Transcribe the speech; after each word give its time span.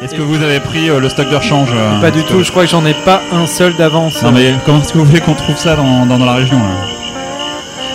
Est-ce 0.00 0.14
que 0.14 0.22
vous 0.22 0.40
avez 0.42 0.60
pris 0.60 0.88
euh, 0.90 1.00
le 1.00 1.08
stock 1.08 1.28
de 1.28 1.34
rechange 1.34 1.70
euh, 1.74 2.00
Pas 2.00 2.12
du 2.12 2.22
tout, 2.22 2.44
je 2.44 2.50
crois 2.52 2.64
que 2.64 2.70
j'en 2.70 2.86
ai 2.86 2.94
pas 2.94 3.20
un 3.32 3.46
seul 3.46 3.74
d'avance. 3.74 4.22
Non 4.22 4.30
mais 4.30 4.54
comment 4.64 4.80
est-ce 4.80 4.92
que 4.92 4.98
vous 4.98 5.04
voulez 5.04 5.20
qu'on 5.20 5.34
trouve 5.34 5.56
ça 5.56 5.74
dans, 5.74 6.06
dans, 6.06 6.18
dans 6.18 6.24
la 6.24 6.34
région 6.34 6.56
là 6.56 6.86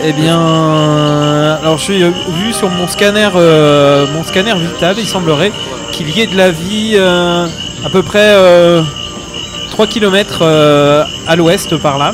Eh 0.04 0.12
bien, 0.12 0.38
euh, 0.38 1.58
alors 1.62 1.78
je 1.78 1.84
suis 1.84 2.04
vu 2.04 2.52
sur 2.52 2.70
mon 2.70 2.88
scanner, 2.88 3.29
euh, 3.36 4.05
mon 4.13 4.24
scanner 4.24 4.54
vital, 4.55 4.96
il 4.97 5.08
semblerait 5.08 5.54
qu'il 5.94 6.10
y 6.10 6.20
ait 6.21 6.28
de 6.28 6.36
la 6.36 6.52
vie 6.52 6.97
à 6.97 7.89
peu 7.89 8.04
près 8.04 8.33
euh, 8.35 8.81
3 9.71 9.88
km 9.88 10.43
à 11.25 11.35
l'ouest 11.38 11.77
par 11.77 11.97
là. 11.97 12.13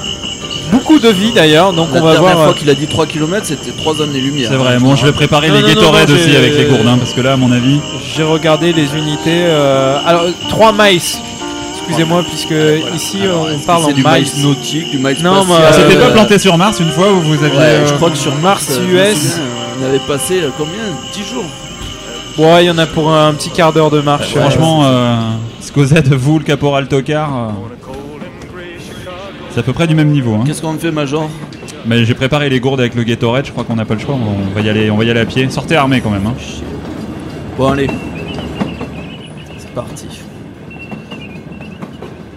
Beaucoup 0.72 1.00
de 1.00 1.10
vie 1.10 1.32
d'ailleurs, 1.32 1.74
donc 1.74 1.90
La 1.94 2.00
on 2.02 2.04
va 2.04 2.12
dernière 2.14 2.34
voir. 2.34 2.44
fois 2.46 2.54
euh, 2.54 2.58
qu'il 2.58 2.70
a 2.70 2.76
dit 2.76 2.88
3 2.88 3.06
km, 3.08 3.46
c'était 3.46 3.72
3 3.72 4.02
années-lumière. 4.04 4.50
C'est 4.52 4.58
vrai, 4.58 4.78
bon 4.78 4.96
je 4.96 5.06
vais 5.06 5.12
préparer 5.12 5.50
Non, 5.50 5.56
les 5.56 5.74
Gatorade 5.74 6.10
aussi 6.12 6.36
avec 6.36 6.54
les 6.56 6.66
gourdes, 6.66 6.88
hein, 6.88 6.98
parce 7.00 7.14
que 7.14 7.22
là 7.22 7.34
à 7.34 7.38
mon 7.38 7.52
avis... 7.52 7.80
J'ai 8.16 8.24
regardé 8.24 8.72
les 8.74 8.96
unités. 8.96 9.46
euh, 9.46 9.98
alors 10.06 10.24
3 10.50 10.74
miles. 10.74 11.02
Excusez-moi, 11.88 12.24
puisque 12.30 12.54
ici 12.96 13.18
on 13.34 13.58
parle 13.66 13.86
en 13.86 13.88
du 13.88 13.96
miles. 13.96 14.04
maïs 14.04 14.38
nautique, 14.44 14.92
du 14.92 15.00
maïs 15.00 15.24
Non, 15.24 15.44
Ah, 15.50 15.74
C'était 15.74 15.98
euh, 15.98 16.06
pas 16.08 16.12
planté 16.12 16.38
sur 16.38 16.56
Mars 16.56 16.80
une 16.80 16.92
fois 16.92 17.12
où 17.12 17.20
vous 17.20 17.44
aviez... 17.44 17.58
Ouais, 17.58 17.64
euh, 17.64 17.88
je 17.88 17.94
crois 17.96 18.12
que 18.12 18.18
sur 18.18 18.36
Mars, 18.36 18.68
euh, 18.80 19.12
US. 19.12 19.40
on 19.82 19.86
avait 19.86 19.98
passé 20.00 20.42
euh, 20.44 20.50
combien? 20.56 20.74
10 21.14 21.20
jours? 21.34 21.46
Ouais, 22.38 22.64
il 22.64 22.68
y 22.68 22.72
en 22.72 22.78
a 22.78 22.86
pour 22.86 23.12
un 23.12 23.34
petit 23.34 23.50
quart 23.50 23.74
d'heure 23.74 23.90
de 23.90 24.02
marche. 24.02 24.34
euh, 24.36 24.40
Franchement, 24.42 24.82
euh, 24.86 25.16
Scozette, 25.62 26.14
vous, 26.14 26.38
le 26.38 26.46
caporal 26.46 26.88
Tocard, 26.88 27.32
euh, 27.36 27.50
c'est 29.52 29.60
à 29.60 29.64
peu 29.64 29.74
près 29.74 29.88
du 29.88 29.96
même 29.96 30.10
niveau. 30.10 30.36
Hein. 30.36 30.44
Qu'est-ce 30.46 30.62
qu'on 30.62 30.74
fait, 30.74 30.92
Major? 30.92 31.30
Mais 31.86 32.06
j'ai 32.06 32.14
préparé 32.14 32.50
les 32.50 32.60
gourdes 32.60 32.80
avec 32.80 32.96
le 32.96 33.04
Gatorade, 33.04 33.46
je 33.46 33.52
crois 33.52 33.64
qu'on 33.64 33.76
n'a 33.76 33.86
pas 33.86 33.96
le 33.96 34.00
choix, 34.00 34.16
on 34.16 34.54
va 34.54 34.62
y 34.62 34.70
aller, 34.70 34.92
on 34.92 34.98
va 34.98 35.04
y 35.06 35.12
aller 35.12 35.20
à 35.20 35.26
pied. 35.26 35.50
Sortez 35.50 35.76
armé 35.76 36.02
quand 36.02 36.12
même. 36.12 36.26
Hein. 36.28 36.36
Bon, 37.58 37.68
allez. 37.68 37.88
C'est 39.58 39.74
parti. 39.74 40.08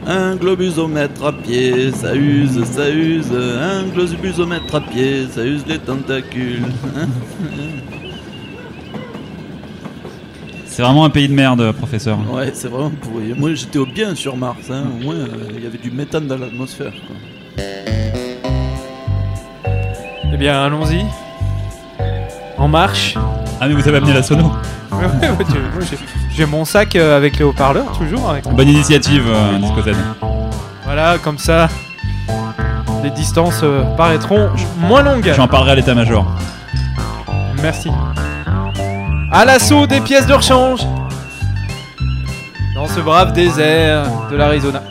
Un 0.07 0.37
globusomètre 0.37 1.25
à 1.25 1.33
pied, 1.33 1.93
ça 1.93 2.15
use, 2.15 2.65
ça 2.65 2.91
use. 2.91 3.31
Un 3.33 3.85
globusomètre 3.95 4.75
à 4.75 4.81
pied, 4.81 5.27
ça 5.31 5.45
use 5.45 5.65
les 5.69 5.79
tentacules. 5.79 6.63
C'est 10.75 10.83
vraiment 10.83 11.05
un 11.05 11.11
pays 11.11 11.29
de 11.29 11.35
merde, 11.35 11.73
professeur. 11.73 12.19
ouais, 12.33 12.51
c'est 12.55 12.69
vraiment 12.69 12.91
pourri. 12.91 13.35
Moi, 13.37 13.55
j'étais 13.55 13.79
au 13.79 13.85
bien 13.87 14.15
sur 14.15 14.37
Mars. 14.39 14.71
Hein. 14.71 14.85
Au 15.01 15.05
moins, 15.05 15.15
euh, 15.17 15.27
il 15.57 15.63
y 15.63 15.67
avait 15.67 15.77
du 15.77 15.91
méthane 15.91 16.27
dans 16.27 16.39
l'atmosphère. 16.39 16.93
Eh 20.33 20.37
bien, 20.39 20.63
allons-y. 20.65 21.05
En 22.57 22.69
marche. 22.69 23.17
Ah 23.61 23.69
mais 23.69 23.75
vous 23.75 23.87
avez 23.87 23.99
amené 23.99 24.15
la 24.15 24.23
sono. 24.23 24.51
Ouais, 24.93 25.07
ouais, 25.07 25.31
ouais, 25.31 25.45
tu- 25.51 25.53
moi, 25.75 25.99
j'ai- 26.37 26.45
mon 26.47 26.65
sac 26.67 26.95
euh, 26.97 27.17
avec 27.17 27.39
les 27.39 27.45
haut-parleurs, 27.45 27.97
toujours. 27.99 28.29
Avec... 28.31 28.45
Bonne 28.45 28.69
initiative, 28.69 29.25
euh. 29.27 29.59
Voilà, 30.85 31.17
comme 31.19 31.39
ça, 31.39 31.69
les 33.03 33.11
distances 33.11 33.61
euh, 33.65 33.83
paraîtront 33.97 34.51
moins 34.79 35.03
longues. 35.03 35.33
J'en 35.35 35.49
parlerai 35.49 35.73
à 35.73 35.75
l'état-major. 35.77 36.27
Merci. 37.63 37.91
À 39.35 39.47
l'assaut 39.47 39.87
des 39.87 40.01
pièces 40.03 40.27
de 40.27 40.35
rechange 40.35 40.81
dans 42.75 42.87
ce 42.87 43.01
brave 43.01 43.33
désert 43.33 44.05
de 44.31 44.37
l'Arizona. 44.37 44.83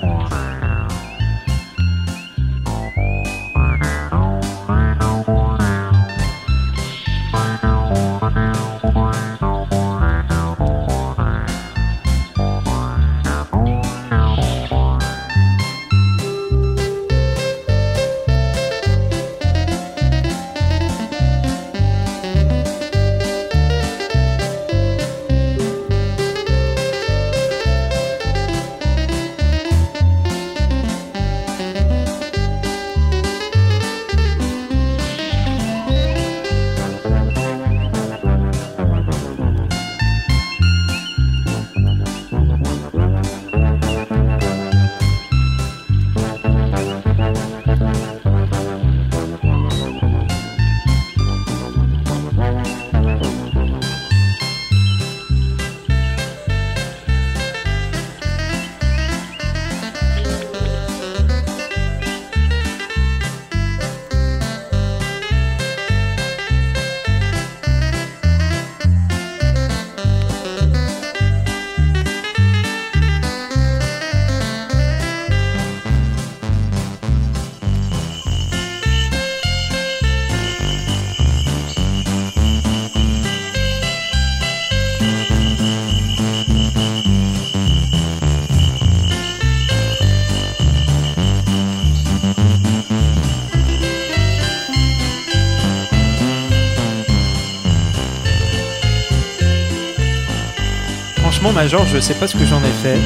Franchement, 101.41 101.59
Major, 101.59 101.87
je 101.87 101.99
sais 101.99 102.13
pas 102.13 102.27
ce 102.27 102.35
que 102.37 102.45
j'en 102.45 102.59
ai 102.59 102.71
fait. 102.83 102.99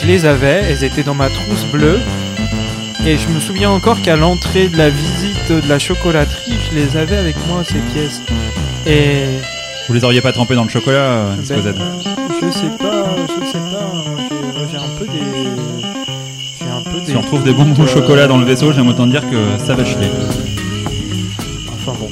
Je 0.00 0.06
les 0.06 0.24
avais, 0.24 0.62
elles 0.66 0.82
étaient 0.82 1.02
dans 1.02 1.12
ma 1.14 1.28
trousse 1.28 1.66
bleue. 1.70 2.00
Et 3.06 3.18
je 3.18 3.28
me 3.28 3.38
souviens 3.38 3.68
encore 3.68 4.00
qu'à 4.00 4.16
l'entrée 4.16 4.68
de 4.68 4.78
la 4.78 4.88
visite 4.88 5.52
de 5.52 5.68
la 5.68 5.78
chocolaterie, 5.78 6.54
je 6.70 6.74
les 6.74 6.96
avais 6.96 7.18
avec 7.18 7.36
moi, 7.48 7.62
ces 7.64 7.80
pièces. 7.92 8.22
Et. 8.86 9.24
Vous 9.88 9.92
les 9.92 10.04
auriez 10.04 10.22
pas 10.22 10.32
trempés 10.32 10.54
dans 10.54 10.64
le 10.64 10.70
chocolat, 10.70 11.00
euh, 11.00 11.34
ben, 11.36 11.44
Scozette 11.44 11.76
je 12.40 12.50
sais 12.50 12.70
pas, 12.78 13.04
je 13.28 13.46
sais 13.46 13.58
pas. 13.58 13.92
J'ai- 14.16 14.58
moi, 14.58 14.66
J'ai 14.70 14.78
un 14.78 14.98
peu 14.98 15.04
des. 15.04 15.18
J'ai 16.60 16.70
un 16.70 16.90
peu 16.90 16.98
des. 16.98 17.10
Si 17.10 17.16
on 17.16 17.20
retrouve 17.20 17.44
des 17.44 17.52
bonbons 17.52 17.82
au 17.82 17.86
chocolat 17.86 18.26
dans 18.26 18.38
le 18.38 18.46
vaisseau, 18.46 18.72
j'aime 18.72 18.88
autant 18.88 19.06
dire 19.06 19.28
que 19.28 19.62
ça 19.62 19.74
va 19.74 19.84
geler. 19.84 20.08
Enfin 21.74 21.92
bon. 22.00 22.08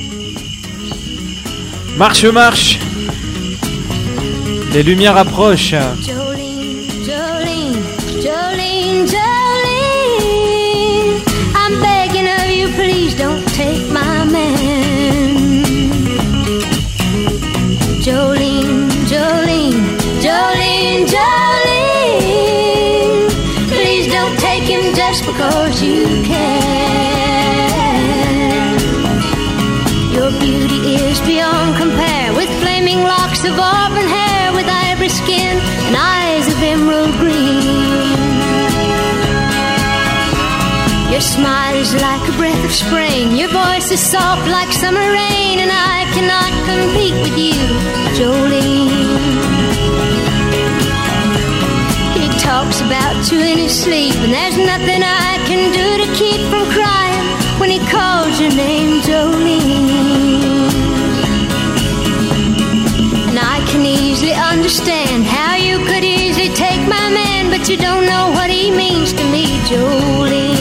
Marche, 1.97 2.25
marche 2.27 2.79
Les 4.73 4.83
lumières 4.85 5.17
approchent. 5.17 5.75
so 43.91 43.97
soft 43.97 44.47
like 44.49 44.71
summer 44.71 45.01
rain, 45.01 45.59
and 45.59 45.73
I 45.73 46.07
cannot 46.15 46.53
compete 46.63 47.19
with 47.27 47.37
you, 47.37 47.59
Jolene. 48.15 48.87
He 52.15 52.29
talks 52.39 52.81
about 52.83 53.33
you 53.33 53.41
in 53.41 53.59
his 53.59 53.75
sleep, 53.83 54.15
and 54.23 54.33
there's 54.33 54.57
nothing 54.57 55.03
I 55.03 55.43
can 55.49 55.73
do 55.75 56.05
to 56.05 56.07
keep 56.15 56.41
from 56.51 56.71
crying 56.71 57.27
when 57.59 57.71
he 57.71 57.81
calls 57.91 58.41
your 58.41 58.55
name, 58.55 59.01
Jolene. 59.01 59.91
And 63.31 63.39
I 63.41 63.59
can 63.67 63.85
easily 63.85 64.35
understand 64.35 65.25
how 65.25 65.57
you 65.57 65.79
could 65.87 66.05
easily 66.05 66.51
take 66.51 66.83
my 66.87 67.11
man, 67.11 67.51
but 67.51 67.69
you 67.69 67.77
don't 67.77 68.07
know 68.07 68.31
what 68.31 68.51
he 68.51 68.71
means 68.71 69.13
to 69.15 69.25
me, 69.33 69.59
Jolene. 69.67 70.60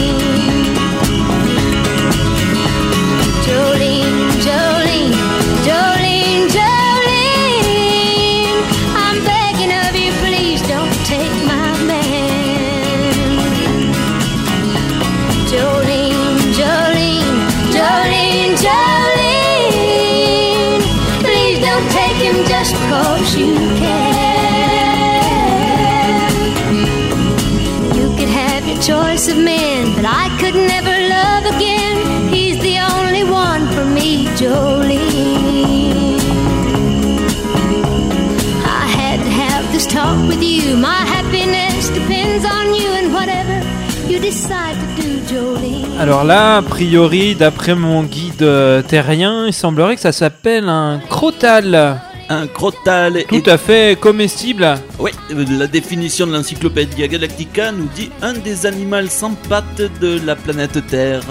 Alors 46.00 46.24
là, 46.24 46.56
a 46.56 46.62
priori, 46.62 47.34
d'après 47.34 47.74
mon 47.74 48.02
guide 48.04 48.40
euh, 48.42 48.80
terrien, 48.80 49.46
il 49.46 49.52
semblerait 49.52 49.96
que 49.96 50.00
ça 50.00 50.12
s'appelle 50.12 50.68
un 50.68 50.98
crotal. 51.10 52.00
Un 52.30 52.46
crotal 52.46 53.24
Tout 53.28 53.42
à 53.46 53.58
fait 53.58 53.98
comestible. 54.00 54.66
Oui, 54.98 55.10
la 55.58 55.66
définition 55.66 56.26
de 56.26 56.32
l'encyclopédie 56.32 57.06
Galactica 57.06 57.70
nous 57.72 57.88
dit 57.94 58.10
un 58.22 58.32
des 58.32 58.64
animaux 58.66 59.06
sans 59.10 59.32
pattes 59.48 59.82
de 60.00 60.18
la 60.24 60.36
planète 60.36 60.86
Terre. 60.86 61.22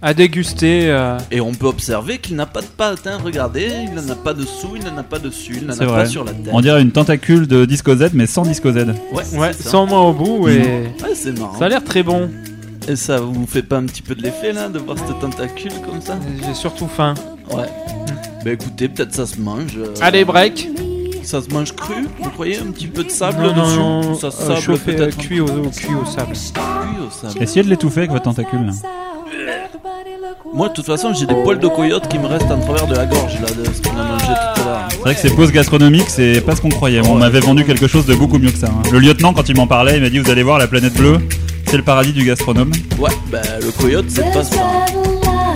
À 0.00 0.12
déguster. 0.14 0.90
euh, 0.90 1.16
Et 1.32 1.40
on 1.40 1.52
peut 1.52 1.66
observer 1.66 2.18
qu'il 2.18 2.36
n'a 2.36 2.44
pas 2.46 2.60
de 2.60 2.66
pattes, 2.66 3.06
hein. 3.06 3.18
regardez, 3.24 3.68
il 3.88 3.94
n'en 3.94 4.12
a 4.12 4.16
pas 4.16 4.34
dessous, 4.34 4.74
il 4.76 4.84
n'en 4.84 4.96
a 4.98 5.02
pas 5.02 5.18
dessus, 5.18 5.54
il 5.60 5.66
n'en 5.66 5.72
a 5.72 5.84
vrai. 5.86 6.02
pas 6.02 6.06
sur 6.06 6.24
la 6.24 6.32
tête. 6.32 6.50
On 6.52 6.60
dirait 6.60 6.82
une 6.82 6.92
tentacule 6.92 7.48
de 7.48 7.64
Disco 7.64 7.96
Z, 7.96 8.10
mais 8.12 8.26
sans 8.26 8.42
Disco 8.42 8.70
Z. 8.70 8.84
Ouais, 9.12 9.52
sans 9.58 9.86
moi 9.86 10.02
au 10.02 10.12
bout 10.12 10.46
et 10.48 10.58
Ouais, 11.02 11.14
c'est 11.14 11.36
marrant. 11.36 11.58
ça 11.58 11.64
a 11.64 11.68
l'air 11.70 11.82
très 11.82 12.02
bon. 12.02 12.30
Et 12.88 12.96
ça 12.96 13.18
vous 13.18 13.46
fait 13.46 13.62
pas 13.62 13.76
un 13.78 13.84
petit 13.86 14.02
peu 14.02 14.14
de 14.14 14.22
l'effet 14.22 14.52
là 14.52 14.68
de 14.68 14.78
voir 14.78 14.96
cette 14.98 15.18
tentacule 15.18 15.72
comme 15.88 16.00
ça 16.02 16.18
J'ai 16.46 16.54
surtout 16.54 16.86
faim. 16.86 17.14
Ouais. 17.50 17.64
Bah 18.44 18.52
écoutez, 18.52 18.88
peut-être 18.88 19.14
ça 19.14 19.26
se 19.26 19.40
mange. 19.40 19.76
euh, 19.78 19.94
Allez, 20.02 20.24
break. 20.24 20.68
Ça 21.22 21.40
se 21.40 21.48
mange 21.48 21.72
cru 21.74 21.94
Vous 22.20 22.28
croyez 22.30 22.58
un 22.58 22.70
petit 22.70 22.86
peu 22.86 23.02
de 23.04 23.08
sable 23.10 23.42
Non, 23.42 23.54
non, 23.54 23.62
dessus 23.64 23.78
non, 23.78 24.14
Ça 24.16 24.26
euh, 24.26 24.30
sable 24.30 24.60
chauffé, 24.60 24.92
euh, 24.92 24.96
peut-être. 24.96 25.16
cuit 25.16 25.40
au, 25.40 25.46
au- 25.46 25.70
cuit 25.70 25.94
au 25.94 26.04
sable. 26.04 26.32
Cuit 26.34 27.06
au 27.06 27.10
sable. 27.10 27.42
Essayez 27.42 27.62
de 27.62 27.70
l'étouffer 27.70 28.00
avec 28.00 28.10
votre 28.10 28.24
tentacule. 28.24 28.66
là. 28.66 28.72
Moi, 30.52 30.68
de 30.68 30.74
toute 30.74 30.86
façon, 30.86 31.12
j'ai 31.14 31.26
des 31.26 31.34
poils 31.42 31.58
de 31.58 31.66
coyote 31.66 32.06
qui 32.08 32.18
me 32.18 32.26
restent 32.26 32.50
en 32.50 32.60
travers 32.60 32.86
de 32.86 32.94
la 32.94 33.06
gorge 33.06 33.40
là, 33.40 33.46
de 33.48 33.64
ce 33.72 33.80
qu'on 33.82 33.96
a 33.98 34.04
mangé 34.04 34.26
tout 34.26 34.60
à 34.60 34.64
l'heure. 34.64 34.88
C'est 34.90 34.98
vrai 34.98 35.14
que 35.14 35.20
ces 35.20 35.30
pauses 35.30 35.50
gastronomiques, 35.50 36.08
c'est 36.10 36.40
pas 36.42 36.54
ce 36.54 36.60
qu'on 36.60 36.68
croyait. 36.68 37.00
On 37.08 37.16
m'avait 37.16 37.40
vendu 37.40 37.64
quelque 37.64 37.88
chose 37.88 38.06
de 38.06 38.14
beaucoup 38.14 38.38
mieux 38.38 38.50
que 38.52 38.58
ça. 38.58 38.68
hein. 38.68 38.82
Le 38.92 38.98
lieutenant, 39.00 39.32
quand 39.32 39.48
il 39.48 39.56
m'en 39.56 39.66
parlait, 39.66 39.96
il 39.96 40.02
m'a 40.02 40.10
dit 40.10 40.18
Vous 40.20 40.30
allez 40.30 40.42
voir, 40.44 40.58
la 40.58 40.68
planète 40.68 40.94
bleue, 40.94 41.18
c'est 41.74 41.78
le 41.78 41.82
paradis 41.82 42.12
du 42.12 42.24
gastronome. 42.24 42.70
Ouais, 43.00 43.10
bah 43.32 43.40
le 43.60 43.72
coyote, 43.72 44.04
c'est 44.06 44.32
pas 44.32 44.44
ça. 44.44 44.54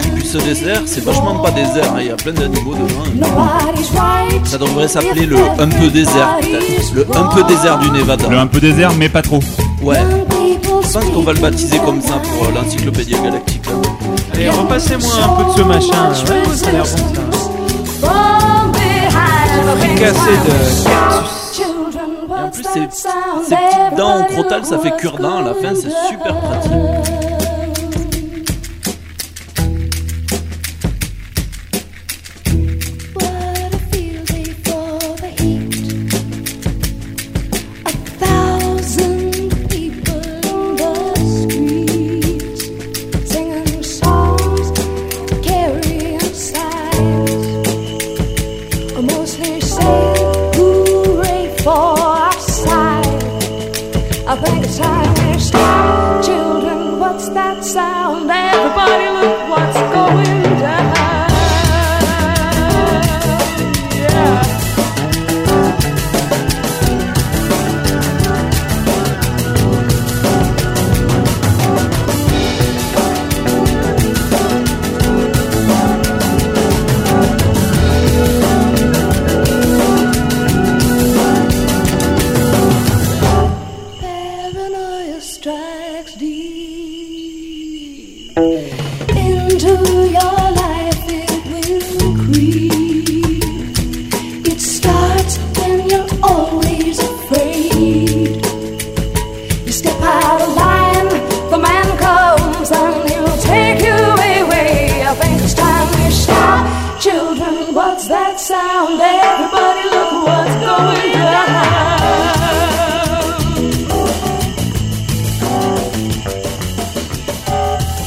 Et 0.04 0.10
puis 0.16 0.26
ce 0.26 0.38
désert, 0.38 0.82
c'est 0.84 1.04
vachement 1.04 1.38
pas 1.38 1.52
désert, 1.52 1.92
hein, 1.94 1.98
il 2.00 2.06
y 2.08 2.10
a 2.10 2.16
plein 2.16 2.32
d'animaux 2.32 2.74
dedans. 2.74 3.04
Ça 4.42 4.58
devrait 4.58 4.88
s'appeler 4.88 5.26
le 5.26 5.36
un 5.36 5.68
peu 5.68 5.86
désert, 5.86 6.38
peut-être. 6.40 6.92
Le 6.92 7.06
un 7.16 7.22
peu 7.28 7.44
désert 7.44 7.78
du 7.78 7.92
Nevada. 7.92 8.28
Le 8.28 8.36
un 8.36 8.48
peu 8.48 8.58
désert, 8.58 8.90
mais 8.98 9.08
pas 9.08 9.22
trop. 9.22 9.38
Ouais, 9.80 10.00
je 10.02 10.92
pense 10.92 11.04
qu'on 11.04 11.22
va 11.22 11.34
le 11.34 11.38
baptiser 11.38 11.78
comme 11.78 12.02
ça 12.02 12.14
pour 12.14 12.48
euh, 12.48 12.52
l'encyclopédie 12.52 13.12
galactique. 13.12 13.66
là. 13.66 13.72
Allez, 14.34 14.50
repassez-moi 14.50 15.12
un 15.22 15.28
peu 15.36 15.44
de 15.52 15.56
ce 15.56 15.62
machin. 15.62 16.10
Ouais, 16.10 16.56
ça 16.56 16.68
a 16.68 16.72
l'air 16.72 16.82
bon 16.82 17.14
ça. 17.14 18.08
Fricassé 19.78 20.30
de 20.48 21.27
cactus. 22.80 23.04
Et 23.04 23.08
en 23.08 23.18
plus, 23.18 23.44
ces, 23.44 23.48
ces 23.48 23.56
petites 23.56 23.98
dents 23.98 24.20
au 24.20 24.24
crotal, 24.24 24.64
ça 24.64 24.78
fait 24.78 24.96
cure-dent 24.96 25.38
à 25.38 25.42
la 25.42 25.54
fin, 25.54 25.74
c'est 25.74 25.90
super 26.08 26.34
pratique. 26.40 27.27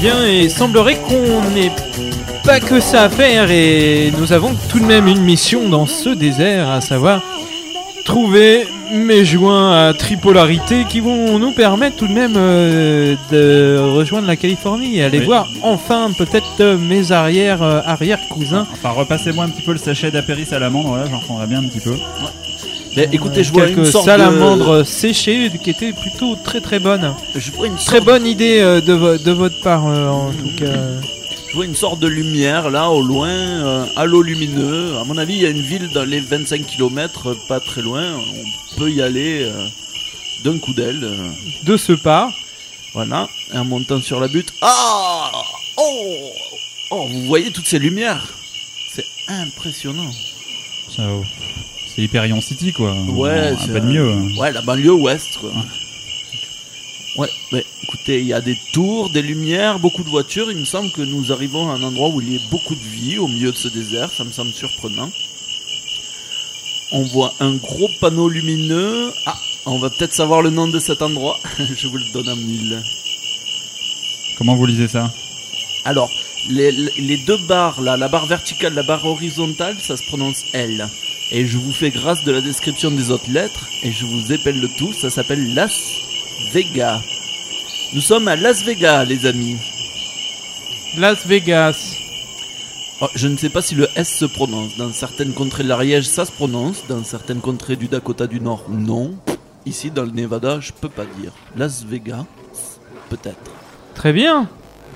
Bien, 0.02 0.26
et 0.26 0.46
il 0.46 0.50
semblerait 0.50 0.96
qu'on 0.96 1.42
n'ait 1.52 1.72
pas 2.44 2.60
que 2.60 2.80
ça 2.80 3.04
à 3.04 3.10
faire 3.10 3.52
et 3.52 4.12
nous 4.18 4.34
avons 4.34 4.56
tout 4.68 4.80
de 4.80 4.86
même 4.86 5.08
une 5.08 5.22
mission 5.22 5.70
dans 5.70 5.86
ce 5.86 6.10
désert, 6.10 6.72
à 6.72 6.82
savoir 6.82 7.22
trouver 8.04 8.66
mes 8.92 9.24
joints 9.24 9.90
à 9.90 9.94
tripolarité 9.94 10.86
qui 10.90 11.02
vont 11.02 11.38
nous 11.38 11.52
permettre 11.52 11.98
tout 11.98 12.08
de 12.08 12.14
même 12.14 12.34
euh, 12.36 13.16
de 13.32 13.78
rejoindre 13.96 14.26
la 14.26 14.36
Californie 14.36 14.98
et 14.98 15.04
aller 15.04 15.20
Oui. 15.20 15.26
voir 15.26 15.48
enfin 15.62 16.10
peut-être 16.18 16.48
euh, 16.62 16.78
mes 16.80 17.12
arrière 17.12 17.62
euh, 17.62 17.82
arrière 17.86 18.18
cousins. 18.28 18.66
Enfin, 18.74 18.90
repassez-moi 18.90 19.46
un 19.46 19.50
petit 19.50 19.62
peu 19.62 19.72
le 19.72 19.78
sachet 19.78 20.10
d'apéris 20.10 20.48
salamandre, 20.48 20.96
là, 20.98 21.06
j'en 21.12 21.20
prendrais 21.20 21.46
bien 21.46 21.60
un 21.60 21.68
petit 21.68 21.80
peu. 21.80 21.96
Mais 22.96 23.08
écoutez, 23.14 23.44
je 23.44 23.52
vois 23.54 23.68
une 23.68 23.76
quelques 23.76 23.92
sorte 23.92 24.06
salamandres 24.06 24.86
séchées 24.86 25.50
qui 25.64 25.70
étaient 25.70 25.94
plutôt 25.94 26.36
très 26.44 26.60
très 26.60 26.80
bonnes. 26.80 27.14
de... 27.34 27.40
Je 27.40 27.52
vois 27.52 27.68
une 27.68 27.76
Très 27.78 28.02
bonne 28.02 28.28
idée 28.28 28.60
euh, 28.60 28.82
de, 28.82 28.94
vo- 28.94 29.18
de 29.18 29.32
votre 29.32 29.60
part 29.62 29.88
euh, 29.88 30.10
en 30.10 30.32
tout 30.32 30.56
cas. 30.58 30.74
Je 31.50 31.56
vois 31.56 31.66
une 31.66 31.76
sorte 31.76 32.00
de 32.00 32.08
lumière 32.08 32.70
là 32.70 32.90
au 32.90 33.02
loin, 33.02 33.30
euh, 33.30 33.86
halo 33.96 34.22
lumineux. 34.22 34.98
À 34.98 35.04
mon 35.06 35.18
avis, 35.18 35.36
il 35.36 35.42
y 35.42 35.46
a 35.46 35.50
une 35.50 35.62
ville 35.62 35.90
dans 35.94 36.04
les 36.04 36.20
25 36.20 36.66
km, 36.66 37.34
pas 37.48 37.60
très 37.62 37.82
loin. 37.82 38.04
On 38.14 38.78
peut 38.80 38.90
y 38.92 39.02
aller 39.02 39.44
euh, 39.44 39.68
d'un 40.44 40.58
coup 40.60 40.74
d'aile. 40.74 41.00
euh, 41.04 41.30
De 41.64 41.78
ce 41.78 41.94
pas, 41.94 42.30
voilà, 42.94 43.28
et 43.54 43.58
en 43.58 43.66
montant 43.66 44.02
sur 44.02 44.20
la 44.20 44.28
butte. 44.28 44.54
Ah 44.62 45.32
oh, 45.78 46.30
oh, 46.92 47.06
vous 47.10 47.26
voyez 47.26 47.52
toutes 47.52 47.68
ces 47.68 47.80
lumières? 47.80 48.34
C'est 48.94 49.06
impressionnant. 49.30 50.12
Ça, 50.96 51.04
oh, 51.10 51.24
C'est 52.02 52.06
Hyperion 52.06 52.42
City, 52.42 52.74
quoi. 52.74 52.94
Ouais, 53.10 53.54
c'est 53.60 53.72
peu 53.74 53.80
de 53.80 53.86
mieux. 53.86 54.12
hein. 54.12 54.28
Ouais, 54.40 54.52
la 54.52 54.62
banlieue 54.62 54.94
ouest, 54.94 55.38
quoi. 55.40 55.52
Ouais, 57.18 57.30
mais 57.52 57.64
écoutez, 57.84 58.22
il 58.22 58.26
y 58.26 58.34
a 58.34 58.42
des 58.42 58.58
tours, 58.74 59.12
des 59.12 59.22
lumières, 59.22 59.78
beaucoup 59.78 60.04
de 60.04 60.10
voitures. 60.10 60.50
Il 60.50 60.58
me 60.58 60.66
semble 60.66 60.92
que 60.94 61.04
nous 61.04 61.32
arrivons 61.32 61.70
à 61.70 61.74
un 61.76 61.84
endroit 61.84 62.10
où 62.10 62.20
il 62.20 62.34
y 62.34 62.38
a 62.38 62.40
beaucoup 62.50 62.74
de 62.74 62.80
vie 62.82 63.20
au 63.20 63.28
milieu 63.28 63.52
de 63.52 63.56
ce 63.56 63.68
désert. 63.68 64.10
Ça 64.12 64.24
me 64.24 64.32
semble 64.32 64.52
surprenant. 64.52 65.12
On 66.94 67.04
voit 67.04 67.36
un 67.40 67.54
gros 67.58 67.90
panneau 68.00 68.30
lumineux. 68.30 69.12
Ah, 69.28 69.38
on 69.68 69.78
va 69.78 69.92
peut-être 69.92 70.14
savoir 70.16 70.42
le 70.42 70.50
nom 70.50 70.68
de 70.68 70.80
cet 70.80 71.04
endroit. 71.04 71.38
Je 71.60 71.88
vous 71.88 71.98
le 71.98 72.12
donne 72.14 72.30
en 72.30 72.36
mille. 72.36 72.82
Comment 74.40 74.56
vous 74.56 74.66
lisez 74.66 74.88
ça? 74.88 75.14
Alors, 75.86 76.10
les, 76.50 76.72
les 76.72 77.18
deux 77.18 77.38
barres 77.48 77.80
là, 77.80 77.96
la 77.96 78.08
barre 78.08 78.26
verticale, 78.26 78.74
la 78.74 78.82
barre 78.84 79.06
horizontale, 79.06 79.76
ça 79.80 79.98
se 79.98 80.04
prononce 80.08 80.44
L. 80.54 80.90
Et 81.34 81.46
je 81.46 81.58
vous 81.58 81.72
fais 81.72 81.92
grâce 81.92 82.26
de 82.26 82.32
la 82.32 82.42
description 82.42 82.92
des 82.92 83.10
autres 83.10 83.32
lettres 83.32 83.66
et 83.84 83.92
je 83.92 84.06
vous 84.06 84.34
épelle 84.34 84.60
le 84.60 84.68
tout. 84.78 84.92
Ça 84.92 85.10
s'appelle 85.10 85.54
Las 85.54 85.72
Vegas. 86.54 87.02
Nous 87.94 88.02
sommes 88.02 88.28
à 88.28 88.36
Las 88.36 88.66
Vegas, 88.66 89.06
les 89.06 89.26
amis. 89.26 89.56
Las 90.98 91.26
Vegas. 91.26 91.96
Oh, 93.00 93.08
je 93.16 93.30
ne 93.30 93.38
sais 93.38 93.50
pas 93.50 93.62
si 93.62 93.76
le 93.76 93.88
S 93.96 94.10
se 94.10 94.26
prononce. 94.26 94.76
Dans 94.78 94.92
certaines 94.92 95.34
contrées 95.34 95.64
de 95.64 95.70
l'Ariège, 95.70 96.06
ça 96.06 96.26
se 96.26 96.34
prononce. 96.34 96.84
Dans 96.90 97.04
certaines 97.06 97.40
contrées 97.40 97.78
du 97.78 97.88
Dakota 97.88 98.28
du 98.28 98.42
Nord, 98.42 98.66
non. 98.70 99.16
Ici, 99.66 99.90
dans 99.90 100.04
le 100.04 100.12
Nevada, 100.12 100.60
je 100.60 100.74
peux 100.74 100.90
pas 100.90 101.06
dire. 101.22 101.32
Las 101.56 101.86
Vegas, 101.86 102.26
peut-être. 103.10 103.52
Très 103.96 104.12
bien. 104.12 104.50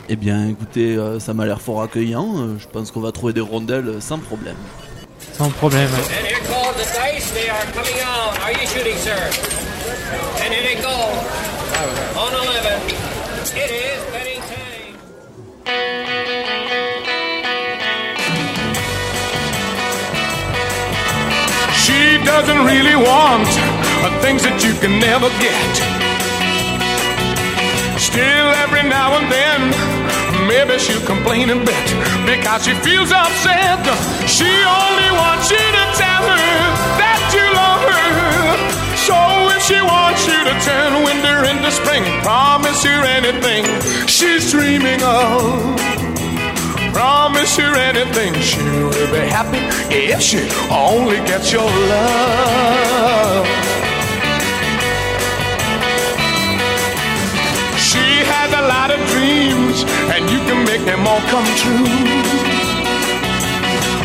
Eh 0.10 0.18
bien, 0.18 0.50
écoutez, 0.50 0.98
euh, 0.98 1.20
ça 1.20 1.34
m'a 1.34 1.46
l'air 1.46 1.62
fort 1.62 1.82
accueillant. 1.82 2.40
Euh, 2.40 2.56
je 2.60 2.68
pense 2.68 2.92
qu'on 2.92 3.00
va 3.00 3.14
trouver 3.14 3.32
des 3.32 3.42
rondelles 3.42 4.02
sans 4.02 4.20
problème. 4.20 4.58
Sans 5.38 5.50
problème. 5.50 5.90
And 6.18 6.28
here 6.28 6.40
call 6.48 6.72
the 6.74 6.86
dice. 6.96 7.32
They 7.32 7.50
are 7.50 7.66
coming 7.74 8.00
out. 8.02 8.40
Are 8.40 8.54
you 8.54 8.66
shooting, 8.68 8.96
sir? 8.96 9.20
And 10.40 10.54
here 10.54 10.64
they 10.64 10.82
go. 10.82 10.96
On 12.18 12.32
11. 12.32 12.82
It 13.54 13.70
is 13.70 14.02
betting 14.14 14.40
time. 14.40 14.96
She 21.84 22.24
doesn't 22.24 22.66
really 22.66 22.96
want 22.96 23.50
the 24.04 24.12
things 24.22 24.42
that 24.44 24.64
you 24.64 24.74
can 24.80 25.00
never 25.02 25.30
get. 25.42 26.05
Still, 28.16 28.50
every 28.64 28.88
now 28.88 29.12
and 29.20 29.28
then, 29.30 29.60
maybe 30.48 30.80
she'll 30.80 31.06
complain 31.06 31.50
a 31.50 31.60
bit 31.60 31.88
because 32.24 32.64
she 32.64 32.74
feels 32.76 33.12
upset. 33.12 33.84
She 34.24 34.48
only 34.48 35.10
wants 35.20 35.52
you 35.52 35.60
to 35.60 35.86
tell 36.00 36.24
her 36.24 36.48
that 36.96 37.22
you 37.36 37.44
love 37.60 37.84
her. 37.92 38.56
So 39.04 39.20
if 39.52 39.62
she 39.68 39.82
wants 39.84 40.24
you 40.32 40.40
to 40.48 40.56
turn 40.64 41.04
winter 41.04 41.44
into 41.44 41.70
spring, 41.76 42.04
promise 42.24 42.86
her 42.86 43.04
anything 43.04 43.66
she's 44.08 44.50
dreaming 44.50 45.04
of 45.04 45.76
promise 46.94 47.58
her 47.58 47.76
anything. 47.76 48.34
She 48.40 48.62
will 48.64 49.12
be 49.12 49.28
happy 49.28 49.60
if 49.94 50.22
she 50.22 50.40
only 50.72 51.18
gets 51.28 51.52
your 51.52 51.70
love. 51.92 53.75
Has 58.46 58.54
a 58.54 58.68
lot 58.68 58.92
of 58.94 59.02
dreams, 59.10 59.82
and 60.14 60.30
you 60.30 60.38
can 60.46 60.64
make 60.70 60.86
them 60.86 61.02
all 61.08 61.18
come 61.34 61.50
true. 61.58 61.82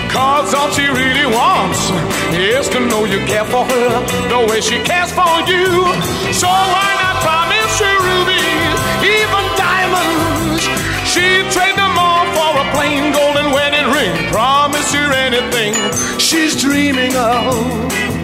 Cause 0.09 0.55
all 0.55 0.71
she 0.73 0.89
really 0.89 1.29
wants 1.29 1.93
is 2.33 2.67
to 2.71 2.81
know 2.81 3.05
you 3.05 3.21
care 3.29 3.45
for 3.45 3.69
her 3.69 3.91
the 4.33 4.41
way 4.49 4.63
she 4.63 4.81
cares 4.81 5.13
for 5.13 5.45
you. 5.45 5.85
So 6.33 6.49
why 6.49 6.89
not 7.05 7.21
promise 7.21 7.75
her 7.85 7.97
rubies, 8.01 8.81
even 9.05 9.45
diamonds? 9.61 10.65
She'd 11.05 11.45
trade 11.53 11.77
them 11.77 11.93
all 12.01 12.25
for 12.33 12.65
a 12.65 12.67
plain 12.73 13.13
golden 13.13 13.53
wedding 13.53 13.93
ring. 13.93 14.33
Promise 14.33 14.95
her 14.95 15.13
anything 15.13 15.77
she's 16.19 16.57
dreaming 16.57 17.15
of. 17.15 18.20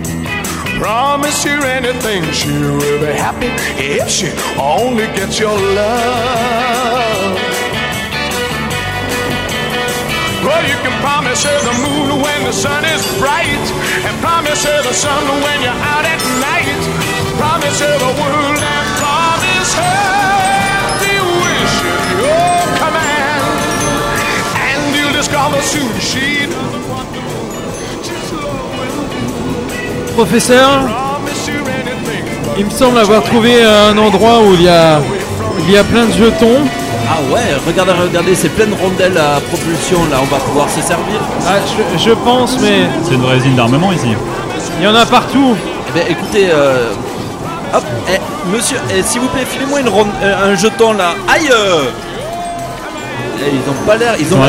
Promise 0.78 1.44
her 1.44 1.64
anything, 1.64 2.22
she 2.32 2.52
will 2.52 3.00
be 3.00 3.12
happy 3.12 3.48
if 3.80 4.08
she 4.08 4.28
only 4.60 5.06
gets 5.16 5.38
your 5.40 5.56
love. 5.56 7.32
Well, 10.44 10.62
you 10.62 10.78
can 10.84 10.94
promise 11.02 11.42
her 11.42 11.58
the 11.64 11.76
moon 11.82 12.22
when 12.22 12.44
the 12.44 12.52
sun 12.52 12.84
is 12.84 13.02
bright, 13.18 13.64
and 14.06 14.14
promise 14.20 14.62
her 14.64 14.82
the 14.82 14.92
sun 14.92 15.24
when 15.42 15.62
you're 15.62 15.82
out 15.90 16.04
at 16.04 16.20
night. 16.44 16.85
Professeur, 30.16 30.80
il 32.56 32.64
me 32.64 32.70
semble 32.70 32.96
avoir 32.98 33.22
trouvé 33.22 33.62
un 33.62 33.96
endroit 33.98 34.40
où 34.40 34.54
il 34.54 34.62
y 34.62 34.68
a, 34.68 34.98
il 35.60 35.70
y 35.70 35.76
a 35.76 35.84
plein 35.84 36.06
de 36.06 36.12
jetons. 36.12 36.56
Ah 37.08 37.18
ouais, 37.30 37.40
regardez, 37.66 37.92
regardez, 37.92 38.34
c'est 38.34 38.48
plein 38.48 38.64
de 38.66 38.74
rondelles 38.74 39.18
à 39.18 39.38
propulsion 39.40 39.98
là, 40.10 40.16
on 40.22 40.24
va 40.34 40.38
pouvoir 40.38 40.70
se 40.70 40.80
servir. 40.80 41.20
Ah, 41.46 41.56
je, 41.98 41.98
je 42.02 42.10
pense, 42.12 42.58
mais 42.62 42.86
C'est 43.04 43.14
une 43.14 43.20
vraie 43.20 43.36
usine 43.36 43.56
d'armement 43.56 43.92
ici. 43.92 44.08
il 44.78 44.84
y 44.84 44.88
en 44.88 44.94
a 44.94 45.04
partout. 45.04 45.54
Eh 45.90 45.98
ben 45.98 46.04
écoutez, 46.08 46.48
euh, 46.50 46.92
hop, 47.74 47.84
eh, 48.10 48.18
monsieur, 48.56 48.78
eh, 48.96 49.02
s'il 49.02 49.20
vous 49.20 49.28
plaît, 49.28 49.44
filez-moi 49.46 49.80
une 49.80 49.88
ronde, 49.90 50.08
euh, 50.22 50.52
un 50.52 50.56
jeton 50.56 50.94
là. 50.94 51.10
Aïe 51.28 51.48
euh 51.52 51.84
Eh, 53.38 53.50
Ils 53.52 53.70
ont 53.70 53.86
pas 53.86 53.96
l'air, 53.96 54.14
ils 54.18 54.32
ont 54.34 54.40
Ouais. 54.40 54.48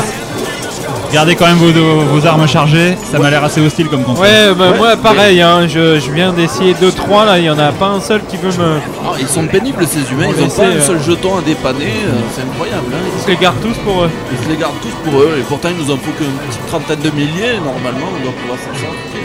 Gardez 1.11 1.35
quand 1.35 1.45
même 1.47 1.57
vos, 1.57 1.71
vos 1.71 2.25
armes 2.25 2.47
chargées, 2.47 2.97
ça 3.09 3.17
m'a 3.17 3.29
l'air 3.29 3.43
assez 3.43 3.61
hostile 3.61 3.87
comme 3.87 4.03
contrôle. 4.03 4.25
Ouais, 4.25 4.53
bah, 4.57 4.71
Ouais, 4.71 4.77
moi 4.77 4.97
pareil, 4.97 5.41
hein, 5.41 5.67
je, 5.67 5.99
je 5.99 6.11
viens 6.11 6.33
d'essayer 6.33 6.73
2-3 6.73 7.25
là, 7.25 7.39
il 7.39 7.45
y 7.45 7.49
en 7.49 7.57
a 7.57 7.71
pas 7.71 7.87
un 7.87 8.01
seul 8.01 8.21
qui 8.25 8.37
veut 8.37 8.49
me. 8.49 8.79
Ah, 9.05 9.13
ils 9.19 9.27
sont 9.27 9.47
pénibles 9.47 9.87
ces 9.87 10.11
humains, 10.11 10.27
ils 10.29 10.35
va 10.35 10.43
ont 10.43 10.49
pas 10.49 10.63
un 10.63 10.77
euh. 10.77 10.81
seul 10.81 11.01
jeton 11.01 11.37
à 11.37 11.41
dépanner, 11.41 11.85
euh, 11.85 12.19
c'est 12.35 12.41
incroyable. 12.41 12.93
Hein. 12.93 13.09
Ils 13.17 13.23
se 13.23 13.27
les 13.29 13.37
gardent 13.37 13.61
tous 13.61 13.77
pour 13.85 14.03
eux. 14.03 14.09
Ils 14.31 14.45
se 14.45 14.49
les 14.49 14.57
gardent 14.57 14.79
tous 14.81 15.09
pour 15.09 15.21
eux, 15.21 15.35
et 15.39 15.43
pourtant 15.43 15.69
il 15.71 15.83
nous 15.83 15.91
en 15.91 15.97
faut 15.97 16.11
qu'une 16.11 16.27
petite 16.47 16.67
trentaine 16.67 16.99
de 16.99 17.09
milliers, 17.11 17.57
normalement 17.63 18.07
on 18.19 18.23
doit 18.23 18.33
pouvoir 18.33 18.57
s'en 18.59 18.73
sortir. 18.73 19.21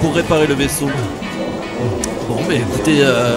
Pour 0.00 0.14
réparer 0.14 0.46
le 0.46 0.54
vaisseau. 0.54 0.88
Bon, 2.28 2.36
mais 2.48 2.56
écoutez, 2.56 2.98
euh, 3.02 3.36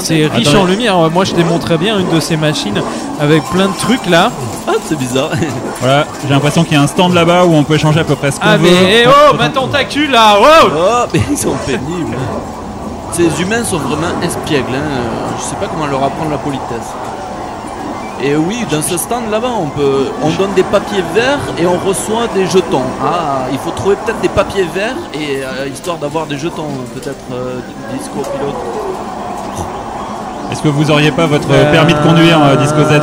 c'est 0.00 0.26
riche 0.26 0.54
en 0.54 0.64
lumière. 0.64 0.96
Moi 1.10 1.24
je 1.24 1.34
démontrais 1.34 1.76
bien 1.76 1.98
une 1.98 2.08
de 2.08 2.20
ces 2.20 2.36
machines 2.36 2.80
avec 3.20 3.42
plein 3.44 3.66
de 3.68 3.76
trucs 3.76 4.06
là. 4.08 4.30
Ah, 4.66 4.72
c'est 4.86 4.98
bizarre. 4.98 5.30
Voilà, 5.80 6.06
j'ai 6.22 6.30
l'impression 6.32 6.64
qu'il 6.64 6.72
y 6.74 6.76
a 6.76 6.82
un 6.82 6.86
stand 6.86 7.12
là-bas 7.12 7.44
où 7.44 7.52
on 7.52 7.62
peut 7.64 7.74
échanger 7.74 8.00
à 8.00 8.04
peu 8.04 8.14
près 8.14 8.30
ce 8.30 8.40
qu'on 8.40 8.46
Ah 8.48 8.56
veut. 8.56 8.62
mais 8.70 9.02
eh 9.02 9.06
oh, 9.06 9.34
ma 9.36 9.50
tentacule 9.50 10.10
là, 10.10 10.38
wow 10.40 10.70
Oh, 10.74 11.06
mais 11.12 11.20
ils 11.30 11.36
sont 11.36 11.52
pénibles. 11.66 12.16
Ces 13.12 13.42
humains 13.42 13.62
sont 13.64 13.76
vraiment 13.78 14.08
espiègles. 14.22 14.74
Hein. 14.74 14.80
euh, 14.82 15.36
Je 15.38 15.42
sais 15.42 15.56
pas 15.56 15.66
comment 15.66 15.86
leur 15.86 16.02
apprendre 16.02 16.30
la 16.30 16.38
politesse. 16.38 16.88
Et 18.22 18.36
oui, 18.36 18.64
dans 18.70 18.80
ce 18.80 18.96
stand 18.96 19.24
là-bas, 19.30 19.50
on 19.60 19.66
peut, 19.66 20.06
on 20.22 20.30
donne 20.30 20.52
des 20.54 20.62
papiers 20.62 21.04
verts 21.14 21.40
et 21.58 21.66
on 21.66 21.76
reçoit 21.86 22.26
des 22.34 22.46
jetons. 22.46 22.82
Ah, 23.02 23.46
il 23.52 23.58
faut 23.58 23.70
trouver 23.72 23.96
peut-être 23.96 24.20
des 24.20 24.28
papiers 24.28 24.66
verts 24.74 24.96
et 25.12 25.42
euh, 25.42 25.66
histoire 25.68 25.98
d'avoir 25.98 26.26
des 26.26 26.38
jetons, 26.38 26.68
peut-être 26.94 27.16
euh, 27.32 27.58
disco 27.92 28.20
pilote. 28.20 28.54
Est-ce 30.52 30.62
que 30.62 30.68
vous 30.68 30.90
auriez 30.90 31.10
pas 31.10 31.26
votre 31.26 31.48
Euh, 31.50 31.72
permis 31.72 31.94
de 31.94 31.98
conduire 31.98 32.38
euh, 32.44 32.54
Disco 32.56 32.78
Z 32.84 33.00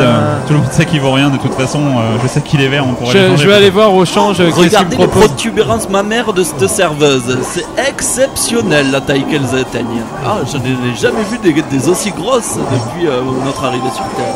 Tout 0.48 0.54
le 0.54 0.60
monde 0.60 0.72
sait 0.72 0.86
qu'il 0.86 1.02
vaut 1.02 1.12
rien 1.12 1.30
de 1.30 1.38
toute 1.38 1.54
façon. 1.54 1.80
euh, 1.80 2.18
je 2.24 2.28
sais 2.30 2.42
qu'il 2.42 2.62
est 2.62 2.68
vert, 2.70 2.86
on 2.88 2.94
pourrait 2.94 3.12
je, 3.12 3.36
je 3.42 3.48
vais 3.48 3.56
aller 3.56 3.70
voir 3.70 3.94
au 3.94 4.06
change 4.06 4.40
Regardez 4.40 4.96
les 4.96 5.08
protubérances 5.08 5.90
mammaires 5.90 6.32
de 6.34 6.44
cette 6.44 6.68
serveuse. 6.70 7.38
C'est 7.44 7.66
exceptionnel 7.90 8.92
la 8.92 9.02
taille 9.02 9.26
qu'elles 9.26 9.54
atteignent. 9.60 10.04
Ah, 10.26 10.38
je 10.50 10.58
n'ai 10.58 10.96
jamais 10.96 11.24
vu 11.30 11.38
des, 11.40 11.62
des 11.62 11.90
aussi 11.90 12.12
grosses 12.12 12.56
depuis 12.58 13.08
euh, 13.08 13.20
notre 13.44 13.66
arrivée 13.66 13.90
sur 13.94 14.06
Terre. 14.16 14.36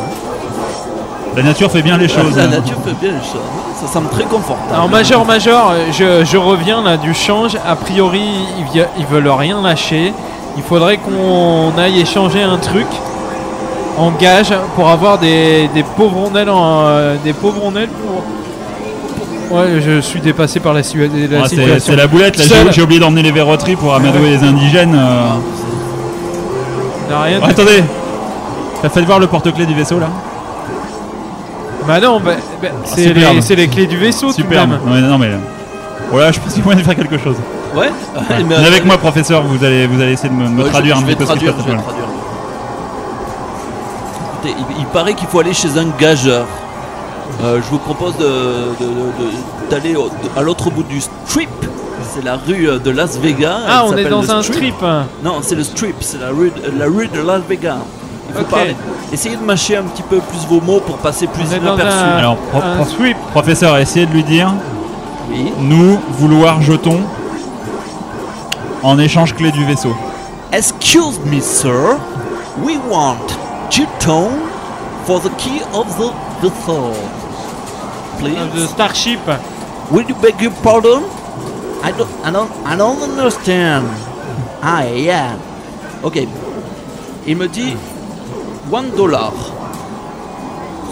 La 1.36 1.42
nature 1.42 1.70
fait 1.70 1.82
bien 1.82 1.98
les 1.98 2.08
choses. 2.08 2.34
La 2.36 2.44
hein. 2.44 2.48
nature 2.48 2.78
fait 2.84 2.94
bien 3.00 3.10
les 3.12 3.18
choses. 3.24 3.42
Ça 3.80 3.86
semble 3.86 4.08
très 4.08 4.24
confortable. 4.24 4.72
Alors 4.72 4.88
major, 4.88 5.24
major, 5.26 5.74
je, 5.92 6.24
je 6.24 6.36
reviens 6.38 6.82
là 6.82 6.96
du 6.96 7.12
change. 7.12 7.56
A 7.68 7.76
priori, 7.76 8.22
ils, 8.98 9.06
veulent 9.06 9.28
rien 9.28 9.60
lâcher. 9.60 10.14
Il 10.56 10.62
faudrait 10.62 10.96
qu'on 10.96 11.72
aille 11.78 12.00
échanger 12.00 12.42
un 12.42 12.56
truc 12.56 12.86
en 13.98 14.10
gage 14.12 14.54
pour 14.74 14.88
avoir 14.88 15.18
des, 15.18 15.68
des 15.74 15.82
pauvres 15.82 16.16
rondelles 16.22 16.48
en, 16.48 16.86
euh, 16.86 17.16
des 17.22 17.34
pauvres 17.34 17.60
rondelles 17.60 17.88
pour. 17.90 18.22
Ouais, 19.58 19.80
je 19.80 20.00
suis 20.00 20.20
dépassé 20.20 20.58
par 20.58 20.72
la, 20.72 20.80
Ah, 20.80 20.82
c'est- 20.82 21.48
situation. 21.50 21.78
c'est 21.78 21.96
la 21.96 22.06
boulette, 22.06 22.36
là, 22.38 22.44
j'ai- 22.72 22.82
oublié 22.82 22.98
d'emmener 22.98 23.22
les 23.22 23.30
verroteries 23.30 23.76
pour 23.76 23.94
amadouer 23.94 24.30
les 24.30 24.42
indigènes. 24.42 24.96
euh. 24.96 25.26
Rien 27.10 27.38
Oh, 27.42 27.46
attendez 27.48 27.84
T'as 28.82 28.88
fait 28.88 29.02
voir 29.02 29.18
le 29.20 29.26
porte-clés 29.26 29.66
du 29.66 29.74
vaisseau 29.74 29.98
là 30.00 30.08
Bah 31.86 32.00
non, 32.00 32.20
bah, 32.20 32.32
bah, 32.62 32.68
c'est 32.84 33.04
superbe. 33.08 33.34
les, 33.36 33.40
c'est 33.42 33.54
les 33.56 33.68
clés 33.68 33.86
du 33.86 33.96
vaisseau. 33.96 34.28
de 34.28 34.32
Superbe. 34.32 34.72
Ouais, 34.86 35.00
non 35.00 35.18
mais. 35.18 35.30
Voilà, 36.10 36.30
je 36.32 36.40
pense 36.40 36.52
qu'il 36.52 36.62
faut 36.62 36.70
aller 36.70 36.82
faire 36.84 36.94
quelque 36.96 37.18
chose. 37.18 37.36
Ouais. 37.74 37.90
Mais 38.30 38.54
Venez 38.54 38.66
avec 38.68 38.84
moi, 38.84 38.96
professeur, 38.96 39.42
vous 39.42 39.62
allez, 39.64 39.86
vous 39.86 40.00
allez 40.00 40.12
essayer 40.12 40.28
de 40.28 40.34
me, 40.34 40.48
me 40.48 40.58
Ouais, 40.60 40.66
je- 40.66 40.70
traduire 40.72 40.96
je 40.96 41.02
un 41.02 41.04
vais 41.04 41.14
petit 41.14 41.26
peu 41.26 41.26
ce 41.26 41.38
qui 41.38 41.46
se 41.46 41.50
traduire, 41.52 41.54
passe. 41.54 41.64
je 41.66 41.70
vais 41.70 41.76
Voilà. 41.76 41.82
traduire. 41.82 42.08
Écoutez, 44.44 44.54
il, 44.76 44.80
il 44.80 44.86
paraît 44.86 45.14
qu'il 45.14 45.28
faut 45.28 45.40
aller 45.40 45.52
chez 45.52 45.68
un 45.76 45.86
gageur. 45.98 46.46
Euh, 47.42 47.56
je 47.62 47.70
vous 47.70 47.78
propose 47.78 48.16
de- 48.18 48.24
de- 48.24 48.86
de- 48.86 49.70
d'aller 49.70 49.96
au- 49.96 50.08
de- 50.08 50.38
à 50.38 50.42
l'autre 50.42 50.70
bout 50.70 50.84
du 50.84 51.00
strip. 51.00 51.48
C'est 52.14 52.24
la 52.24 52.36
rue 52.36 52.68
euh, 52.68 52.78
de 52.78 52.90
Las 52.90 53.18
Vegas. 53.18 53.58
Ah, 53.66 53.68
Elle 53.68 53.80
on 53.80 53.86
est 53.86 53.88
s'appelle 53.90 54.10
dans 54.10 54.22
le 54.22 54.30
un 54.30 54.42
strip. 54.42 54.74
Non, 55.24 55.32
c'est 55.42 55.54
le 55.54 55.64
strip, 55.64 55.96
c'est 56.00 56.20
la 56.20 56.28
rue, 56.28 56.50
de- 56.50 56.78
la 56.78 56.86
rue 56.86 57.08
de 57.08 57.20
Las 57.20 57.40
Vegas. 57.48 57.78
Essayez 59.12 59.36
de 59.36 59.42
mâcher 59.44 59.76
un 59.76 59.84
petit 59.84 60.02
peu 60.02 60.18
plus 60.18 60.46
vos 60.48 60.60
mots 60.60 60.80
pour 60.80 60.96
passer 60.98 61.26
plus 61.26 61.44
inaperçu. 61.52 61.96
un, 61.96 62.16
Alors, 62.18 62.36
pro- 62.36 62.60
un 62.62 62.76
pro- 62.76 62.84
sweep. 62.84 63.16
Professeur, 63.32 63.76
essayez 63.78 64.06
de 64.06 64.12
lui 64.12 64.24
dire 64.24 64.52
Oui. 65.30 65.52
nous 65.60 65.98
vouloir 66.18 66.60
jetons 66.62 67.00
en 68.82 68.98
échange 68.98 69.34
clé 69.34 69.50
du 69.50 69.64
vaisseau. 69.64 69.94
Excuse 70.52 71.18
me, 71.24 71.40
sir. 71.40 71.96
We 72.62 72.78
want 72.90 73.16
jeton 73.70 74.30
for 75.06 75.20
the 75.20 75.30
key 75.36 75.60
of 75.74 75.86
the 75.98 76.10
vessel. 76.42 76.92
please? 78.18 78.36
The 78.54 78.66
Starship. 78.68 79.20
Will 79.90 80.04
you 80.08 80.14
beg 80.20 80.40
your 80.40 80.52
pardon? 80.62 81.02
I 81.84 81.92
don't, 81.92 82.08
I 82.24 82.30
don't, 82.32 82.50
I 82.66 82.76
don't 82.76 83.00
understand. 83.02 83.84
Ah, 84.62 84.82
yeah. 84.84 85.36
Ok. 86.02 86.26
Il 87.26 87.36
me 87.36 87.46
dit 87.48 87.76
one 88.70 88.90
dollar. 88.96 89.32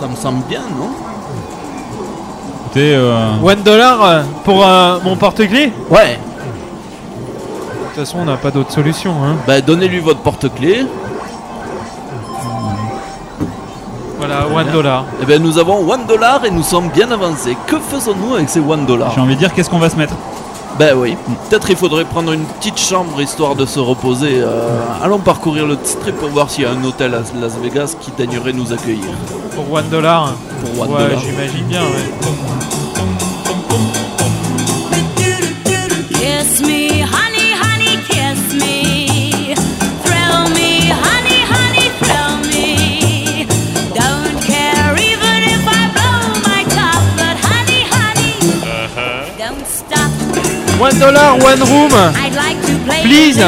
Ça 0.00 0.06
me 0.08 0.16
semble 0.16 0.44
bien, 0.48 0.60
non? 0.78 0.90
Écoutez, 2.66 2.94
euh, 2.96 3.32
One 3.42 3.62
dollar 3.62 4.02
euh, 4.02 4.22
pour 4.44 4.64
euh, 4.66 4.98
mon 5.04 5.16
porte-clés 5.16 5.72
Ouais. 5.90 6.18
De 6.18 8.00
toute 8.00 8.04
façon, 8.04 8.18
on 8.22 8.24
n'a 8.24 8.36
pas 8.36 8.50
d'autre 8.50 8.72
solution. 8.72 9.14
Hein. 9.24 9.36
Bah, 9.46 9.60
donnez-lui 9.60 10.00
votre 10.00 10.20
porte-clés. 10.20 10.84
Voilà, 14.18 14.46
one 14.48 14.72
dollar. 14.72 15.04
Eh 15.22 15.26
bien, 15.26 15.38
nous 15.38 15.58
avons 15.58 15.88
one 15.88 16.06
dollar 16.06 16.44
et 16.44 16.50
nous 16.50 16.62
sommes 16.62 16.88
bien 16.88 17.10
avancés. 17.10 17.56
Que 17.66 17.78
faisons-nous 17.78 18.34
avec 18.34 18.48
ces 18.48 18.60
one 18.60 18.86
dollars 18.86 19.12
j'ai 19.14 19.20
envie 19.20 19.34
de 19.34 19.40
dire 19.40 19.52
qu'est-ce 19.52 19.68
qu'on 19.70 19.78
va 19.78 19.90
se 19.90 19.96
mettre? 19.96 20.14
Ben 20.78 20.96
oui. 20.96 21.16
Peut-être 21.48 21.70
il 21.70 21.76
faudrait 21.76 22.04
prendre 22.04 22.32
une 22.32 22.44
petite 22.44 22.78
chambre 22.78 23.20
histoire 23.20 23.54
de 23.54 23.64
se 23.64 23.78
reposer. 23.78 24.40
Euh, 24.40 24.68
allons 25.02 25.20
parcourir 25.20 25.66
le 25.66 25.78
strip 25.84 26.16
pour 26.16 26.30
voir 26.30 26.50
s'il 26.50 26.64
y 26.64 26.66
a 26.66 26.70
un 26.72 26.82
hôtel 26.84 27.14
à 27.14 27.22
Las 27.40 27.56
Vegas 27.62 27.94
qui 28.00 28.10
daignerait 28.18 28.52
nous 28.52 28.72
accueillir. 28.72 29.04
Pour 29.54 29.70
one 29.72 29.88
dollar. 29.88 30.34
Pour 30.64 30.82
one 30.82 30.90
Ouais, 30.90 31.02
dollar. 31.04 31.20
j'imagine 31.20 31.64
bien. 31.66 31.82
Ouais. 31.82 32.73
One 50.84 50.98
dollar, 51.00 51.40
one 51.40 51.60
room. 51.64 51.96
I'd 52.12 52.36
like 52.36 52.60
to 52.68 52.76
play 52.84 53.00
Please. 53.08 53.40
Do 53.40 53.42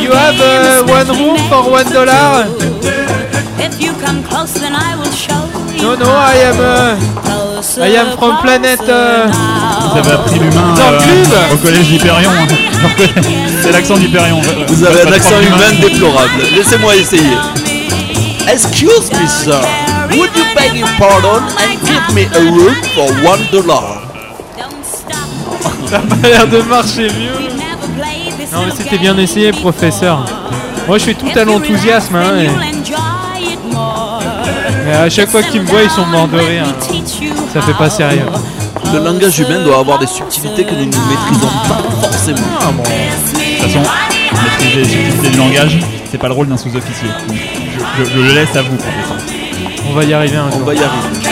you 0.00 0.12
have 0.16 0.40
uh, 0.40 0.80
one 0.88 1.08
room 1.12 1.36
for 1.52 1.68
one 1.68 1.84
dollar? 1.92 2.48
you. 2.48 2.80
If 3.60 3.76
you 3.76 3.92
come 4.00 4.24
close, 4.24 4.54
then 4.54 4.72
I 4.72 4.96
will 4.96 5.12
show 5.12 5.44
you. 5.76 5.82
No, 5.82 5.94
no, 5.94 6.08
I 6.08 6.40
am. 6.48 6.56
uh, 6.56 6.96
I 7.84 7.92
am 8.00 8.16
from 8.16 8.40
planet, 8.40 8.80
uh. 8.88 9.28
Vous 9.28 9.98
avez 9.98 10.12
appris 10.12 10.38
l'humain 10.38 10.74
euh, 10.78 11.52
au 11.52 11.58
collège 11.58 11.88
d'Hyperion. 11.88 12.30
C'est 13.62 13.72
l'accent 13.72 13.98
d'Hyperion. 13.98 14.40
Vous 14.68 14.84
avez 14.86 15.02
un 15.02 15.12
accent 15.12 15.38
humain 15.38 15.70
déplorable. 15.82 16.40
Laissez-moi 16.56 16.96
essayer. 16.96 17.36
Excuse 18.50 19.12
me, 19.12 19.26
sir. 19.28 19.60
Would 20.16 20.34
you 20.34 20.44
beg 20.56 20.76
your 20.78 20.88
pardon 20.98 21.44
and 21.60 21.78
give 21.84 22.14
me 22.14 22.24
a 22.24 22.40
room 22.50 22.74
for 22.94 23.12
one 23.22 23.46
dollar? 23.52 23.99
Ça 25.90 25.96
a 25.96 26.00
pas 26.00 26.28
l'air 26.28 26.46
de 26.48 26.58
marcher 26.62 27.08
mieux. 27.08 27.48
Non, 28.52 28.60
mais 28.66 28.72
c'était 28.76 28.98
bien 28.98 29.16
essayé, 29.18 29.52
professeur. 29.52 30.24
Moi, 30.86 30.98
je 30.98 31.02
suis 31.04 31.14
tout 31.14 31.26
à 31.36 31.44
l'enthousiasme. 31.44 32.16
Hein, 32.16 32.32
et, 34.88 34.92
à 34.92 35.08
chaque 35.08 35.30
fois 35.30 35.42
qu'ils 35.42 35.62
me 35.62 35.66
voient, 35.66 35.82
ils 35.82 35.90
sont 35.90 36.06
morts 36.06 36.28
de 36.28 36.38
rire. 36.38 36.64
Ça 37.52 37.60
fait 37.62 37.74
pas 37.74 37.90
sérieux. 37.90 38.26
Le 38.92 38.98
langage 39.04 39.38
humain 39.38 39.62
doit 39.64 39.78
avoir 39.78 39.98
des 39.98 40.06
subtilités 40.06 40.64
que 40.64 40.72
nous 40.72 40.80
ne 40.80 40.84
maîtrisons 40.86 41.48
pas 41.68 41.82
forcément. 42.02 42.38
Ah, 42.60 42.70
bon. 42.76 42.82
De 42.82 42.88
toute 43.62 43.70
façon, 43.72 43.82
maîtriser 44.42 44.78
les 44.78 44.84
subtilités 44.84 45.28
du 45.30 45.36
langage, 45.38 45.78
c'est 46.10 46.18
pas 46.18 46.26
le 46.28 46.34
rôle 46.34 46.48
d'un 46.48 46.56
sous-officier. 46.56 47.08
Je, 47.28 48.04
je- 48.04 48.10
je 48.10 48.18
le 48.18 48.32
laisse 48.32 48.54
à 48.56 48.62
vous, 48.62 48.76
professeur. 48.76 49.16
On 49.88 49.92
va 49.94 50.04
y 50.04 50.12
arriver 50.12 50.36
un 50.38 50.48
On 50.48 50.58
jour. 50.58 50.64
va 50.66 50.74
y 50.74 50.78
arriver. 50.78 51.29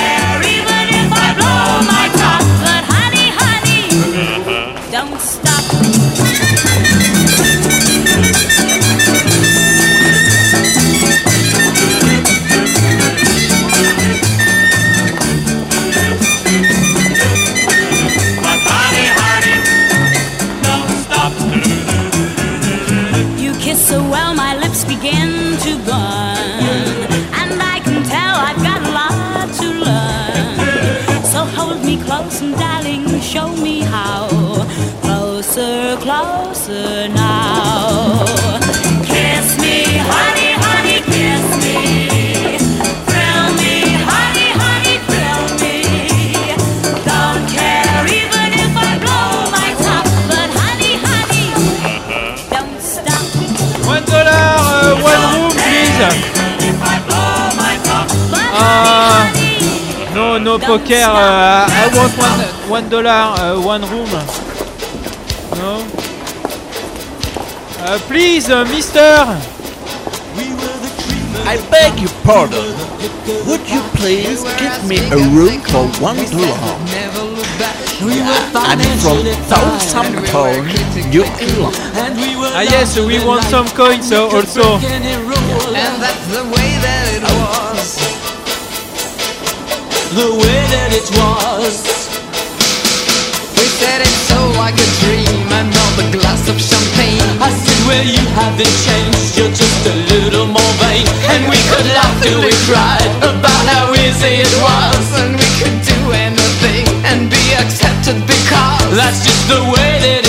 No, 60.39 60.57
no 60.57 60.67
poker. 60.67 60.95
Uh, 60.95 61.67
I 61.69 61.91
want 61.95 62.13
one, 62.19 62.41
one 62.71 62.89
dollar, 62.89 63.11
uh, 63.11 63.61
one 63.61 63.83
room. 63.83 64.11
No. 65.59 65.85
Uh, 67.81 67.99
please, 68.07 68.51
uh, 68.51 68.65
Mister. 68.65 69.01
I 71.47 71.57
beg 71.71 71.99
your 71.99 72.13
pardon. 72.25 72.75
Would 73.47 73.65
you 73.71 73.81
please 73.97 74.45
give 74.59 74.85
me 74.87 74.99
a 75.11 75.17
room 75.33 75.61
for 75.63 75.87
one 76.01 76.17
dollar? 76.31 76.77
I'm 78.55 78.79
from 79.01 79.25
Southampton, 79.49 80.67
New 81.11 81.25
England. 81.41 81.75
Ah 82.55 82.63
yes, 82.63 82.99
we 82.99 83.19
want 83.25 83.43
some 83.45 83.67
coins 83.69 84.13
uh, 84.13 84.29
also. 84.29 84.79
The 90.19 90.35
way 90.35 90.61
that 90.75 90.91
it 90.91 91.07
was. 91.15 91.79
We 93.55 93.67
said 93.79 94.03
it's 94.03 94.23
so 94.27 94.51
like 94.59 94.75
a 94.75 94.89
dream 95.07 95.47
and 95.47 95.71
not 95.71 95.95
a 95.95 96.07
glass 96.11 96.43
of 96.51 96.59
champagne. 96.59 97.23
I 97.39 97.55
said, 97.55 97.79
well, 97.87 98.03
you 98.03 98.27
haven't 98.35 98.77
changed, 98.83 99.39
you're 99.39 99.55
just 99.55 99.81
a 99.87 99.95
little 100.11 100.51
more 100.51 100.75
vain. 100.83 101.07
And 101.31 101.47
we 101.47 101.63
could 101.71 101.87
laugh 101.95 102.19
till 102.19 102.43
we 102.43 102.51
cried 102.67 103.07
about 103.23 103.63
how 103.71 103.95
easy 103.95 104.43
it 104.43 104.55
was. 104.59 105.07
And 105.23 105.39
we 105.39 105.49
could 105.63 105.79
do 105.87 105.99
anything 106.11 106.91
and 107.07 107.31
be 107.31 107.55
accepted 107.55 108.19
because 108.27 108.91
that's 108.99 109.23
just 109.23 109.47
the 109.47 109.63
way 109.71 110.03
that 110.03 110.27
it 110.27 110.28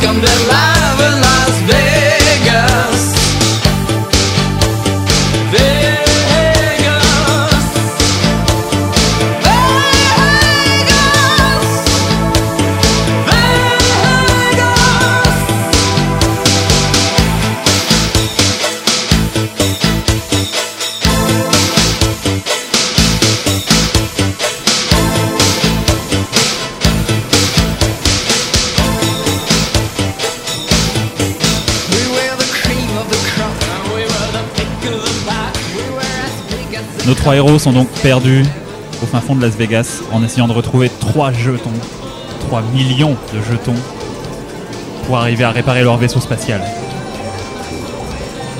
Come 0.00 0.20
them 0.20 0.47
héros 37.38 37.58
sont 37.58 37.72
donc 37.72 37.88
perdus 38.02 38.44
au 39.00 39.06
fin 39.06 39.20
fond 39.20 39.36
de 39.36 39.40
Las 39.42 39.54
Vegas 39.54 40.00
en 40.12 40.24
essayant 40.24 40.48
de 40.48 40.52
retrouver 40.52 40.90
trois 41.00 41.32
jetons, 41.32 41.70
3 42.48 42.62
millions 42.74 43.16
de 43.32 43.40
jetons 43.48 43.74
pour 45.06 45.18
arriver 45.18 45.44
à 45.44 45.50
réparer 45.50 45.82
leur 45.82 45.96
vaisseau 45.96 46.20
spatial. 46.20 46.60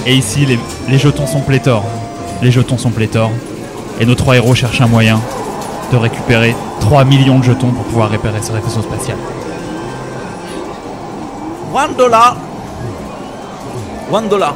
Et 0.06 0.14
ici, 0.14 0.46
les, 0.88 0.98
jetons 0.98 1.26
sont 1.26 1.40
pléthores. 1.40 1.84
Les 2.40 2.52
jetons 2.52 2.78
sont 2.78 2.90
pléthores. 2.90 3.32
Et 4.00 4.06
nos 4.06 4.14
trois 4.14 4.36
héros 4.36 4.54
cherchent 4.54 4.80
un 4.80 4.86
moyen 4.86 5.20
de 5.92 5.96
récupérer 5.96 6.54
3 6.80 7.04
millions 7.04 7.40
de 7.40 7.44
jetons 7.44 7.72
pour 7.72 7.84
pouvoir 7.84 8.10
réparer 8.10 8.40
ce 8.40 8.52
vaisseau 8.52 8.82
spatial. 8.82 9.16
One 11.74 11.94
dollar. 11.96 12.36
One 14.10 14.28
dollar. 14.28 14.54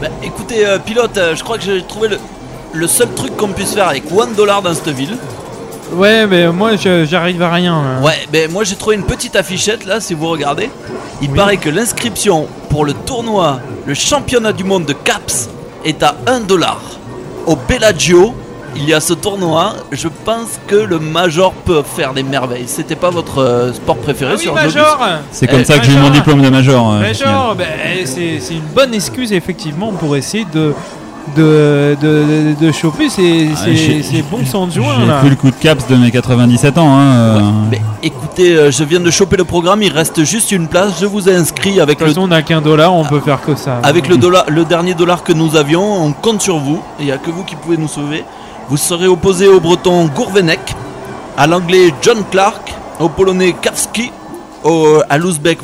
Bah, 0.00 0.08
écoutez, 0.22 0.66
euh, 0.66 0.78
pilote, 0.78 1.16
euh, 1.16 1.34
je 1.34 1.42
crois 1.42 1.56
que 1.58 1.64
j'ai 1.64 1.82
trouvé 1.82 2.08
le, 2.08 2.18
le 2.72 2.86
seul 2.86 3.08
truc 3.14 3.36
qu'on 3.36 3.48
puisse 3.48 3.74
faire 3.74 3.88
avec 3.88 4.04
one 4.14 4.34
dollar 4.34 4.62
dans 4.62 4.74
cette 4.74 4.88
ville. 4.90 5.16
Ouais, 5.94 6.26
mais 6.26 6.48
moi 6.48 6.76
je- 6.76 7.04
j'arrive 7.04 7.42
à 7.42 7.50
rien. 7.52 7.82
là. 7.82 8.00
Ouais, 8.06 8.26
ben 8.32 8.50
moi 8.50 8.64
j'ai 8.64 8.76
trouvé 8.76 8.96
une 8.96 9.04
petite 9.04 9.36
affichette 9.36 9.84
là, 9.84 10.00
si 10.00 10.14
vous 10.14 10.28
regardez. 10.28 10.70
Il 11.20 11.30
Oui. 11.30 11.36
paraît 11.36 11.56
que 11.58 11.68
l'inscription 11.68 12.46
pour 12.70 12.84
le 12.84 12.94
tournoi, 12.94 13.60
le 13.86 13.94
championnat 13.94 14.52
du 14.52 14.64
monde 14.64 14.86
de 14.86 14.94
CAPS, 14.94 15.48
est 15.84 16.02
à 16.02 16.14
1 16.26 16.40
dollar. 16.40 16.80
Au 17.46 17.56
Bellagio, 17.56 18.32
il 18.74 18.88
y 18.88 18.94
a 18.94 19.00
ce 19.00 19.12
tournoi. 19.12 19.74
Je 19.90 20.08
pense 20.24 20.58
que 20.66 20.76
le 20.76 20.98
Major 20.98 21.52
peut 21.52 21.82
faire 21.84 22.14
des 22.14 22.22
merveilles. 22.22 22.64
C'était 22.68 22.94
pas 22.96 23.10
votre 23.10 23.38
euh, 23.42 23.72
sport 23.74 23.96
préféré 23.96 24.30
Ah 24.32 24.36
oui, 24.38 24.42
sur 24.44 24.54
Major 24.54 24.98
C'est 25.30 25.46
Eh, 25.46 25.52
comme 25.52 25.64
ça 25.64 25.78
que 25.78 25.84
j'ai 25.84 25.92
eu 25.92 25.96
mon 25.98 26.08
diplôme 26.10 26.40
de 26.40 26.48
major. 26.48 26.92
euh, 26.94 27.00
Major, 27.00 27.54
ben, 27.56 27.66
c'est 28.06 28.38
c'est 28.40 28.54
une 28.54 28.60
bonne 28.74 28.94
excuse 28.94 29.32
effectivement 29.32 29.92
pour 29.92 30.16
essayer 30.16 30.46
de 30.54 30.72
de, 31.36 31.96
de, 32.00 32.54
de, 32.58 32.66
de 32.66 32.72
choper 32.72 33.08
ces, 33.08 33.48
Ah, 33.54 33.64
ces, 34.02 34.22
bons 34.22 34.44
sang 34.44 34.66
de 34.66 34.72
J'ai 34.72 34.80
plus 35.20 35.30
le 35.30 35.36
coup 35.36 35.50
de 35.50 35.56
caps 35.56 35.86
de 35.86 35.96
mes 35.96 36.10
97 36.10 36.78
ans. 36.78 36.96
Hein, 36.96 37.14
euh. 37.14 37.40
Mais 37.70 37.80
écoutez, 38.02 38.54
euh, 38.56 38.70
je 38.70 38.84
viens 38.84 39.00
de 39.00 39.10
choper 39.10 39.36
le 39.36 39.44
programme. 39.44 39.82
Il 39.82 39.92
reste 39.92 40.24
juste 40.24 40.52
une 40.52 40.68
place. 40.68 40.94
Je 41.00 41.06
vous 41.06 41.28
ai 41.28 41.34
inscrit 41.34 41.80
avec 41.80 41.98
De 41.98 42.04
le 42.04 42.10
toute 42.10 42.16
façon, 42.16 42.26
on 42.26 42.28
n'a 42.28 42.42
qu'un 42.42 42.60
dollar, 42.60 42.94
on 42.94 43.04
peut 43.04 43.20
faire 43.20 43.40
que 43.40 43.54
ça. 43.54 43.80
Avec 43.82 44.08
le, 44.08 44.16
dollar, 44.16 44.44
le 44.48 44.64
dernier 44.64 44.94
dollar 44.94 45.22
que 45.22 45.32
nous 45.32 45.56
avions, 45.56 46.04
on 46.04 46.12
compte 46.12 46.42
sur 46.42 46.58
vous. 46.58 46.80
Il 46.98 47.06
n'y 47.06 47.12
a 47.12 47.18
que 47.18 47.30
vous 47.30 47.44
qui 47.44 47.56
pouvez 47.56 47.76
nous 47.76 47.88
sauver. 47.88 48.24
Vous 48.68 48.76
serez 48.76 49.06
opposé 49.06 49.48
au 49.48 49.60
breton 49.60 50.06
Gourvenek, 50.06 50.74
à 51.36 51.46
l'anglais 51.46 51.92
John 52.00 52.22
Clark, 52.30 52.72
au 53.00 53.08
polonais 53.08 53.54
Kavski, 53.60 54.10
au, 54.64 55.00
à 55.08 55.18
l'ouzbek 55.18 55.58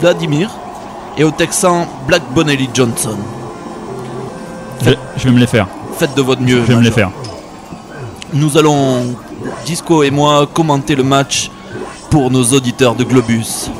Vladimir 0.00 0.50
et 1.16 1.24
au 1.24 1.30
texan 1.30 1.86
Black 2.06 2.22
Bonelli 2.34 2.68
Johnson. 2.72 3.16
je, 4.82 4.90
je 5.16 5.24
vais 5.24 5.30
me 5.30 5.38
les 5.38 5.46
faire. 5.46 5.66
Faites 5.98 6.14
de 6.16 6.22
votre 6.22 6.40
mieux. 6.42 6.62
Je 6.62 6.72
vais 6.72 6.76
me 6.76 6.82
les 6.82 6.90
faire. 6.90 7.10
Nous 8.32 8.56
allons, 8.56 9.14
Disco 9.66 10.02
et 10.02 10.10
moi, 10.10 10.46
commenter 10.52 10.94
le 10.94 11.02
match 11.04 11.50
pour 12.10 12.30
nos 12.30 12.44
auditeurs 12.44 12.94
de 12.94 13.04
Globus. 13.04 13.70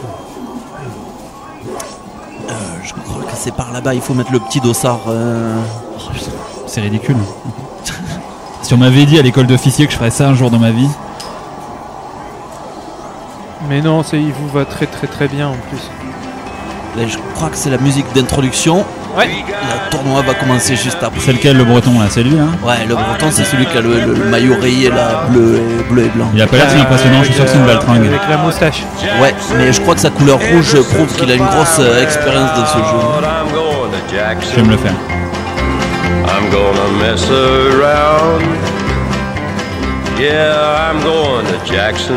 Euh, 2.48 2.52
je 2.82 2.92
crois 2.92 3.22
que 3.22 3.36
c'est 3.36 3.54
par 3.54 3.72
là-bas, 3.72 3.94
il 3.94 4.00
faut 4.02 4.14
mettre 4.14 4.32
le 4.32 4.40
petit 4.40 4.60
dossard. 4.60 5.00
euh. 5.08 5.56
Oh. 5.98 6.02
C'est 6.66 6.80
ridicule. 6.82 7.16
si 8.62 8.74
on 8.74 8.76
m'avait 8.76 9.04
dit 9.06 9.18
à 9.18 9.22
l'école 9.22 9.46
d'officier 9.46 9.86
que 9.86 9.92
je 9.92 9.96
ferais 9.98 10.10
ça 10.10 10.28
un 10.28 10.34
jour 10.34 10.50
dans 10.50 10.58
ma 10.58 10.70
vie, 10.70 10.88
Mais 13.68 13.80
non, 13.80 14.02
c'est- 14.02 14.20
il 14.20 14.32
vous 14.32 14.48
va 14.48 14.64
très 14.64 14.86
très 14.86 15.06
très 15.06 15.28
bien 15.28 15.48
en 15.48 15.56
plus. 15.70 15.80
Là, 16.96 17.04
je 17.08 17.16
crois 17.34 17.48
que 17.48 17.56
c'est 17.56 17.70
la 17.70 17.78
musique 17.78 18.04
d'introduction. 18.14 18.84
Ouais. 19.16 19.26
Le 19.26 19.90
tournoi 19.90 20.22
va 20.22 20.34
commencer 20.34 20.76
juste 20.76 20.98
après. 21.02 21.20
c'est 21.20 21.32
lequel 21.32 21.56
le 21.56 21.64
breton 21.64 21.98
là? 22.00 22.06
C'est 22.10 22.22
lui 22.22 22.38
hein? 22.38 22.48
Ouais, 22.62 22.84
le 22.86 22.94
breton, 22.94 23.26
c'est 23.30 23.44
celui 23.44 23.64
qui 23.66 23.76
a 23.78 23.80
le, 23.80 23.94
le- 24.00 24.14
le 24.14 24.24
maillot 24.26 24.56
rayé 24.60 24.88
là, 24.90 25.24
bleu 25.28 25.56
et, 25.58 25.82
bleu 25.92 26.04
et 26.04 26.08
blanc. 26.08 26.28
Il 26.34 26.40
a 26.42 26.46
pas 26.46 26.56
l'air 26.56 26.70
si 26.70 26.76
impressionnant, 26.78 27.18
je 27.20 27.24
suis 27.26 27.34
sûr 27.34 27.44
que 27.44 27.50
c'est 27.50 27.56
une 27.58 27.64
baltringue. 27.66 28.06
Avec 28.06 28.20
la 28.28 28.36
moustache. 28.38 28.82
Ouais, 29.20 29.34
mais 29.56 29.72
je 29.72 29.80
crois 29.80 29.94
que 29.94 30.00
sa 30.00 30.10
couleur 30.10 30.38
rouge 30.38 30.80
prouve 30.94 31.14
qu'il 31.16 31.30
a 31.30 31.34
une 31.34 31.44
grosse 31.46 31.78
euh, 31.78 32.02
expérience 32.02 32.50
dans 32.56 32.66
ce 32.66 32.78
jeu. 32.78 32.84
Je 34.50 34.56
vais 34.56 34.62
me 34.62 34.70
le 34.72 34.76
faire. 34.78 34.92
I'm 36.26 36.50
gonna 36.50 36.88
mess 37.00 37.24
around. 37.30 38.42
Yeah, 40.18 40.90
I'm 40.90 41.02
going 41.02 41.46
to 41.46 41.58
Jackson. 41.70 42.16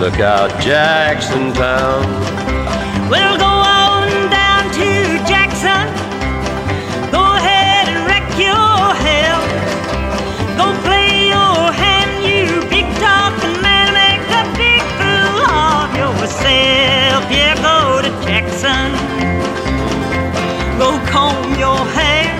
Look 0.00 0.20
out, 0.20 0.50
Jackson 0.60 1.52
Town. 1.52 2.04
Well, 3.10 3.36
go 3.36 3.44
on 3.44 4.30
down 4.30 4.70
to 4.72 4.88
Jackson. 5.26 5.84
Go 7.10 7.22
ahead 7.36 7.88
and 7.88 8.06
wreck 8.06 8.28
your 8.38 8.94
hell. 9.04 9.42
Go 10.56 10.66
play 10.86 11.28
your 11.34 11.72
hand, 11.72 12.22
you 12.22 12.60
big 12.70 12.86
talking 13.02 13.60
man. 13.60 13.92
Make 13.98 14.22
a 14.30 14.44
big 14.56 14.82
fool 14.98 15.42
of 15.42 15.90
yourself. 15.96 17.26
Yeah, 17.34 17.54
go 17.60 18.00
to 18.00 18.10
Jackson. 18.24 18.92
Go 20.78 20.90
comb 21.10 21.58
your 21.58 21.82
hair. 21.98 22.30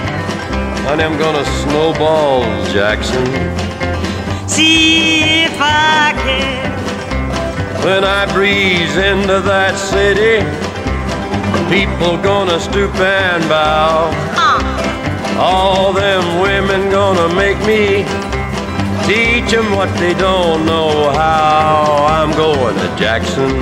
Honey, 0.87 1.03
I'm 1.03 1.19
gonna 1.19 1.45
snowball 1.63 2.43
Jackson. 2.67 3.27
See 4.49 5.45
if 5.45 5.57
I 5.61 6.13
care. 6.23 6.61
When 7.85 8.05
I 8.05 8.31
breeze 8.33 8.95
into 8.97 9.41
that 9.41 9.75
city, 9.77 10.45
people 11.71 12.19
gonna 12.19 12.59
stoop 12.59 12.93
and 12.97 13.43
bow. 13.49 14.11
Ah. 14.35 14.59
All 15.39 15.93
them 15.93 16.41
women 16.43 16.91
gonna 16.91 17.33
make 17.33 17.59
me 17.65 18.05
teach 19.07 19.55
'em 19.55 19.69
what 19.79 19.91
they 20.01 20.15
don't 20.15 20.67
know 20.67 21.13
how. 21.13 22.07
I'm 22.19 22.33
going 22.33 22.75
to 22.83 22.89
Jackson. 23.03 23.53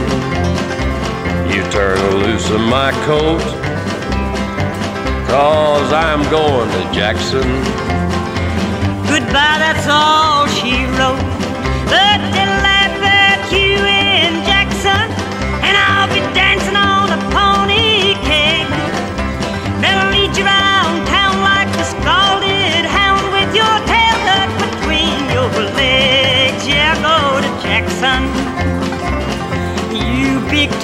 You 1.52 1.62
turn 1.70 1.98
loose 2.24 2.48
of 2.56 2.62
my 2.62 2.90
coat, 3.08 3.44
cause 5.28 5.92
I'm 5.92 6.22
going 6.30 6.68
to 6.76 6.82
Jackson. 6.98 7.48
Goodbye, 9.12 9.58
that's 9.64 9.86
all 9.86 10.46
she 10.58 10.74
wrote. 10.96 11.24
But 11.92 12.20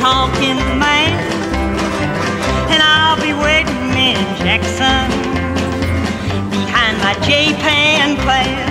talking 0.04 0.60
man, 0.78 1.16
and 2.68 2.82
I'll 2.82 3.16
be 3.16 3.32
waiting 3.32 3.88
in 3.96 4.20
Jackson 4.36 5.08
behind 6.50 6.98
my 7.00 7.14
J-Pan 7.24 8.16
plan. 8.20 8.68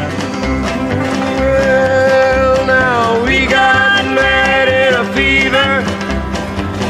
Well, 1.39 2.67
now 2.67 3.25
we 3.25 3.47
got 3.47 4.05
mad 4.13 4.69
in 4.69 4.93
a 4.93 5.05
fever, 5.17 5.81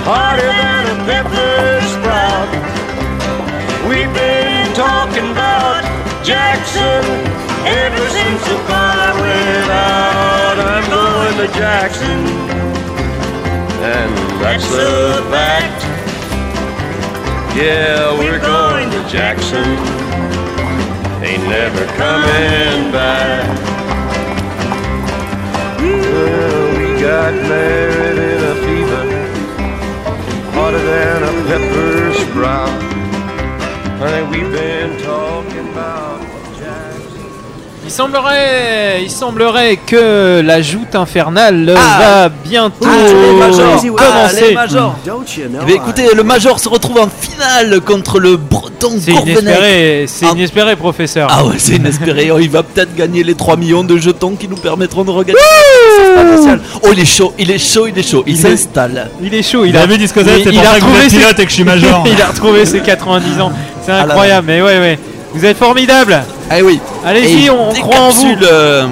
harder 0.04 0.52
than 0.60 0.92
a 0.92 0.98
pepper 1.08 1.80
sprout. 1.96 2.50
We've 3.88 4.14
been 4.14 4.74
talking 4.76 5.32
about 5.32 5.88
Jackson 6.22 7.00
ever 7.64 8.06
since 8.12 8.44
the 8.44 8.60
fire 8.68 9.16
went 9.24 9.72
out. 9.72 10.58
I'm 10.60 10.86
going 10.92 11.48
to 11.48 11.54
Jackson, 11.58 12.20
and 13.80 14.23
that's 14.44 14.66
a 14.74 15.24
fact. 15.32 15.82
Yeah, 17.56 18.12
we're 18.20 18.42
going 18.42 18.90
to 18.92 19.08
Jackson. 19.08 19.64
Ain't 21.24 21.48
never 21.48 21.86
coming 21.96 22.92
back. 22.92 23.48
Well, 25.80 26.78
we 26.78 27.00
got 27.00 27.34
married 27.48 28.18
in 28.18 28.44
a 28.44 28.56
fever, 28.66 29.06
hotter 30.52 30.84
than 30.92 31.24
a 31.24 31.34
pepper 31.48 32.14
sprout. 32.26 32.82
Honey, 34.00 34.24
we've 34.30 34.52
been 34.52 35.02
talking 35.04 35.70
about 35.70 36.23
semblerait, 37.94 39.02
il 39.04 39.10
semblerait 39.12 39.78
que 39.78 40.42
la 40.44 40.62
joute 40.62 40.96
infernale 40.96 41.74
Ah. 41.78 42.00
va 42.00 42.30
bientôt 42.30 42.86
Ah. 42.86 42.90
Ah, 43.98 44.30
commencer. 44.30 44.54
majors. 44.54 44.96
Eh 45.68 45.74
écoutez, 45.74 46.14
le 46.16 46.24
Major 46.24 46.60
se 46.60 46.68
retrouve 46.70 47.00
en 47.00 47.08
finale 47.08 47.80
contre 47.82 48.20
le 48.20 48.36
Breton 48.38 48.94
C'est 49.00 49.12
inespéré, 49.12 50.06
c'est 50.08 50.26
Ah. 50.26 50.34
inespéré, 50.36 50.76
professeur. 50.76 51.28
Ah 51.32 51.46
ouais, 51.46 51.56
c'est 51.58 51.76
inespéré. 51.76 52.32
Oh, 52.34 52.40
il 52.40 52.50
va 52.50 52.64
peut-être 52.64 52.96
gagner 52.96 53.24
les 53.24 53.36
3 53.36 53.58
millions 53.58 53.84
de 53.84 53.98
jetons 53.98 54.32
qui 54.36 54.48
nous 54.48 54.56
permettront 54.56 55.04
de 55.04 55.12
regagner. 55.12 55.38
Oh, 56.84 56.88
il 56.94 57.00
est 57.00 57.06
chaud, 57.06 57.34
il 57.38 57.52
est 57.52 57.58
chaud, 57.60 57.88
il 57.88 57.98
est 57.98 58.04
chaud. 58.10 58.24
Il, 58.26 58.34
Il 58.36 58.40
est- 58.46 58.50
s'installe. 58.50 59.10
Il 59.22 59.34
est 59.34 59.44
chaud. 59.44 59.66
Il 59.66 59.78
a 59.78 59.86
vu 59.86 59.98
Disco 59.98 60.22
Z, 60.22 60.26
il- 60.38 60.44
c'est 60.44 60.50
il 60.50 60.56
pour 60.56 60.62
a 60.62 60.66
ça 60.74 60.76
que 60.76 60.80
vous 60.82 60.88
retrouvé 60.88 61.06
êtes 61.06 61.12
ses- 61.12 61.18
pilote 61.18 61.40
et 61.40 61.44
que 61.44 61.50
je 61.50 61.56
suis 61.56 61.64
major. 61.64 62.04
il 62.12 62.22
a 62.22 62.28
retrouvé 62.28 62.66
ses 62.66 62.80
90 62.80 63.40
ans. 63.40 63.52
C'est 63.86 63.92
Ah 63.92 64.04
incroyable, 64.04 64.48
mais 64.48 64.62
ouais, 64.62 64.80
ouais. 64.80 65.00
Vous 65.34 65.46
êtes 65.46 65.58
formidable. 65.58 66.24
Eh 66.56 66.62
oui. 66.62 66.80
Allez-y, 67.06 67.50
on 67.50 67.70
croit 67.74 68.00
en 68.02 68.10
vous. 68.10 68.36
euh, 68.44 68.86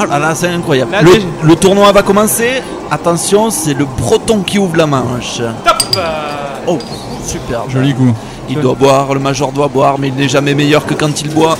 Oh 0.00 0.04
là 0.08 0.18
là, 0.18 0.34
c'est 0.34 0.48
incroyable. 0.48 0.92
Là, 0.92 1.00
le, 1.42 1.54
tournoi 1.56 1.92
va 1.92 2.02
commencer. 2.02 2.62
Attention, 2.90 3.50
c'est 3.50 3.74
le 3.74 3.84
breton 3.84 4.40
qui 4.40 4.58
ouvre 4.58 4.76
la 4.76 4.86
manche. 4.86 5.42
Top. 5.64 6.00
Oh, 6.66 6.78
super. 7.26 7.68
Joli 7.68 7.92
coup. 7.94 8.14
Il 8.48 8.58
doit 8.60 8.74
boire, 8.74 9.12
le 9.12 9.20
major 9.20 9.52
doit 9.52 9.68
boire, 9.68 9.96
mais 9.98 10.08
il 10.08 10.14
n'est 10.14 10.28
jamais 10.28 10.54
meilleur 10.54 10.86
que 10.86 10.94
quand 10.94 11.20
il 11.20 11.28
boit. 11.30 11.58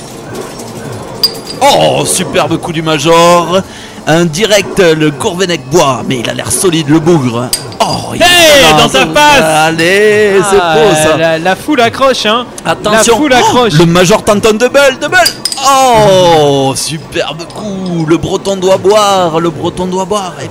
Oh, 1.61 2.03
superbe 2.05 2.57
coup 2.57 2.73
du 2.73 2.81
major. 2.81 3.61
Un 4.05 4.25
direct, 4.25 4.79
le 4.79 5.11
Gourvenec 5.11 5.61
boit, 5.69 6.01
mais 6.07 6.19
il 6.19 6.29
a 6.29 6.33
l'air 6.33 6.51
solide, 6.51 6.89
le 6.89 6.99
bougre. 6.99 7.47
Oh, 7.79 8.13
il 8.13 8.21
Hey, 8.21 8.65
est 8.69 8.77
dans 8.81 8.89
sa 8.89 9.07
face 9.07 9.41
Allez, 9.67 10.41
c'est 10.49 10.57
Ah, 10.61 10.75
beau 10.75 10.93
ça. 11.11 11.17
La, 11.17 11.39
la 11.39 11.55
foule 11.55 11.79
accroche, 11.79 12.25
hein. 12.25 12.45
Attention, 12.65 13.13
La 13.13 13.17
foule 13.21 13.31
Oh, 13.33 13.37
accroche. 13.37 13.73
le 13.73 13.85
major 13.85 14.23
tente 14.23 14.45
un 14.45 14.53
double, 14.53 14.97
double. 15.01 15.17
Oh, 15.65 16.73
superbe 16.75 17.43
coup. 17.55 18.05
Le 18.05 18.17
breton 18.17 18.57
doit 18.57 18.77
boire, 18.77 19.39
le 19.39 19.49
breton 19.49 19.85
doit 19.87 20.05
boire. 20.05 20.33
Et- 20.43 20.49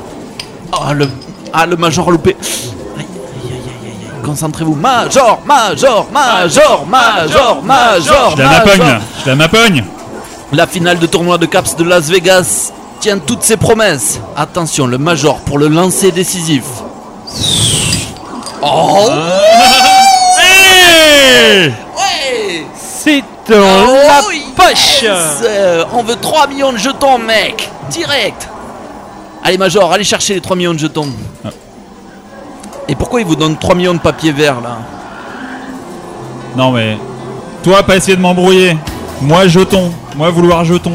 Oh, 0.75 0.93
le, 0.95 1.07
ah, 1.53 1.67
le 1.67 1.77
major 1.77 2.11
loupé. 2.11 2.35
Aïe, 2.35 2.41
aïe, 2.99 3.05
aïe, 3.45 3.61
aïe, 3.85 3.87
aïe. 3.87 4.23
Concentrez-vous. 4.25 4.75
Major, 4.75 5.41
major, 5.45 6.07
major, 6.11 6.87
major, 6.87 7.63
major. 7.63 8.31
Je 8.35 8.43
la 8.43 8.49
major. 8.49 8.67
napogne. 8.67 9.01
Je 9.25 9.29
la 9.29 9.37
napogne. 9.37 9.85
La 10.55 10.67
finale 10.67 10.99
de 10.99 11.07
tournoi 11.07 11.37
de 11.37 11.45
Caps 11.45 11.77
de 11.77 11.85
Las 11.85 12.09
Vegas 12.09 12.73
tient 13.03 13.19
toutes 13.19 13.43
ses 13.43 13.57
promesses. 13.57 14.21
Attention, 14.37 14.87
le 14.87 14.97
major 14.97 15.41
pour 15.41 15.59
le 15.59 15.67
lancer 15.67 16.13
décisif. 16.13 16.63
Oh 18.63 19.09
Hey 20.39 21.67
ouais 21.97 22.67
C'est 22.77 23.25
dans 23.49 23.59
la 23.59 24.21
Oh, 24.23 24.31
poche. 24.55 25.03
yes 25.03 25.43
Euh, 25.45 25.85
On 25.93 26.05
veut 26.05 26.15
3 26.15 26.47
millions 26.47 26.73
de 26.73 26.79
jetons, 26.79 27.19
mec 27.19 27.69
Direct 27.91 28.49
Allez, 29.43 29.59
Major, 29.59 29.93
allez 29.93 30.05
chercher 30.05 30.35
les 30.35 30.41
3 30.41 30.55
millions 30.55 30.73
de 30.75 30.79
jetons. 30.79 31.09
Ah. 31.45 31.49
Et 32.87 32.95
pourquoi 32.95 33.21
il 33.21 33.27
vous 33.27 33.35
donne 33.35 33.57
3 33.57 33.75
millions 33.75 33.95
de 33.95 33.99
papiers 33.99 34.31
verts 34.31 34.61
là? 34.61 34.79
Non 36.57 36.71
mais. 36.71 36.97
Toi, 37.65 37.83
pas 37.83 37.97
essayer 37.97 38.17
de 38.17 38.21
m'embrouiller. 38.23 38.77
Moi, 39.21 39.49
jeton. 39.49 39.91
Moi, 40.17 40.31
vouloir 40.31 40.65
jeton. 40.65 40.93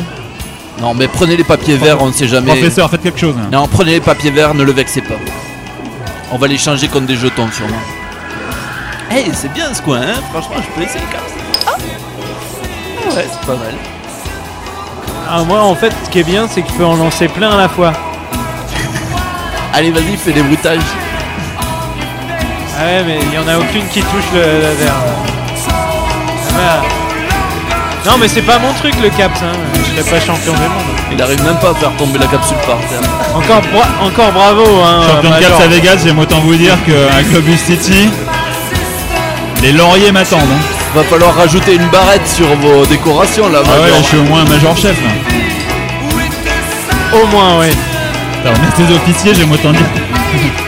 Non, 0.80 0.94
mais 0.94 1.08
prenez 1.08 1.36
les 1.38 1.44
papiers 1.44 1.76
verts, 1.78 2.02
on 2.02 2.08
ne 2.08 2.12
sait 2.13 2.28
jamais. 2.28 2.52
Professeur, 2.52 2.90
faites 2.90 3.02
quelque 3.02 3.20
chose. 3.20 3.36
Non, 3.52 3.68
prenez 3.68 3.94
les 3.94 4.00
papiers 4.02 4.32
verts, 4.32 4.54
ne 4.54 4.63
le 4.63 4.72
vexez 4.72 5.02
pas. 5.02 5.16
On 6.32 6.38
va 6.38 6.48
les 6.48 6.58
changer 6.58 6.88
contre 6.88 7.08
des 7.08 7.16
jetons, 7.16 7.50
sûrement. 7.52 7.82
Eh, 9.12 9.26
c'est 9.34 9.52
bien 9.54 9.74
ce 9.74 9.82
coin, 9.82 10.02
hein 10.02 10.22
Franchement, 10.32 10.58
je 10.58 10.76
peux 10.76 10.86
essayer 10.86 11.00
les 11.00 11.12
cartes. 11.12 11.32
Ah 11.66 13.16
Ouais, 13.16 13.26
c'est 13.32 13.48
pas 13.48 13.54
mal. 13.54 13.74
Ah, 15.30 15.44
moi, 15.44 15.62
en 15.62 15.76
fait, 15.76 15.94
ce 16.06 16.10
qui 16.10 16.20
est 16.20 16.24
bien, 16.24 16.48
c'est 16.48 16.62
que 16.62 16.70
je 16.70 16.74
peux 16.74 16.86
en 16.86 16.96
lancer 16.96 17.28
plein 17.28 17.50
à 17.52 17.58
la 17.58 17.70
fois. 17.70 17.94
Allez, 19.74 19.92
vas-y, 19.92 20.16
fais 20.18 20.32
des 20.34 20.42
bruitages. 20.44 20.80
Ah 22.80 22.86
ouais, 22.86 23.04
mais 23.06 23.20
il 23.22 23.34
y 23.34 23.38
en 23.38 23.48
a 23.48 23.58
aucune 23.58 23.88
qui 23.88 24.02
touche 24.02 24.32
le, 24.34 24.40
le 24.42 24.74
verre. 24.76 24.94
Voilà. 26.54 26.82
Non, 28.08 28.17
mais 28.17 28.28
c'est 28.30 28.41
pas 28.41 28.58
mon 28.58 28.72
truc 28.74 28.93
le 29.04 29.10
caps, 29.10 29.41
hein. 29.43 29.52
Je 29.76 30.02
serais 30.02 30.12
pas 30.20 30.26
champion 30.26 30.54
du 30.54 30.60
monde. 30.60 30.70
Il 31.12 31.22
arrive 31.22 31.43
même 31.43 31.58
pas 31.58 31.72
à 31.72 31.76
faire 31.76 31.91
tomber 31.98 32.17
la 32.20 32.28
capsule 32.28 32.56
par 32.65 32.78
terre. 32.88 33.02
Encore, 33.36 33.62
bra- 33.74 34.06
encore 34.08 34.32
bravo, 34.32 34.63
hein. 34.82 35.02
Champion 35.08 35.30
de 35.30 35.36
Major. 35.36 35.50
Caps 35.58 35.63
à 35.63 35.67
Vegas, 35.67 35.98
j'aime 36.06 36.20
autant 36.20 36.39
vous 36.39 36.56
dire 36.56 36.78
qu'à 36.86 37.22
Globus 37.24 37.58
City, 37.58 38.10
les 39.62 39.74
lauriers 39.74 40.12
m'attendent. 40.13 40.39
hein. 40.41 40.74
Va 40.96 41.04
falloir 41.04 41.36
rajouter 41.36 41.76
une 41.76 41.88
barrette 41.88 42.26
sur 42.28 42.48
vos 42.56 42.86
décorations 42.86 43.50
là, 43.50 43.60
Ah 43.65 43.70
ouais, 43.72 43.82
Major. 43.82 43.98
je 43.98 44.04
suis 44.08 44.17
au 44.17 44.24
moins 44.24 44.41
un 44.41 44.46
major 44.50 44.76
chef. 44.78 44.96
Là. 45.04 47.20
Au 47.22 47.28
moins, 47.28 47.60
oui. 47.60 47.67
Putain, 47.70 48.56
on 48.56 48.84
est 48.84 48.88
des 48.88 48.96
officiers, 48.96 49.36
j'aime 49.36 49.52
autant 49.52 49.72
dire. 49.74 49.82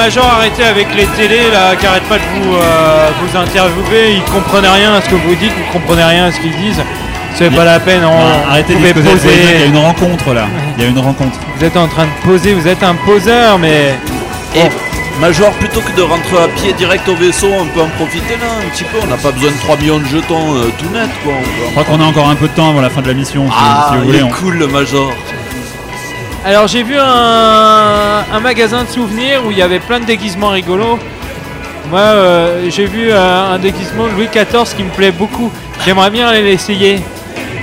Major, 0.00 0.24
arrêtez 0.24 0.64
avec 0.64 0.88
les 0.96 1.04
télés 1.08 1.50
là, 1.52 1.76
qui 1.76 1.84
arrêtent 1.84 2.08
pas 2.08 2.16
de 2.16 2.22
vous, 2.34 2.54
euh, 2.54 3.08
vous 3.20 3.36
interviewer. 3.36 4.14
Ils 4.14 4.22
comprennent 4.32 4.64
rien 4.66 4.94
à 4.94 5.02
ce 5.02 5.10
que 5.10 5.14
vous 5.14 5.34
dites, 5.34 5.52
vous 5.52 5.72
comprenez 5.78 6.02
rien 6.02 6.24
à 6.24 6.32
ce 6.32 6.40
qu'ils 6.40 6.56
disent. 6.56 6.82
C'est 7.34 7.50
pas 7.50 7.64
la 7.66 7.78
peine, 7.78 8.02
on, 8.04 8.08
Ah, 8.18 8.50
Arrêtez 8.52 8.72
de 8.74 8.78
pouvez 8.78 8.94
poser. 8.94 9.08
Il 9.24 9.30
y 9.30 9.48
a 9.48 9.52
poser. 9.52 9.66
une 9.66 9.76
rencontre 9.76 10.32
là. 10.32 10.46
Il 10.78 10.82
y 10.84 10.86
a 10.86 10.88
une 10.90 10.98
rencontre. 10.98 11.38
Vous 11.54 11.64
êtes 11.64 11.76
en 11.76 11.86
train 11.86 12.04
de 12.04 12.26
poser, 12.26 12.54
vous 12.54 12.66
êtes 12.66 12.82
un 12.82 12.94
poseur, 12.94 13.58
mais. 13.58 13.94
Et 14.56 14.62
Major, 15.20 15.50
plutôt 15.52 15.80
que 15.82 15.92
de 15.94 16.00
rentrer 16.02 16.44
à 16.44 16.48
pied 16.48 16.72
direct 16.72 17.06
au 17.06 17.14
vaisseau, 17.14 17.48
on 17.60 17.66
peut 17.66 17.82
en 17.82 17.88
profiter 17.90 18.36
là 18.40 18.46
un 18.66 18.70
petit 18.70 18.84
peu. 18.84 18.96
On 19.02 19.06
n'a 19.06 19.18
pas 19.18 19.32
besoin 19.32 19.50
de 19.50 19.56
3 19.58 19.76
millions 19.76 19.98
de 19.98 20.06
jetons 20.06 20.54
euh, 20.54 20.70
tout 20.78 20.88
net 20.94 21.10
quoi. 21.22 21.34
on 21.38 21.42
peut- 21.42 21.66
Je 21.66 21.70
crois 21.72 21.84
qu'on 21.84 22.00
a 22.02 22.04
encore 22.06 22.28
un 22.30 22.36
peu 22.36 22.48
de 22.48 22.52
temps 22.54 22.70
avant 22.70 22.80
la 22.80 22.88
fin 22.88 23.02
de 23.02 23.08
la 23.08 23.12
mission. 23.14 23.46
Si, 23.48 23.52
Ah, 23.54 23.88
si 23.90 23.96
vous 23.96 24.02
il 24.02 24.06
voulez, 24.06 24.18
est 24.20 24.22
on- 24.22 24.28
cool 24.30 24.54
le 24.56 24.66
Major. 24.66 25.12
Alors 26.44 26.66
j'ai 26.68 26.82
vu 26.82 26.96
un, 26.98 28.24
un 28.32 28.40
magasin 28.40 28.84
de 28.84 28.88
souvenirs 28.88 29.42
où 29.46 29.50
il 29.50 29.58
y 29.58 29.62
avait 29.62 29.78
plein 29.80 30.00
de 30.00 30.06
déguisements 30.06 30.48
rigolos. 30.50 30.98
Moi 31.90 32.00
euh, 32.00 32.70
j'ai 32.70 32.86
vu 32.86 33.10
euh, 33.10 33.54
un 33.54 33.58
déguisement 33.58 34.06
de 34.06 34.12
Louis 34.12 34.28
XIV 34.32 34.74
qui 34.76 34.82
me 34.84 34.90
plaît 34.90 35.12
beaucoup. 35.12 35.50
J'aimerais 35.84 36.10
bien 36.10 36.28
aller 36.28 36.42
l'essayer. 36.42 37.00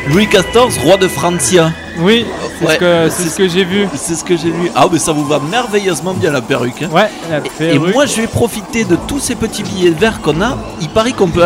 Louis 0.10 0.28
XIV, 0.28 0.80
roi 0.84 0.96
de 0.98 1.08
Francia. 1.08 1.72
Oui, 2.00 2.26
c'est 2.60 2.66
Ouais, 2.66 3.10
ce 3.10 3.36
que, 3.36 3.48
j'ai 3.50 3.64
vu. 3.66 3.88
C'est 3.96 4.16
ce 4.16 4.24
que 4.24 4.38
j'ai 4.38 4.50
lu. 4.50 4.72
Ah, 4.76 4.86
mais 4.90 5.00
ça 5.00 5.12
vous 5.12 5.26
va 5.26 5.40
merveilleusement 5.40 6.14
bien 6.14 6.32
la 6.32 6.42
perruque. 6.42 6.84
hein. 6.84 6.90
Ouais, 6.94 7.10
la 7.30 7.38
Et 7.40 7.42
perruque. 7.74 7.94
moi, 7.94 8.06
je 8.06 8.22
vais 8.22 8.28
profiter 8.28 8.86
de 8.86 8.96
tous 9.08 9.20
ces 9.20 9.36
petits 9.36 9.64
billets 9.64 9.90
verts 9.90 10.22
qu'on 10.22 10.40
a. 10.42 10.58
Il 10.80 10.88
paraît 10.90 11.12
qu'on 11.12 11.28
peut 11.28 11.44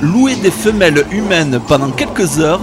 louer 0.00 0.36
des 0.36 0.50
femelles 0.52 1.04
humaines 1.10 1.60
pendant 1.68 1.90
quelques 1.90 2.38
heures. 2.38 2.60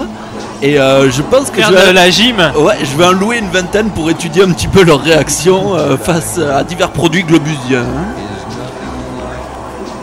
Et 0.61 0.79
euh, 0.79 1.11
je 1.11 1.21
pense 1.21 1.49
que 1.51 1.57
Faire 1.61 1.69
je 1.69 1.75
vais, 1.75 1.89
de 1.89 1.95
la 1.95 2.09
gym. 2.09 2.37
ouais, 2.57 2.75
je 2.81 2.97
vais 2.97 3.05
en 3.05 3.11
louer 3.11 3.37
une 3.39 3.49
vingtaine 3.49 3.89
pour 3.89 4.09
étudier 4.09 4.43
un 4.43 4.51
petit 4.51 4.67
peu 4.67 4.83
leurs 4.83 5.01
réactions 5.01 5.75
euh, 5.75 5.97
face 5.97 6.39
à 6.39 6.63
divers 6.63 6.91
produits 6.91 7.23
globusiens. 7.23 7.81
hein. 7.81 8.21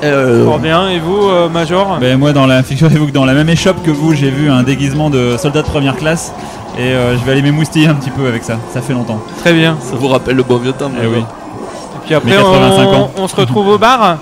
Euh, 0.04 0.44
Fort 0.44 0.58
bien. 0.58 0.88
Et 0.88 0.98
vous, 0.98 1.28
euh, 1.28 1.48
Major? 1.48 1.98
Ben, 2.00 2.18
moi, 2.18 2.32
dans 2.32 2.46
la, 2.46 2.62
figurez-vous 2.62 3.06
que 3.06 3.12
dans 3.12 3.24
la 3.24 3.34
même 3.34 3.48
échoppe 3.48 3.82
que 3.84 3.90
vous, 3.90 4.14
j'ai 4.14 4.30
vu 4.30 4.50
un 4.50 4.62
déguisement 4.62 5.10
de 5.10 5.36
soldat 5.38 5.62
de 5.62 5.66
première 5.66 5.96
classe. 5.96 6.32
Et 6.78 6.82
euh, 6.82 7.16
je 7.18 7.24
vais 7.24 7.32
aller 7.32 7.42
m'émoustiller 7.42 7.86
un 7.88 7.94
petit 7.94 8.10
peu 8.10 8.26
avec 8.26 8.42
ça. 8.44 8.58
Ça 8.72 8.80
fait 8.80 8.94
longtemps. 8.94 9.20
Très 9.38 9.52
bien. 9.52 9.76
Ça 9.80 9.94
vous 9.96 10.08
rappelle 10.08 10.36
le 10.36 10.42
bon 10.42 10.56
vieux 10.56 10.72
temps. 10.72 10.90
Eh 11.02 11.06
oui. 11.06 11.18
Et 11.18 12.06
puis 12.06 12.14
après, 12.14 12.30
Mais 12.30 12.36
85 12.36 12.88
on, 12.88 12.94
ans. 12.96 13.10
on 13.16 13.28
se 13.28 13.36
retrouve 13.36 13.68
au 13.68 13.78
bar? 13.78 14.16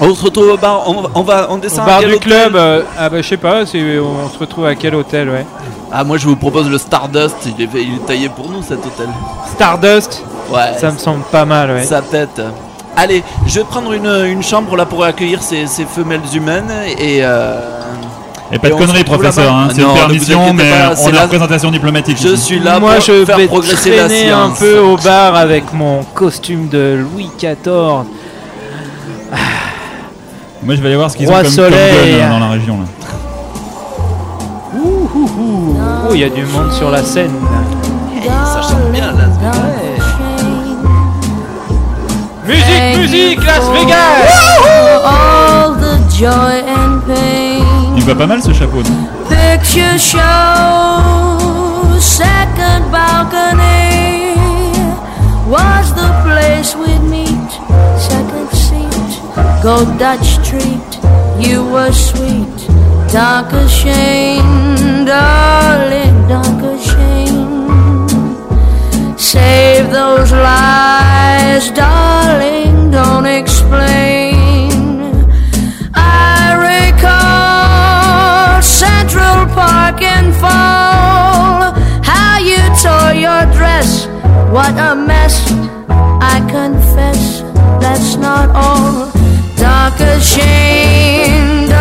On 0.00 0.14
se 0.14 0.24
retrouve 0.24 0.48
au 0.52 0.56
bar. 0.56 0.82
On, 0.88 1.04
on 1.14 1.22
va, 1.22 1.46
on 1.50 1.54
Au 1.54 1.58
descend. 1.58 1.80
à 1.80 1.86
bar 1.86 2.00
quel 2.00 2.08
du 2.10 2.14
hôtel 2.16 2.28
club. 2.32 2.56
euh, 2.56 2.82
ah 2.98 3.08
bah 3.08 3.22
je 3.22 3.28
sais 3.28 3.36
pas. 3.36 3.64
c'est- 3.66 3.98
On 3.98 4.28
se 4.32 4.38
retrouve 4.38 4.66
à 4.66 4.74
quel 4.74 4.94
hôtel, 4.94 5.28
ouais. 5.30 5.46
Ah, 5.92 6.04
moi 6.04 6.16
je 6.16 6.26
vous 6.26 6.36
propose 6.36 6.68
le 6.68 6.78
Stardust. 6.78 7.36
Il 7.46 7.62
est, 7.62 7.66
fait- 7.68 7.82
il 7.82 7.94
est 7.96 8.06
taillé 8.06 8.28
pour 8.28 8.48
nous 8.50 8.62
cet 8.62 8.78
hôtel. 8.84 9.08
Stardust? 9.54 10.22
Ouais. 10.50 10.72
Ça 10.78 10.90
me 10.90 10.98
semble 10.98 11.22
pas 11.30 11.44
mal, 11.44 11.70
ouais. 11.70 11.84
Ça 11.84 12.02
pète. 12.02 12.40
Allez, 12.96 13.22
je 13.46 13.60
vais 13.60 13.64
prendre 13.64 13.92
une, 13.92 14.06
une 14.26 14.42
chambre 14.42 14.76
là 14.76 14.84
pour 14.84 15.02
accueillir 15.04 15.42
ces, 15.42 15.66
ces 15.66 15.84
femelles 15.84 16.20
humaines 16.34 16.70
et. 16.98 17.20
euh, 17.22 17.58
Et 18.52 18.58
pas 18.58 18.66
Et 18.66 18.70
de 18.70 18.74
on 18.74 18.78
se 18.78 18.82
conneries, 18.82 18.98
retrouve 19.00 19.18
professeur. 19.18 19.44
là-bas. 19.46 19.56
hein. 19.56 19.68
C'est 19.74 19.80
non, 19.80 19.88
une 19.88 19.94
ne 19.94 19.98
vous 20.00 20.06
permission, 20.08 20.42
inquiétez 20.42 20.56
mais 20.62 20.70
pas, 20.70 20.90
on 20.92 20.96
c'est 20.96 21.08
est 21.08 21.12
la- 21.12 21.20
en 21.20 21.22
représentation 21.22 21.70
diplomatique. 21.70 22.18
je 22.20 22.28
ici. 22.28 22.42
suis 22.44 22.58
là 22.58 22.78
Moi, 22.80 22.92
pour 22.96 23.00
je 23.00 23.24
faire 23.24 23.36
vais 23.38 23.46
progresser 23.46 23.96
la 23.96 24.06
traîner 24.08 24.30
un 24.30 24.50
peu 24.50 24.78
au 24.78 24.96
bar 24.98 25.36
avec 25.36 25.72
mon 25.72 26.02
costume 26.14 26.68
de 26.68 26.98
Louis 27.14 27.30
XIV. 27.38 28.04
Moi, 30.64 30.74
je 30.76 30.80
vais 30.80 30.88
aller 30.88 30.96
voir 30.96 31.10
ce 31.10 31.16
qu'ils 31.16 31.28
ont 31.28 31.32
Roi 31.32 31.42
comme, 31.42 31.50
Soleil. 31.50 32.18
gun, 32.18 32.24
euh, 32.24 32.30
dans 32.30 32.38
la 32.38 32.50
région. 32.50 32.78
Là. 32.78 32.86
Ouh, 34.74 35.10
ouh, 35.14 35.30
ouh. 35.38 35.76
Oh, 36.08 36.14
il 36.14 36.20
y 36.20 36.24
a 36.24 36.28
du 36.28 36.44
monde 36.46 36.72
sur 36.72 36.90
la 36.90 37.02
scène. 37.02 37.32
Ça 38.24 38.62
chante 38.62 38.90
bien 38.92 39.06
là. 39.06 39.12
Musique, 42.46 42.98
musique, 42.98 43.44
Las 43.44 43.68
Vegas 43.72 44.42
all 45.04 45.74
the 45.76 45.98
joy 46.10 46.62
and 46.66 47.00
pain. 47.06 47.64
Il 47.96 48.04
va 48.04 48.14
pas 48.14 48.26
mal 48.26 48.42
ce 48.42 48.52
chapeau, 48.52 48.82
non 48.82 49.08
Picture 49.28 49.98
show, 49.98 50.18
second 51.98 52.90
balcony 52.90 54.34
was 55.48 55.92
the 55.94 56.10
place 56.24 56.74
we'd 56.76 57.02
meet. 57.08 57.50
Second 57.98 58.61
seat, 59.62 59.68
go 59.68 59.98
Dutch 59.98 60.48
treat. 60.48 60.98
You 61.46 61.64
were 61.64 61.92
sweet, 61.92 62.68
dark 63.12 63.52
as 63.52 63.72
Shane, 63.72 65.04
darling, 65.04 66.28
dark 66.28 66.62
as 66.62 66.84
Shane. 66.84 67.58
Save 69.18 69.90
those 69.90 70.32
lies, 70.32 71.70
darling, 71.70 72.90
don't 72.90 73.26
explain. 73.26 74.72
I 75.94 76.54
recall 76.70 78.62
Central 78.62 79.46
Park 79.54 80.02
in 80.02 80.32
fall. 80.34 81.72
How 82.02 82.38
you 82.38 82.62
tore 82.82 83.14
your 83.14 83.46
dress, 83.56 84.06
what 84.50 84.76
a 84.78 84.94
mess. 84.94 85.50
I 85.88 86.40
confess 86.50 87.42
that's 87.80 88.16
not 88.16 88.50
all 88.50 89.21
not 89.72 89.98
ashamed. 90.02 91.72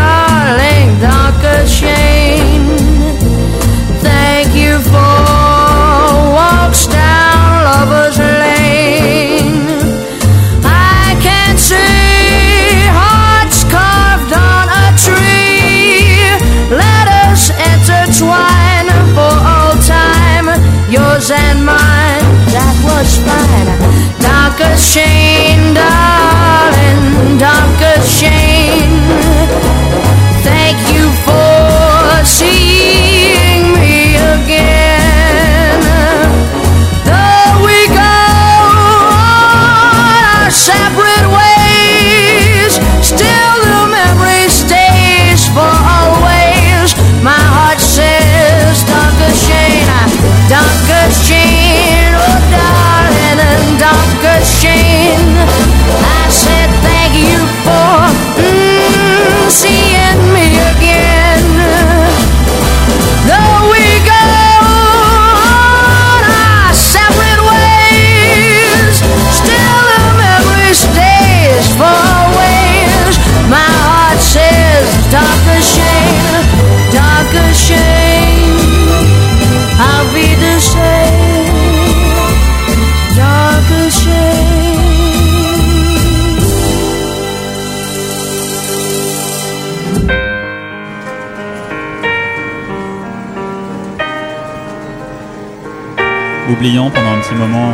Moment 97.35 97.73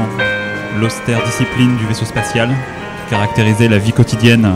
l'austère 0.80 1.24
discipline 1.24 1.76
du 1.78 1.86
vaisseau 1.86 2.06
spatial 2.06 2.50
qui 2.50 3.12
caractérisait 3.12 3.68
la 3.68 3.78
vie 3.78 3.94
quotidienne 3.94 4.52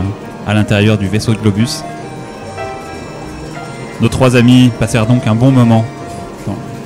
à 0.46 0.54
l'intérieur 0.54 0.98
du 0.98 1.08
vaisseau 1.08 1.32
de 1.32 1.38
Globus. 1.38 1.82
Nos 4.00 4.08
trois 4.08 4.36
amis 4.36 4.70
passèrent 4.78 5.06
donc 5.06 5.26
un 5.26 5.34
bon 5.34 5.50
moment 5.50 5.84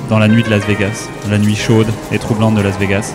dans, 0.09 0.19
la 0.19 0.27
nuit 0.27 0.43
de 0.43 0.49
Las 0.49 0.63
Vegas, 0.65 1.09
la 1.29 1.37
nuit 1.37 1.55
chaude 1.55 1.87
et 2.11 2.19
troublante 2.19 2.55
de 2.55 2.61
Las 2.61 2.77
Vegas. 2.77 3.13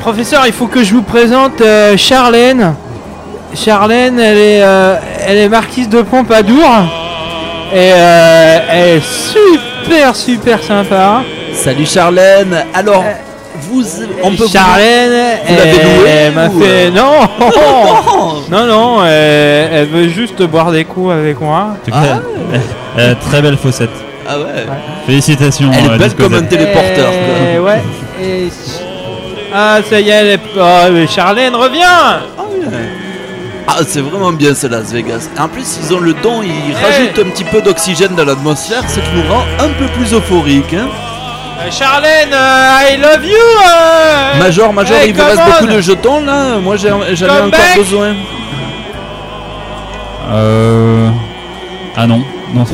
Professeur, 0.00 0.46
il 0.46 0.52
faut 0.52 0.66
que 0.66 0.84
je 0.84 0.94
vous 0.94 1.02
présente 1.02 1.60
euh, 1.62 1.96
Charlène. 1.96 2.74
Charlène, 3.54 4.20
elle 4.20 4.38
est, 4.38 4.62
euh, 4.62 4.96
elle 5.26 5.38
est 5.38 5.48
marquise 5.48 5.88
de 5.88 6.02
Pompadour. 6.02 6.68
Et 7.72 7.92
euh, 7.92 8.58
elle 8.70 8.88
est 8.98 9.04
super, 9.04 9.65
super 10.14 10.62
sympa. 10.62 11.22
Salut 11.54 11.86
Charlène. 11.86 12.64
Alors, 12.74 13.04
vous, 13.62 13.82
on 14.22 14.30
peut 14.34 14.46
Charlène, 14.52 15.38
vous 15.48 16.06
elle, 16.06 16.32
m'a 16.34 16.50
fait. 16.50 16.86
euh, 16.86 16.90
Non 16.94 17.20
Non, 18.50 18.66
non, 18.66 19.04
elle, 19.04 19.70
elle 19.72 19.86
veut 19.86 20.08
juste 20.08 20.42
boire 20.42 20.70
des 20.72 20.84
coups 20.84 21.12
avec 21.12 21.40
moi. 21.40 21.76
Cas, 21.86 22.20
euh, 22.98 23.14
très 23.30 23.40
belle 23.42 23.56
faussette. 23.56 23.90
Ah 24.28 24.38
ouais. 24.38 24.44
Félicitations. 25.06 25.70
Elle 25.72 25.84
est 25.86 25.94
euh, 25.94 25.98
belle 25.98 26.14
comme 26.14 26.34
un 26.34 26.42
téléporteur. 26.42 27.10
Et 27.54 27.58
ouais. 27.58 27.80
et- 28.20 28.48
Ah, 29.54 29.78
ça 29.88 30.00
y 30.00 30.08
est, 30.10 30.12
elle 30.12 30.26
est. 30.28 30.40
Oh, 30.58 30.62
mais 30.92 31.06
Charlène, 31.06 31.54
reviens 31.54 32.20
Ah, 33.68 33.78
c'est 33.86 34.00
vraiment 34.00 34.32
bien 34.32 34.54
ce 34.54 34.66
Las 34.68 34.92
Vegas. 34.92 35.28
En 35.38 35.48
plus, 35.48 35.78
ils 35.82 35.92
ont 35.94 35.98
le 36.00 36.14
don, 36.14 36.40
ils 36.42 36.74
rajoutent 36.74 37.18
un 37.26 37.30
petit 37.30 37.44
peu 37.44 37.60
d'oxygène 37.60 38.14
dans 38.14 38.24
l'atmosphère, 38.24 38.82
ce 38.88 39.00
qui 39.00 39.10
nous 39.14 39.28
rend 39.32 39.42
un 39.58 39.68
peu 39.70 39.86
plus 39.96 40.12
euphorique. 40.14 40.72
Hein. 40.74 40.86
Euh, 41.60 41.70
Charlène, 41.70 42.32
euh, 42.32 42.92
I 42.92 42.96
love 43.00 43.24
you 43.24 43.34
euh. 43.34 44.38
Major, 44.38 44.72
Major, 44.72 44.96
Hey, 44.96 45.08
il 45.10 45.16
vous 45.16 45.24
reste 45.24 45.40
on. 45.44 45.50
beaucoup 45.50 45.72
de 45.72 45.80
jetons 45.80 46.24
là. 46.24 46.58
Moi, 46.58 46.76
j'ai- 46.76 46.90
j'en 47.16 47.26
ai 47.26 47.30
encore 47.30 47.50
back. 47.50 47.76
besoin. 47.78 48.14
Euh... 50.32 51.08
Ah 51.96 52.06
non, 52.06 52.20
non, 52.54 52.64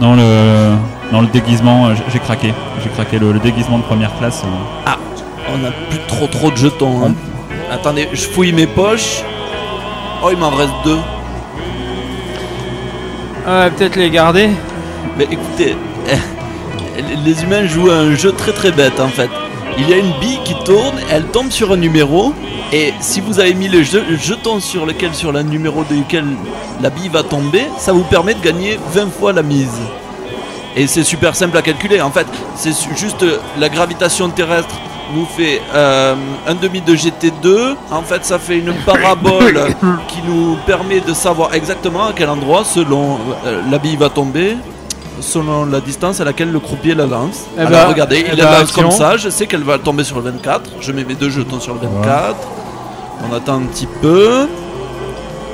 non 0.00 0.14
le, 0.16 0.72
dans 1.12 1.20
le 1.20 1.26
déguisement, 1.28 1.88
euh, 1.88 1.94
j'ai- 2.12 2.18
craqué. 2.18 2.52
J'ai 2.82 2.88
craqué 2.90 3.18
le, 3.18 3.32
le 3.32 3.38
déguisement 3.38 3.78
de 3.78 3.84
première 3.84 4.16
classe. 4.18 4.42
euh. 4.44 4.84
Ah, 4.86 4.96
on 5.48 5.64
a 5.66 5.70
plus 5.90 5.98
trop 6.08 6.26
trop 6.26 6.50
de 6.50 6.56
jetons. 6.56 7.06
hein. 7.06 7.12
Attendez, 7.70 8.08
je 8.12 8.22
fouille 8.26 8.52
mes 8.52 8.66
poches. 8.66 9.22
Oh, 10.22 10.28
il 10.30 10.38
m'en 10.38 10.50
reste 10.50 10.72
deux. 10.84 10.98
Ah, 13.46 13.68
peut-être 13.76 13.96
les 13.96 14.10
garder. 14.10 14.50
Mais 15.18 15.24
écoutez, 15.30 15.76
les 17.24 17.42
humains 17.42 17.66
jouent 17.66 17.90
à 17.90 17.94
un 17.96 18.14
jeu 18.14 18.32
très 18.32 18.52
très 18.52 18.70
bête 18.72 19.00
en 19.00 19.08
fait. 19.08 19.30
il 19.78 19.88
y 19.88 19.92
a 19.94 19.96
une 19.96 20.12
bille 20.20 20.38
qui 20.44 20.54
tourne, 20.64 20.94
elle 21.10 21.24
tombe 21.24 21.50
sur 21.50 21.72
un 21.72 21.76
numéro, 21.76 22.34
et 22.72 22.92
si 23.00 23.20
vous 23.20 23.40
avez 23.40 23.54
mis 23.54 23.68
le 23.68 23.82
je- 23.82 24.16
jeton 24.20 24.60
sur 24.60 24.84
lequel, 24.86 25.14
sur 25.14 25.32
le 25.32 25.42
numéro 25.42 25.82
duquel 25.84 26.24
la 26.80 26.90
bille 26.90 27.08
va 27.08 27.22
tomber, 27.22 27.64
ça 27.78 27.92
vous 27.92 28.04
permet 28.04 28.34
de 28.34 28.40
gagner 28.40 28.78
20 28.92 29.10
fois 29.10 29.32
la 29.32 29.42
mise. 29.42 29.78
Et 30.76 30.86
c'est 30.86 31.04
super 31.04 31.34
simple 31.36 31.56
à 31.58 31.62
calculer. 31.62 32.00
En 32.00 32.10
fait, 32.10 32.26
c'est 32.54 32.72
juste 32.96 33.24
la 33.58 33.68
gravitation 33.68 34.28
terrestre 34.30 34.74
vous 35.14 35.26
fait 35.26 35.60
euh, 35.74 36.14
un 36.46 36.54
demi 36.54 36.80
de 36.80 36.94
GT2. 36.94 37.74
En 37.90 38.02
fait, 38.02 38.24
ça 38.24 38.38
fait 38.38 38.58
une 38.58 38.72
parabole 38.86 39.60
qui 40.08 40.20
nous 40.26 40.56
permet 40.66 41.00
de 41.00 41.12
savoir 41.12 41.54
exactement 41.54 42.06
à 42.06 42.12
quel 42.14 42.28
endroit, 42.28 42.64
selon 42.64 43.18
euh, 43.46 43.60
la 43.70 43.78
bille 43.78 43.96
va 43.96 44.08
tomber, 44.08 44.56
selon 45.20 45.66
la 45.66 45.80
distance 45.80 46.20
à 46.20 46.24
laquelle 46.24 46.50
le 46.50 46.60
croupier 46.60 46.94
la 46.94 47.06
lance. 47.06 47.44
Eh 47.56 47.60
Alors 47.60 47.70
ben, 47.70 47.86
regardez, 47.88 48.24
eh 48.26 48.30
il 48.32 48.36
ben, 48.38 48.44
la 48.44 48.60
lance 48.60 48.72
comme 48.72 48.90
ça. 48.90 49.16
Je 49.16 49.28
sais 49.28 49.46
qu'elle 49.46 49.64
va 49.64 49.78
tomber 49.78 50.04
sur 50.04 50.16
le 50.16 50.22
24. 50.30 50.70
Je 50.80 50.92
mets 50.92 51.04
mes 51.04 51.14
deux 51.14 51.30
jetons 51.30 51.60
sur 51.60 51.74
le 51.74 51.80
24. 51.80 52.36
On 53.30 53.34
attend 53.34 53.56
un 53.56 53.62
petit 53.66 53.88
peu. 54.00 54.46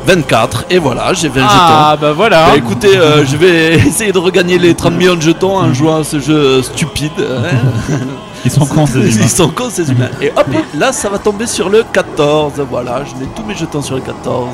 24. 0.07 0.65
Et 0.71 0.79
voilà, 0.79 1.13
j'ai 1.13 1.29
20 1.29 1.35
jetons. 1.43 1.49
Ah 1.51 1.97
bah 2.01 2.13
voilà. 2.13 2.47
Bah, 2.47 2.57
écoutez, 2.57 2.97
euh, 2.97 3.27
je 3.27 3.37
vais 3.37 3.75
essayer 3.89 4.11
de 4.13 4.19
regagner 4.19 4.59
les 4.59 4.75
30 4.75 4.95
millions 4.95 5.17
de 5.17 5.21
jetons 5.21 5.57
en 5.59 5.75
jouant 5.75 5.97
à 6.01 6.05
ce 6.05 6.19
jeu 6.19 6.63
stupide. 6.63 7.13
hein. 7.21 7.95
Ils 8.45 8.51
sont 8.51 8.67
cons 8.67 8.87
ces 8.87 8.99
humains. 8.99 9.21
Ils 9.23 9.29
sont 9.29 9.49
cons 9.49 9.71
ces 9.71 9.91
humains. 9.91 10.09
Et 10.21 10.31
hop, 10.37 10.47
là 10.77 10.93
ça 10.93 11.09
va 11.09 11.19
tomber 11.19 11.47
sur 11.47 11.69
le 11.69 11.85
14. 11.93 12.55
Voilà, 12.71 13.03
je 13.05 13.15
mets 13.21 13.29
tous 13.35 13.43
mes 13.45 13.55
jetons 13.55 13.83
sur 13.83 13.97
le 13.97 14.01
14. 14.03 14.47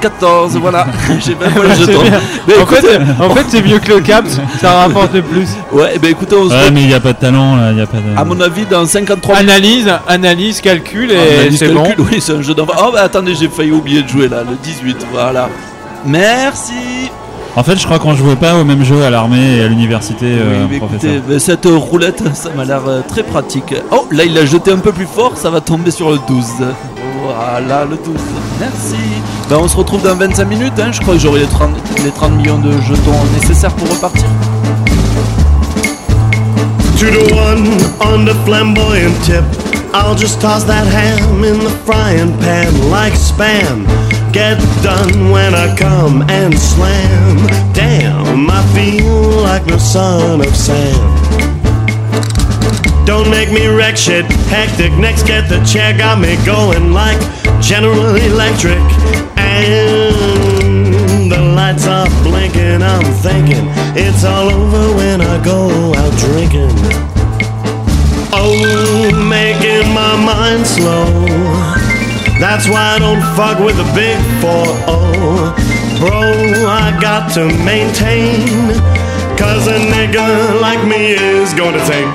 14, 0.00 0.56
voilà. 0.60 0.86
J'ai 1.24 1.34
20 1.34 1.50
fois 1.50 1.64
les 1.66 1.74
C'est 1.74 1.80
jetons. 1.92 2.02
bien. 2.02 2.20
Mais 2.46 2.56
en, 2.56 2.62
écoutez, 2.62 2.80
fait, 2.86 3.00
en 3.20 3.30
fait, 3.34 3.44
c'est 3.48 3.62
mieux 3.62 3.78
que 3.80 3.88
le 3.94 4.00
cap, 4.00 4.24
ça 4.60 4.72
rapporte 4.82 5.20
plus. 5.22 5.48
ouais, 5.72 5.98
ben 5.98 6.10
écoutez, 6.12 6.36
on 6.36 6.48
se 6.48 6.54
Ouais, 6.54 6.70
mais 6.72 6.82
il 6.82 6.86
n'y 6.88 6.94
a 6.94 7.00
pas 7.00 7.12
de 7.14 7.18
talent 7.18 7.56
là, 7.56 7.70
il 7.70 7.76
n'y 7.76 7.82
a 7.82 7.86
pas 7.86 7.96
de. 7.98 8.16
à 8.16 8.24
mon 8.24 8.40
avis, 8.40 8.64
dans 8.64 8.86
53 8.86 9.36
Analyse, 9.38 9.90
analyse, 10.06 10.60
calcul 10.60 11.10
et 11.10 11.50
c'est 11.56 11.68
bon. 11.74 11.82
Oui, 11.98 12.20
c'est 12.20 12.34
un 12.34 12.42
jeu 12.42 12.54
d'enfant. 12.54 12.74
Oh, 12.86 12.90
bah 12.92 13.00
attendez, 13.02 13.34
j'ai 13.34 13.48
failli 13.48 13.72
oublier 13.72 14.02
de 14.02 14.08
jouer 14.08 14.28
là, 14.28 14.44
le 14.48 14.54
18, 14.62 15.04
voilà. 15.12 15.48
Merci. 16.06 16.72
En 17.58 17.64
fait, 17.64 17.76
je 17.76 17.84
crois 17.84 17.98
qu'on 17.98 18.14
jouait 18.14 18.36
pas 18.36 18.54
au 18.54 18.62
même 18.62 18.84
jeu 18.84 19.02
à 19.02 19.10
l'armée 19.10 19.56
et 19.56 19.62
à 19.62 19.66
l'université, 19.66 20.26
euh, 20.26 20.60
Oui, 20.62 20.68
mais 20.70 20.78
professeur. 20.78 21.10
écoutez, 21.16 21.38
cette 21.40 21.66
roulette, 21.66 22.22
ça 22.34 22.50
m'a 22.56 22.64
l'air 22.64 22.82
euh, 22.86 23.00
très 23.08 23.24
pratique. 23.24 23.74
Oh, 23.90 24.06
là, 24.12 24.24
il 24.24 24.32
l'a 24.32 24.46
jeté 24.46 24.70
un 24.70 24.78
peu 24.78 24.92
plus 24.92 25.06
fort, 25.06 25.32
ça 25.36 25.50
va 25.50 25.60
tomber 25.60 25.90
sur 25.90 26.12
le 26.12 26.20
12. 26.28 26.44
Voilà, 27.24 27.84
le 27.84 27.96
12. 27.96 28.14
Merci. 28.60 28.94
Ben, 29.50 29.56
on 29.60 29.66
se 29.66 29.76
retrouve 29.76 30.02
dans 30.02 30.14
25 30.14 30.44
minutes. 30.44 30.72
Hein. 30.78 30.92
Je 30.92 31.00
crois 31.00 31.14
que 31.14 31.20
j'aurai 31.20 31.40
les 31.40 31.46
30, 31.46 31.70
les 32.04 32.12
30 32.12 32.32
millions 32.36 32.58
de 32.58 32.70
jetons 32.70 33.24
nécessaires 33.40 33.74
pour 33.74 33.90
repartir. 33.90 34.28
To 37.00 37.06
the 37.06 37.32
one 37.32 37.66
on 38.00 38.24
the 38.24 38.34
flamboyant 38.46 39.10
tip, 39.24 39.42
I'll 39.98 40.14
just 40.14 40.40
toss 40.40 40.62
that 40.64 40.86
ham 40.86 41.42
in 41.42 41.58
the 41.58 41.74
frying 41.84 42.30
pan 42.38 42.70
like 42.88 43.14
spam. 43.14 43.82
Get 44.32 44.56
done 44.80 45.30
when 45.30 45.56
I 45.56 45.74
come 45.76 46.22
and 46.30 46.56
slam. 46.56 47.36
Damn, 47.74 48.48
I 48.48 48.62
feel 48.72 49.42
like 49.42 49.64
the 49.66 49.76
son 49.76 50.40
of 50.40 50.54
Sam. 50.54 50.94
Don't 53.04 53.28
make 53.28 53.50
me 53.50 53.66
wreck 53.66 53.96
shit, 53.96 54.24
hectic. 54.46 54.92
Next, 54.92 55.24
get 55.26 55.48
the 55.48 55.58
chair, 55.64 55.98
got 55.98 56.20
me 56.20 56.36
going 56.46 56.92
like 56.92 57.18
General 57.60 58.14
Electric. 58.14 58.78
And 59.36 61.28
the 61.30 61.42
lights 61.56 61.88
are 61.88 62.08
blinking, 62.22 62.82
I'm 62.82 63.12
thinking 63.14 63.66
it's 63.98 64.24
all 64.24 64.48
over 64.48 64.96
when 64.96 65.20
I 65.20 65.44
go 65.44 65.92
out 65.92 66.16
drinking. 66.18 67.07
Oh, 68.30 69.10
making 69.28 69.92
my 69.94 70.16
mind 70.16 70.66
slow. 70.66 71.06
That's 72.38 72.68
why 72.68 72.94
I 72.94 72.98
don't 72.98 73.22
fuck 73.34 73.58
with 73.58 73.76
the 73.76 73.88
big 73.96 74.18
4 74.40 74.48
Bro, 75.98 76.68
I 76.68 76.96
got 77.00 77.32
to 77.34 77.46
maintain. 77.64 78.46
Cause 79.38 79.66
a 79.66 79.78
nigga 79.78 80.60
like 80.60 80.84
me 80.86 81.12
is 81.12 81.54
gonna 81.54 81.84
take. 81.86 82.06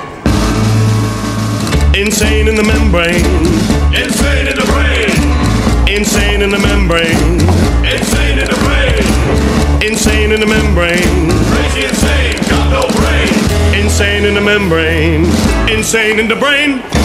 Insane 1.98 2.48
in 2.48 2.54
the 2.54 2.64
membrane. 2.64 3.24
Insane 3.92 4.46
in 4.46 4.56
the 4.56 4.66
brain. 4.70 5.10
Insane 5.88 6.42
in 6.42 6.50
the 6.50 6.58
membrane. 6.58 7.40
Insane 7.84 8.38
in 8.38 8.48
the 8.48 8.58
brain. 8.64 9.82
Insane 9.82 10.32
in 10.32 10.40
the 10.40 10.46
membrane. 10.46 11.30
Crazy 11.50 11.84
insane, 11.84 12.36
got 12.48 12.70
no 12.70 12.88
brain. 12.96 13.43
Insane 13.74 14.24
in 14.24 14.34
the 14.34 14.40
membrane. 14.40 15.24
Insane 15.68 16.20
in 16.20 16.28
the 16.28 16.36
brain. 16.36 17.03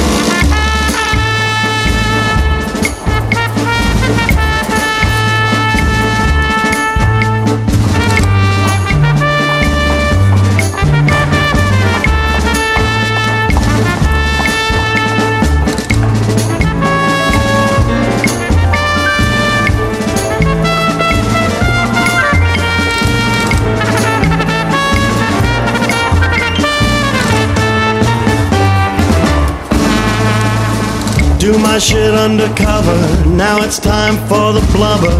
Shit 31.80 32.14
undercover. 32.14 33.26
Now 33.26 33.64
it's 33.64 33.80
time 33.80 34.18
for 34.28 34.52
the 34.52 34.60
blubber. 34.74 35.16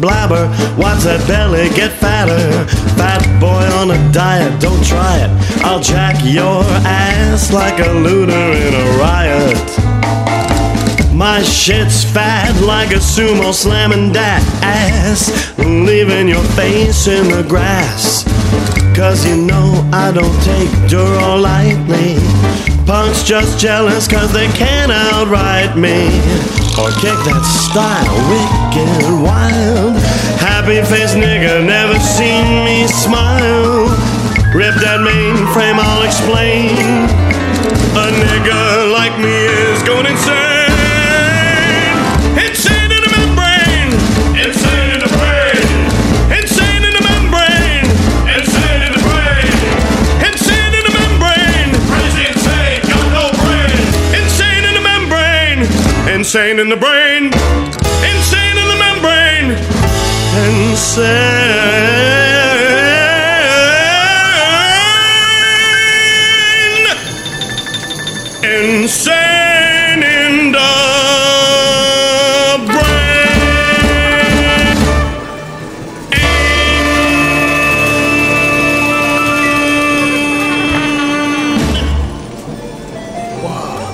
Blabber, 0.00 0.48
watch 0.78 1.04
that 1.04 1.22
belly 1.28 1.68
get 1.68 1.92
fatter. 1.92 2.66
Fat 2.96 3.22
boy 3.38 3.62
on 3.76 3.90
a 3.90 4.12
diet, 4.12 4.58
don't 4.58 4.82
try 4.82 5.18
it. 5.18 5.30
I'll 5.62 5.80
jack 5.80 6.16
your 6.24 6.64
ass 6.88 7.52
like 7.52 7.78
a 7.80 7.92
looter 7.92 8.32
in 8.32 8.72
a 8.74 8.86
riot. 8.98 9.58
My 11.14 11.42
shit's 11.42 12.04
fat 12.04 12.58
like 12.62 12.90
a 12.92 13.00
sumo 13.00 13.52
slamming 13.52 14.10
that 14.14 14.42
ass, 14.62 15.30
leaving 15.58 16.26
your 16.26 16.44
face 16.56 17.06
in 17.06 17.28
the 17.28 17.44
grass. 17.46 18.24
Cause 18.96 19.26
you 19.26 19.36
know 19.36 19.88
I 19.92 20.10
don't 20.10 20.42
take 20.42 20.70
Duro 20.88 21.36
lightly. 21.36 22.67
Punks 22.88 23.22
just 23.22 23.58
jealous 23.58 24.08
cause 24.08 24.32
they 24.32 24.48
can't 24.48 24.90
outright 24.90 25.76
me. 25.76 26.08
Or 26.80 26.88
kick 26.96 27.20
that 27.28 27.44
style 27.44 28.16
wicked 28.32 29.22
wild. 29.22 29.94
Happy 30.40 30.80
face 30.88 31.12
nigga, 31.12 31.62
never 31.66 32.00
seen 32.00 32.64
me 32.64 32.86
smile. 32.88 33.92
Rip 34.56 34.72
that 34.80 35.04
mainframe, 35.04 35.76
I'll 35.76 36.02
explain. 36.02 36.72
A 37.92 38.08
nigga 38.08 38.90
like 38.90 39.12
me 39.20 39.36
is 39.36 39.82
going 39.82 40.06
insane. 40.06 40.36
Insane 40.36 40.57
Insane 56.28 56.58
in 56.58 56.68
the 56.68 56.76
brain. 56.76 57.32
Insane 58.04 58.58
in 58.58 58.68
the 58.68 58.76
membrane. 58.76 59.56
Insane. 60.44 61.08
Insane 68.44 70.02
in 70.02 70.52
the 70.52 70.68
brain. 72.66 73.38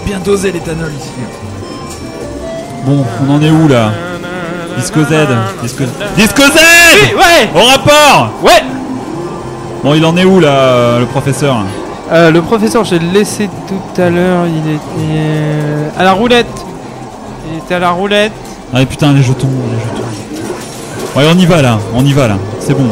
Bien 0.05 0.19
dosé 0.25 0.51
l'éthanol 0.51 0.93
ici. 0.95 1.54
Bon, 2.87 3.05
on 3.27 3.33
en 3.35 3.43
est 3.43 3.51
où 3.51 3.69
là 3.69 3.91
Disco 4.77 5.01
Z 5.03 5.15
Disco, 5.63 5.85
Disco 6.17 6.43
Z 6.43 7.15
Ouais 7.17 7.49
Au 7.55 7.65
rapport 7.65 8.31
Ouais 8.43 8.63
Bon, 9.83 9.95
il 9.95 10.05
en 10.05 10.17
est 10.17 10.25
où 10.25 10.41
là, 10.41 10.99
le 10.99 11.07
professeur 11.07 11.57
Euh, 12.13 12.31
Le 12.31 12.43
professeur, 12.43 12.85
je 12.85 12.97
l'ai 12.97 13.11
laissé 13.21 13.49
tout 13.69 14.01
à 14.03 14.11
l'heure, 14.11 14.45
il 14.47 14.73
était 14.73 14.81
euh, 15.01 15.89
à 15.99 16.03
la 16.05 16.13
roulette. 16.13 16.47
Il 17.51 17.59
était 17.59 17.75
à 17.75 17.79
la 17.79 17.91
roulette. 17.91 18.33
Ah 18.75 18.85
putain, 18.87 19.13
les 19.13 19.23
jetons, 19.23 19.47
les 19.47 19.79
jetons. 19.79 20.09
Ouais, 21.17 21.25
on 21.33 21.39
y 21.39 21.47
va 21.47 21.63
là, 21.63 21.79
on 21.95 22.05
y 22.05 22.13
va 22.13 22.29
là, 22.29 22.37
c'est 22.61 22.75
bon. 22.75 22.89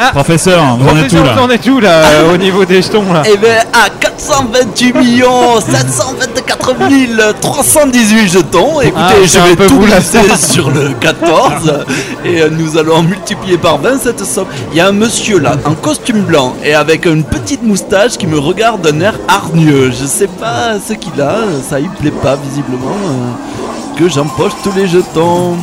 ah. 0.00 0.10
Professeur, 0.12 0.62
vous 0.78 0.88
en 0.88 0.96
êtes 0.96 1.12
où 1.12 1.16
là 1.16 1.32
vous 1.36 1.42
en 1.42 1.50
êtes 1.50 1.66
où 1.68 1.80
là, 1.80 2.02
au 2.32 2.36
niveau 2.36 2.64
des 2.64 2.80
jetons 2.80 3.12
là? 3.12 3.22
Et 3.26 3.36
ben 3.36 3.58
à 3.72 3.90
4 3.90 4.12
428 4.22 4.94
millions 4.94 5.60
724 5.60 6.31
318 6.62 8.28
jetons. 8.28 8.80
Écoutez, 8.80 8.94
Ah, 8.96 9.12
je 9.22 9.26
c'est 9.26 9.38
un 9.40 9.54
vais 9.54 9.66
tout 9.66 9.82
faire. 9.82 10.36
sur 10.38 10.70
le 10.70 10.90
14 11.00 11.84
et 12.24 12.40
euh, 12.42 12.48
nous 12.50 12.78
allons 12.78 13.02
multiplier 13.02 13.58
par 13.58 13.78
20 13.78 13.98
cette 14.00 14.24
somme. 14.24 14.46
Il 14.70 14.78
y 14.78 14.80
a 14.80 14.88
un 14.88 14.92
monsieur 14.92 15.38
là, 15.38 15.56
en 15.64 15.74
costume 15.74 16.22
blanc 16.22 16.54
et 16.64 16.74
avec 16.74 17.04
une 17.06 17.24
petite 17.24 17.62
moustache 17.62 18.16
qui 18.16 18.26
me 18.26 18.38
regarde 18.38 18.80
d'un 18.82 19.00
air 19.00 19.14
hargneux. 19.28 19.90
Je 19.90 20.06
sais 20.06 20.28
pas 20.28 20.78
ce 20.86 20.92
qu'il 20.94 21.20
a, 21.20 21.36
ça 21.68 21.78
lui 21.80 21.88
plaît 22.00 22.12
pas 22.22 22.36
visiblement 22.36 22.96
euh, 23.06 23.98
que 23.98 24.08
j'empoche 24.08 24.52
tous 24.62 24.72
les 24.76 24.86
jetons. 24.86 25.56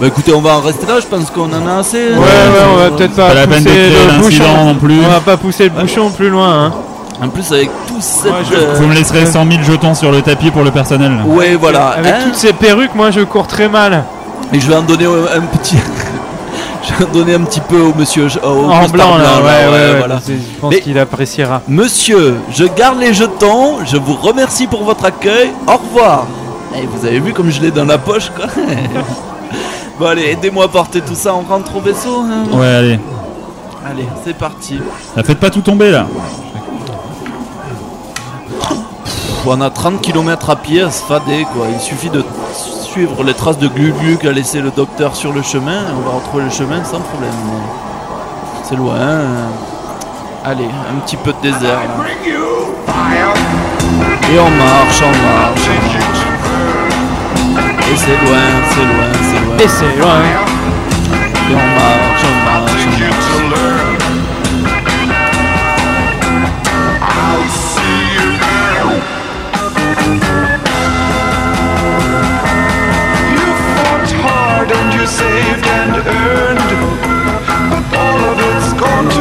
Bah 0.00 0.06
écoutez, 0.08 0.32
on 0.32 0.40
va 0.40 0.56
en 0.56 0.60
rester 0.60 0.86
là, 0.86 0.94
je 1.00 1.06
pense 1.06 1.30
qu'on 1.30 1.52
en 1.52 1.66
a 1.66 1.78
assez. 1.80 1.98
Ouais, 1.98 2.14
ouais, 2.16 2.64
on 2.72 2.76
va 2.76 2.90
peut-être 2.90 3.14
pas, 3.14 3.28
pas 3.28 3.34
la 3.34 3.46
peine 3.46 3.62
de 3.62 3.68
pousser 3.68 3.78
créer 3.90 4.06
le 4.16 4.22
bouchon. 4.22 4.64
non 4.64 4.74
plus. 4.76 5.00
On 5.04 5.08
va 5.08 5.20
pas 5.20 5.36
pousser 5.36 5.64
le 5.64 5.70
bouchon 5.70 6.10
plus 6.10 6.28
loin. 6.30 6.66
Hein. 6.66 6.72
En 7.22 7.28
plus, 7.28 7.52
avec 7.52 7.70
euh, 8.26 8.74
Vous 8.76 8.86
me 8.86 8.94
laisserez 8.94 9.26
100 9.26 9.50
000 9.50 9.62
jetons 9.62 9.94
sur 9.94 10.10
le 10.10 10.22
tapis 10.22 10.50
pour 10.50 10.62
le 10.62 10.70
personnel. 10.70 11.12
Ouais, 11.26 11.54
voilà. 11.54 11.88
Avec 11.88 12.12
hein. 12.12 12.18
toutes 12.24 12.36
ces 12.36 12.52
perruques, 12.52 12.94
moi 12.94 13.10
je 13.10 13.20
cours 13.20 13.46
très 13.46 13.68
mal. 13.68 14.04
Et 14.52 14.60
je 14.60 14.66
vais 14.68 14.74
en 14.76 14.82
donner 14.82 15.06
euh, 15.06 15.26
un 15.36 15.40
petit. 15.40 15.76
je 16.82 16.94
vais 16.94 17.04
en 17.04 17.12
donner 17.12 17.34
un 17.34 17.40
petit 17.42 17.60
peu 17.60 17.80
au 17.80 17.94
monsieur. 17.94 18.26
Au 18.42 18.70
en 18.70 18.88
blanc 18.88 19.16
là, 19.16 19.40
ouais, 19.40 19.44
ouais, 19.44 19.92
ouais, 19.92 19.98
voilà. 19.98 20.20
Je 20.26 20.34
pense 20.60 20.76
qu'il 20.76 20.98
appréciera. 20.98 21.62
Monsieur, 21.68 22.36
je 22.50 22.64
garde 22.64 22.98
les 22.98 23.14
jetons. 23.14 23.84
Je 23.84 23.96
vous 23.96 24.14
remercie 24.14 24.66
pour 24.66 24.84
votre 24.84 25.04
accueil. 25.04 25.50
Au 25.66 25.76
revoir. 25.76 26.26
Et 26.76 26.86
vous 26.86 27.06
avez 27.06 27.20
vu 27.20 27.32
comme 27.32 27.50
je 27.50 27.60
l'ai 27.60 27.70
dans 27.70 27.84
la 27.84 27.98
poche, 27.98 28.30
quoi. 28.34 28.46
bon, 29.98 30.06
allez, 30.06 30.30
aidez-moi 30.32 30.64
à 30.64 30.68
porter 30.68 31.00
tout 31.00 31.14
ça. 31.14 31.34
On 31.34 31.42
rentre 31.42 31.76
au 31.76 31.80
vaisseau. 31.80 32.20
hein 32.20 32.44
Ouais, 32.56 32.66
allez. 32.66 32.98
Allez, 33.84 34.06
c'est 34.24 34.36
parti. 34.36 34.78
La 35.16 35.22
faites 35.22 35.40
pas 35.40 35.50
tout 35.50 35.60
tomber 35.60 35.90
là. 35.90 36.06
On 39.46 39.60
a 39.60 39.70
30 39.70 40.00
km 40.00 40.50
à 40.50 40.56
pied 40.56 40.82
à 40.82 40.90
se 40.90 41.02
fader, 41.02 41.44
quoi. 41.52 41.66
Il 41.72 41.80
suffit 41.80 42.10
de 42.10 42.24
suivre 42.54 43.24
les 43.24 43.34
traces 43.34 43.58
de 43.58 43.66
Glu-Glu 43.68 44.16
qu'a 44.18 44.30
laissé 44.32 44.60
le 44.60 44.70
docteur 44.70 45.16
sur 45.16 45.32
le 45.32 45.42
chemin. 45.42 45.72
et 45.72 45.92
On 45.96 46.08
va 46.08 46.14
retrouver 46.16 46.44
le 46.44 46.50
chemin 46.50 46.82
sans 46.84 47.00
problème. 47.00 47.32
C'est 48.64 48.76
loin. 48.76 48.94
hein. 49.00 49.50
Allez, 50.44 50.64
un 50.66 50.98
petit 51.04 51.16
peu 51.16 51.32
de 51.32 51.40
désert. 51.42 51.78
Et 54.32 54.38
on 54.38 54.50
marche, 54.50 55.02
on 55.02 55.10
marche, 55.26 55.68
on 55.68 55.82
marche. 55.86 56.22
Et 57.90 57.96
c'est 57.96 58.18
loin, 58.24 58.46
c'est 58.70 58.84
loin, 58.84 59.10
c'est 59.30 59.40
loin. 59.44 59.56
Et 59.58 59.68
c'est 59.68 59.94
loin. 60.00 60.20
Et 61.50 61.54
on 61.54 61.56
marche, 61.56 62.24
on 62.24 62.28
marche, 62.28 62.41
saved 75.42 75.66
and 75.66 75.96
earned, 76.06 76.60
but 77.70 77.98
all 77.98 78.20
of 78.30 78.38
it's 78.38 78.72
gone 78.80 79.11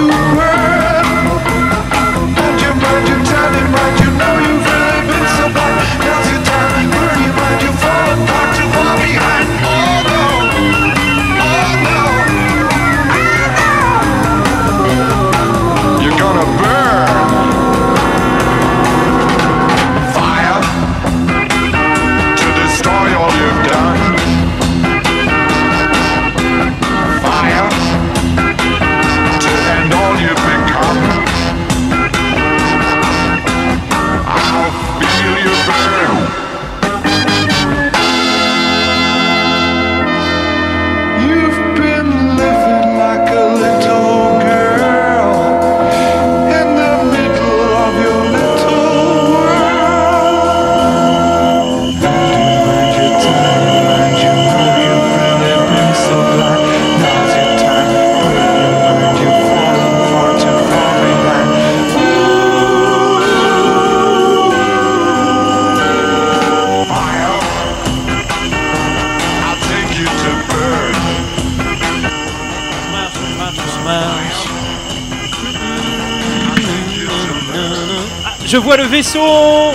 le 78.81 78.87
vaisseau 78.87 79.71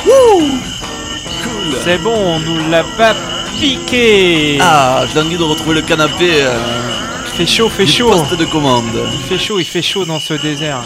C'est 1.84 1.98
bon, 1.98 2.14
on 2.16 2.38
nous 2.40 2.70
l'a 2.70 2.84
pas 2.84 3.14
piqué 3.58 4.58
Ah, 4.60 5.04
j'ai 5.12 5.20
envie 5.20 5.36
de 5.36 5.42
retrouver 5.42 5.76
le 5.76 5.82
canapé 5.82 6.30
euh, 6.42 6.58
Il 7.26 7.32
fait 7.38 7.46
chaud, 7.46 7.68
fait 7.68 7.84
du 7.84 7.92
chaud 7.92 8.10
poste 8.10 8.34
de 8.36 8.44
commande. 8.44 8.84
Il 9.12 9.20
fait 9.20 9.38
chaud, 9.38 9.58
il 9.60 9.64
fait 9.64 9.82
chaud 9.82 10.04
dans 10.04 10.20
ce 10.20 10.34
désert. 10.34 10.82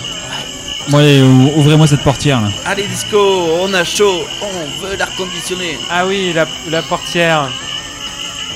Ou- 0.93 1.53
ouvrez-moi 1.57 1.87
cette 1.87 2.03
portière 2.03 2.41
là. 2.41 2.49
Allez, 2.67 2.87
Disco, 2.89 3.19
on 3.63 3.73
a 3.75 3.85
chaud, 3.85 4.25
on 4.43 4.85
veut 4.87 4.97
l'air 4.97 5.11
conditionné. 5.17 5.79
Ah 5.91 6.07
oui, 6.07 6.33
la, 6.35 6.47
la 6.69 6.83
portière. 6.83 7.49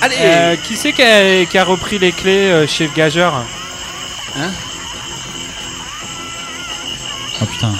Allez 0.00 0.16
Euh, 0.20 0.56
qui 0.56 0.76
c'est 0.76 0.92
qui 0.92 1.02
a, 1.02 1.44
qui 1.46 1.56
a 1.56 1.64
repris 1.64 1.98
les 1.98 2.12
clés 2.12 2.50
euh, 2.50 2.66
chez 2.66 2.84
le 2.88 2.92
gageur? 2.94 3.32
Hein? 4.36 4.50
Oh 7.44 7.50
putain. 7.52 7.72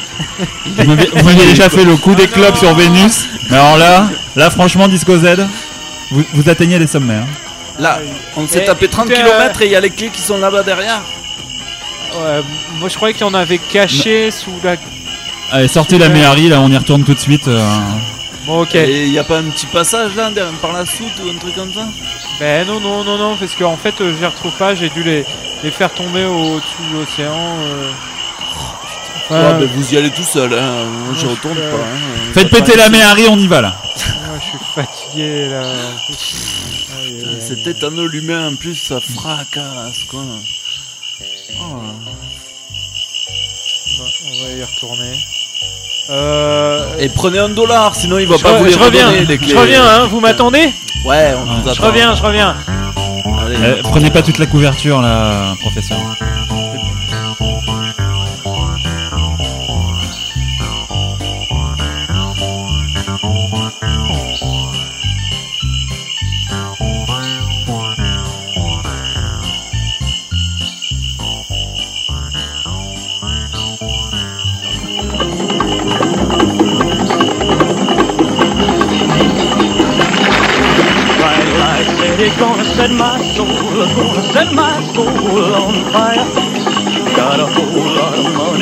Vous 0.76 0.84
m'avez 0.84 1.06
vous 1.06 1.24
m'avez 1.24 1.46
déjà 1.46 1.68
fait 1.70 1.84
le 1.84 1.96
coup 1.96 2.14
des 2.14 2.26
clubs 2.28 2.54
sur 2.56 2.74
Vénus. 2.74 3.26
Mais 3.50 3.56
alors 3.56 3.76
là, 3.78 4.08
là 4.36 4.50
franchement, 4.50 4.88
Disco 4.88 5.16
Z, 5.16 5.46
vous, 6.10 6.22
vous 6.34 6.48
atteignez 6.48 6.78
les 6.78 6.86
sommets. 6.86 7.14
hein. 7.14 7.26
Là, 7.78 7.98
on 8.36 8.46
s'est 8.46 8.60
Eh, 8.62 8.66
tapé 8.66 8.88
30 8.88 9.06
écoutez, 9.10 9.22
km 9.24 9.62
et 9.62 9.66
il 9.66 9.72
y 9.72 9.76
a 9.76 9.80
les 9.80 9.90
clés 9.90 10.10
qui 10.10 10.20
sont 10.20 10.38
là-bas 10.38 10.62
derrière. 10.62 11.00
Ouais, 12.14 12.42
Moi 12.78 12.88
je 12.88 12.94
croyais 12.94 13.12
qu'il 13.14 13.26
y 13.26 13.28
en 13.28 13.34
avait 13.34 13.58
caché 13.58 14.30
sous 14.30 14.52
la... 14.62 14.76
Allez, 15.50 15.66
sortez 15.68 15.98
la 15.98 16.08
Méhari, 16.08 16.48
là, 16.48 16.60
on 16.60 16.70
y 16.70 16.76
retourne 16.76 17.02
tout 17.04 17.14
de 17.14 17.18
suite. 17.18 17.48
euh. 17.48 17.60
Bon 18.46 18.62
ok. 18.62 18.74
Et 18.76 19.04
il 19.06 19.10
n'y 19.10 19.18
a 19.18 19.24
pas 19.24 19.38
un 19.38 19.44
petit 19.50 19.66
passage 19.66 20.14
là, 20.14 20.30
derrière- 20.30 20.52
par 20.60 20.72
la 20.72 20.84
soute 20.86 21.12
ou 21.24 21.28
un 21.30 21.38
truc 21.38 21.54
comme 21.56 21.72
ça? 21.72 21.86
Ben 22.38 22.66
non, 22.66 22.78
non, 22.80 23.02
non, 23.04 23.16
non, 23.18 23.36
parce 23.36 23.54
qu'en 23.56 23.76
fait 23.76 23.94
euh, 24.00 24.12
je 24.14 24.20
les 24.20 24.26
retrouve 24.26 24.52
pas, 24.56 24.74
j'ai 24.74 24.88
dû 24.90 25.02
les, 25.02 25.24
les 25.64 25.70
faire 25.70 25.92
tomber 25.92 26.24
au-dessous 26.24 26.82
de 26.92 26.98
l'océan. 27.00 27.32
euh. 27.60 27.90
Ouais, 29.30 29.38
Enfin, 29.38 29.58
bah, 29.58 29.64
vous 29.74 29.94
y 29.94 29.96
allez 29.96 30.10
tout 30.10 30.22
seul, 30.22 30.52
hein. 30.52 30.84
Moi, 31.06 31.14
je 31.16 31.24
Ouais, 31.26 31.30
retourne 31.32 31.54
je- 31.56 31.60
pas. 31.60 31.76
hein. 31.76 32.32
Faites 32.34 32.50
Pas 32.50 32.56
péter 32.60 32.76
la 32.76 32.90
Méhari, 32.90 33.22
on 33.30 33.38
y 33.38 33.46
va 33.46 33.62
là. 33.62 33.74
moi, 34.26 34.36
je 34.38 34.44
suis 34.44 34.58
fatigué 34.74 35.48
là. 35.48 35.62
Aïe, 35.62 35.68
aïe, 36.98 37.24
aïe. 37.30 37.40
Cet 37.40 37.66
éthanol 37.66 38.14
humain 38.14 38.48
en 38.52 38.56
plus, 38.56 38.74
ça 38.74 39.00
fracasse 39.00 40.04
quoi. 40.10 40.20
Oh. 40.20 41.62
On 41.62 41.76
va, 44.02 44.08
on 44.26 44.32
va 44.42 44.48
y 44.58 44.62
retourner. 44.62 45.14
Euh, 46.10 46.98
Et 46.98 47.08
prenez 47.08 47.38
un 47.38 47.48
dollar, 47.48 47.94
sinon 47.94 48.18
il 48.18 48.28
va 48.28 48.36
je, 48.36 48.42
pas 48.42 48.50
re- 48.52 48.58
vous 48.58 48.64
les 48.66 48.72
je 48.72 48.78
reviens, 48.78 49.06
redonner, 49.08 49.24
les 49.24 49.38
clés. 49.38 49.48
je 49.48 49.56
reviens, 49.56 49.84
hein, 49.86 50.06
vous 50.10 50.20
m'attendez? 50.20 50.70
Ouais, 51.06 51.32
on 51.38 51.44
vous 51.44 51.62
Je 51.64 51.70
attend. 51.70 51.86
reviens, 51.86 52.14
je 52.14 52.22
reviens. 52.22 52.54
Allez. 53.46 53.56
Eh, 53.78 53.82
prenez 53.82 54.10
pas 54.10 54.20
toute 54.22 54.38
la 54.38 54.44
couverture 54.46 55.00
là, 55.00 55.54
professeur. 55.60 55.98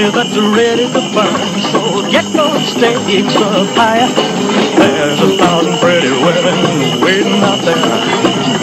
Money 0.02 0.14
that's 0.14 0.36
ready 0.38 0.86
to 0.86 1.00
burn, 1.14 1.60
so 1.70 2.10
get 2.10 2.24
those 2.32 2.66
stakes 2.68 3.36
up 3.36 3.68
higher. 3.76 4.08
There's 4.76 5.20
a 5.20 5.36
thousand 5.38 5.78
pretty 5.78 6.10
women 6.10 7.00
waiting 7.00 7.42
out 7.42 7.60
there. 7.62 7.76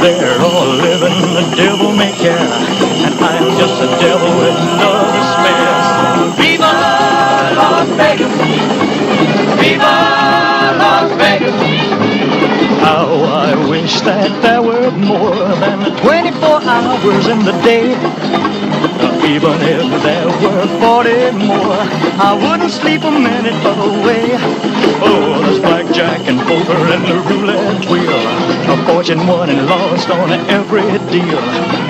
They're 0.01 0.41
all 0.41 0.67
living 0.67 1.19
the 1.33 1.55
devil 1.55 1.91
may 1.93 2.11
care, 2.13 2.37
and 2.37 3.15
I'm 3.19 3.57
just 3.57 3.81
a 3.81 3.87
devil 3.99 4.31
with 4.39 4.59
no 4.79 4.91
despair. 5.15 5.69
Viva 6.39 6.73
Las 7.55 7.89
Vegas! 7.99 8.35
Viva 9.59 9.95
Las 10.79 11.11
Vegas! 11.17 11.59
How 12.81 13.07
I 13.23 13.69
wish 13.69 14.01
that 14.01 14.41
there 14.41 14.61
were 14.61 14.91
more 14.91 15.35
than 15.35 15.95
24 15.97 16.63
hours 16.63 17.27
in 17.27 17.39
the 17.45 17.53
day. 17.63 18.58
Even 19.29 19.61
if 19.61 20.01
there 20.01 20.25
were 20.41 20.65
40 20.81 21.37
more, 21.45 21.77
I 22.17 22.33
wouldn't 22.33 22.71
sleep 22.71 23.03
a 23.03 23.11
minute 23.11 23.53
away. 23.61 24.25
Oh, 25.05 25.37
there's 25.45 25.59
blackjack 25.59 26.25
and 26.25 26.39
poker 26.49 26.81
and 26.89 27.05
the 27.05 27.21
roulette 27.29 27.85
wheel. 27.85 28.09
A 28.73 28.75
fortune 28.89 29.27
won 29.27 29.51
and 29.51 29.67
lost 29.67 30.09
on 30.09 30.31
every 30.49 30.81
deal. 31.13 31.41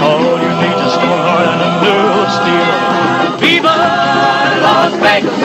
All 0.03 0.35
you 0.35 0.51
need 0.59 0.75
is 0.75 0.83
a 0.83 0.91
strong 0.99 1.21
heart 1.23 1.47
and 1.47 1.63
a 1.63 1.71
nerve 1.87 2.29
steel. 2.39 2.99
Viva 3.39 3.77
Las 4.59 4.93
Vegas! 4.99 5.39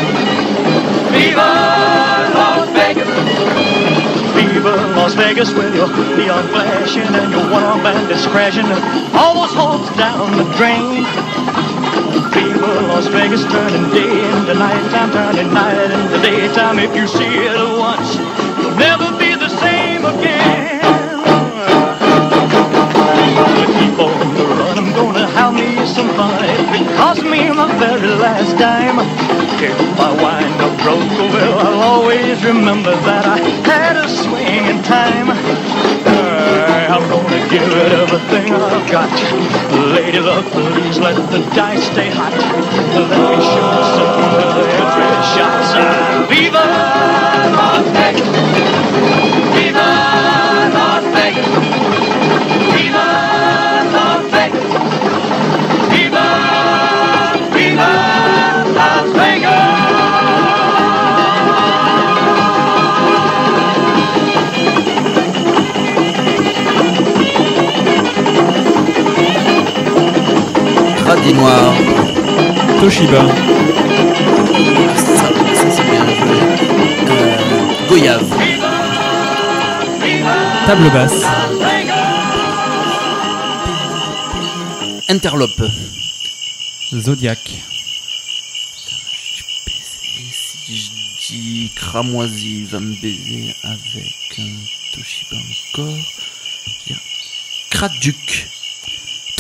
Viva 1.14 1.50
Las 2.34 2.68
Vegas! 2.74 3.10
Viva 4.34 4.74
Las 4.98 5.14
Vegas 5.14 5.54
with 5.54 5.76
your 5.76 5.86
neon 6.18 6.48
flashing 6.48 7.02
and 7.02 7.30
your 7.30 7.48
one-arm 7.52 7.84
bandits 7.84 8.26
crashing. 8.26 8.66
All 9.14 9.46
those 9.46 9.54
hopes 9.54 9.96
down 9.96 10.36
the 10.36 10.44
drain. 10.58 11.63
Viva 12.34 12.66
Las 12.90 13.06
Vegas 13.06 13.44
turning 13.44 13.88
day 13.90 14.26
into 14.34 14.54
nighttime, 14.54 15.10
turning 15.12 15.54
night 15.54 15.90
into 15.90 16.18
daytime. 16.20 16.78
If 16.80 16.94
you 16.96 17.06
see 17.06 17.34
it 17.46 17.78
once, 17.78 18.16
you'll 18.58 18.74
never 18.74 19.16
be 19.18 19.36
the 19.36 19.48
same 19.48 20.04
again. 20.04 20.82
I'm 23.24 23.34
gonna 23.38 23.66
keep 23.78 23.98
on 23.98 24.34
the 24.34 24.44
run. 24.58 24.78
I'm 24.78 24.92
gonna 24.92 25.26
have 25.28 25.54
me 25.54 25.86
some 25.86 26.08
fun. 26.18 26.44
It 26.74 26.96
costs 26.96 27.22
me 27.22 27.50
my 27.50 27.70
very 27.78 28.10
last 28.18 28.58
dime, 28.58 28.98
if 29.62 30.00
I 30.00 30.10
wind 30.22 30.60
up 30.60 30.74
broke, 30.82 31.10
well, 31.32 31.58
I'll 31.58 31.82
always 31.94 32.44
remember 32.44 32.90
that 32.90 33.24
I 33.26 33.38
had 33.62 33.96
a 33.96 34.08
swing 34.08 34.66
in 34.66 34.82
time. 34.82 35.53
Give 37.54 37.62
it 37.62 37.92
everything 37.92 38.52
I've 38.52 38.90
got. 38.90 39.12
Lady 39.94 40.18
luck, 40.18 40.44
please 40.46 40.98
let 40.98 41.14
the 41.30 41.38
dice 41.54 41.84
stay 41.84 42.10
hot. 42.10 42.32
Let 42.32 43.10
me 43.30 43.38
show 43.46 43.66
myself 43.78 44.18
every 44.82 45.08
shot. 45.36 46.28
Viva 46.28 46.64
Las 47.54 47.86
Vegas! 47.94 48.63
Radis 71.24 71.36
noir. 71.38 71.72
Toshiba. 72.80 73.24
Ah, 73.24 73.32
ça, 74.94 75.16
ça 75.54 75.70
c'est 75.70 75.84
bien 75.84 76.04
joué. 76.04 76.38
Euh, 77.08 77.88
Goyave. 77.88 78.28
Table 80.66 80.90
basse. 80.92 81.24
Interlope. 85.08 85.64
Zodiac. 86.92 87.52
Si 90.66 90.76
je 90.76 90.90
dis 91.32 91.70
cramoisi 91.74 92.64
va 92.64 92.80
me 92.80 92.94
baiser 93.00 93.54
avec 93.62 94.38
un 94.40 94.56
Toshiba 94.92 95.36
encore. 95.72 95.96
Kraduc. 97.70 98.46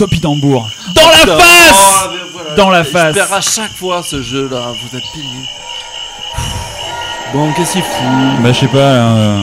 Topidambour. 0.04 0.68
Dans 0.94 1.00
la 1.08 1.16
Putain. 1.16 1.38
face 1.38 1.74
Oh, 2.04 2.08
mais 2.12 2.18
voilà. 2.34 2.54
Dans 2.56 2.68
la 2.70 2.84
face 2.84 3.14
perds 3.14 3.32
à 3.32 3.40
chaque 3.40 3.74
fois 3.74 4.02
ce 4.02 4.20
jeu-là. 4.22 4.60
Vous 4.82 4.96
êtes 4.98 5.04
pénible. 5.14 5.48
Bon, 7.32 7.50
qu'est-ce 7.54 7.72
qu'il 7.72 7.82
fout 7.82 8.42
Bah 8.42 8.52
je 8.52 8.60
sais 8.60 8.68
pas. 8.68 8.76
euh, 8.78 9.38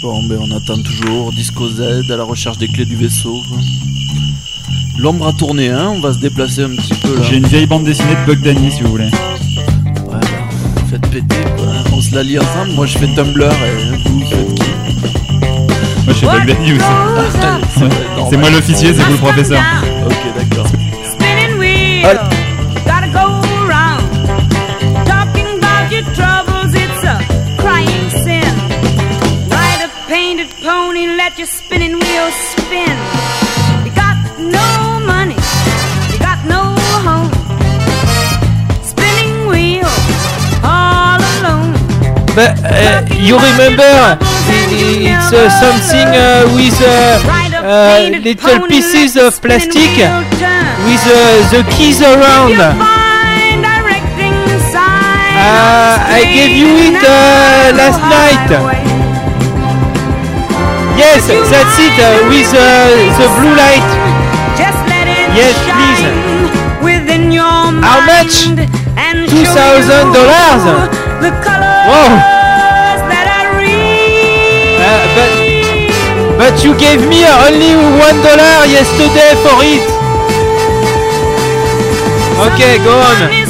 Bon, 0.00 0.22
ben 0.28 0.38
on 0.40 0.56
attend 0.56 0.80
toujours. 0.80 1.32
Disco 1.32 1.68
Z 1.68 2.08
à 2.08 2.16
la 2.16 2.22
recherche 2.22 2.58
des 2.58 2.68
clés 2.68 2.84
du 2.84 2.94
vaisseau. 2.94 3.36
L'ombre 4.98 5.26
a 5.26 5.32
tourné, 5.32 5.70
hein. 5.70 5.88
On 5.96 6.00
va 6.00 6.12
se 6.12 6.18
déplacer 6.18 6.62
un 6.62 6.70
petit 6.70 6.94
peu 6.94 7.16
là. 7.16 7.22
J'ai 7.28 7.36
une 7.38 7.46
vieille 7.48 7.66
bande 7.66 7.82
dessinée 7.84 8.14
de 8.14 8.24
Bug 8.24 8.42
Danny 8.44 8.70
si 8.70 8.82
vous 8.82 8.90
voulez. 8.90 9.06
Ouais, 9.06 9.10
bah, 10.08 10.20
faites 10.88 11.10
péter 11.10 11.42
quoi. 11.56 11.66
On 11.92 12.00
se 12.00 12.14
la 12.14 12.22
lit 12.22 12.38
ensemble. 12.38 12.70
Moi 12.76 12.86
je 12.86 12.96
fais 12.96 13.08
Tumblr 13.16 13.44
et 13.44 14.08
vous 14.08 14.20
faites 14.30 14.54
qui 14.54 14.70
Moi 16.04 16.08
je 16.08 16.12
fais 16.12 16.26
Bug 16.26 16.46
Danny 16.46 16.72
aussi. 16.74 16.84
C'est 18.30 18.36
moi 18.36 18.50
l'officier, 18.50 18.92
c'est 18.94 19.02
vous 19.02 19.12
le 19.12 19.18
professeur. 19.18 19.60
Ok, 20.06 20.14
d'accord. 20.36 20.66
Spinning 21.12 21.58
wheel, 21.58 22.02
gotta 22.84 23.08
go 23.08 23.40
around. 23.64 24.02
Talking 25.06 25.58
about 25.58 25.90
your 25.90 26.04
troubles, 26.14 26.74
it's 26.74 27.04
a 27.04 27.18
crying 27.58 28.10
sin. 28.10 28.54
Ride 29.48 29.84
a 29.84 30.08
painted 30.08 30.48
pony, 30.62 31.06
let 31.16 31.38
your 31.38 31.46
spinning 31.46 31.94
wheel 31.94 32.30
spin. 32.30 32.96
You 33.84 33.92
got 33.94 34.16
no 34.38 35.00
money, 35.06 35.36
you 36.12 36.18
got 36.18 36.44
no 36.46 36.74
home. 37.04 37.30
Spinning 38.82 39.46
wheel, 39.48 39.88
all 40.62 41.18
alone. 41.40 41.72
But 42.34 42.58
uh, 42.64 43.06
you 43.18 43.36
remember? 43.36 44.18
it's 44.74 45.32
uh, 45.32 45.48
something 45.60 46.08
uh, 46.08 46.44
with 46.54 46.78
uh, 47.72 48.04
uh, 48.04 48.20
little 48.20 48.68
pieces 48.68 49.16
of 49.16 49.40
plastic 49.40 49.96
with 50.84 51.04
uh, 51.08 51.40
the 51.52 51.64
keys 51.72 52.02
around. 52.04 52.60
Uh, 52.60 52.76
I 56.04 56.20
gave 56.28 56.52
you 56.52 56.68
it 56.92 57.00
uh, 57.00 57.72
last 57.80 58.00
night. 58.12 58.44
Yes, 61.00 61.24
that's 61.26 61.76
it 61.80 61.96
uh, 61.96 62.28
with 62.28 62.52
uh, 62.52 62.60
the 63.16 63.26
blue 63.40 63.56
light. 63.56 63.88
Just 64.60 64.76
let 64.92 65.08
it 65.08 65.32
Yes, 65.32 65.56
please. 65.64 66.04
How 67.82 67.98
much? 68.06 68.46
and 68.96 69.28
Two 69.28 69.44
show 69.44 69.54
thousand 69.54 70.08
you 70.08 70.14
dollars. 70.14 70.62
The 71.24 71.30
colors 71.42 71.88
Wow. 71.88 72.31
But 76.38 76.64
you 76.64 76.76
gave 76.78 77.00
me 77.08 77.24
only 77.26 77.74
one 77.98 78.18
dollar 78.22 78.66
yesterday 78.66 79.32
for 79.42 79.56
it. 79.62 79.84
Okay, 82.46 82.78
go 82.82 82.94
on. 82.98 83.41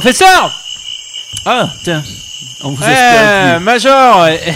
Professeur 0.00 0.52
Ah, 1.44 1.70
tiens, 1.82 2.04
on 2.62 2.70
vous 2.70 2.84
espère 2.84 3.56
plus. 3.56 3.64
Major 3.64 4.28
eh, 4.28 4.40
eh. 4.46 4.52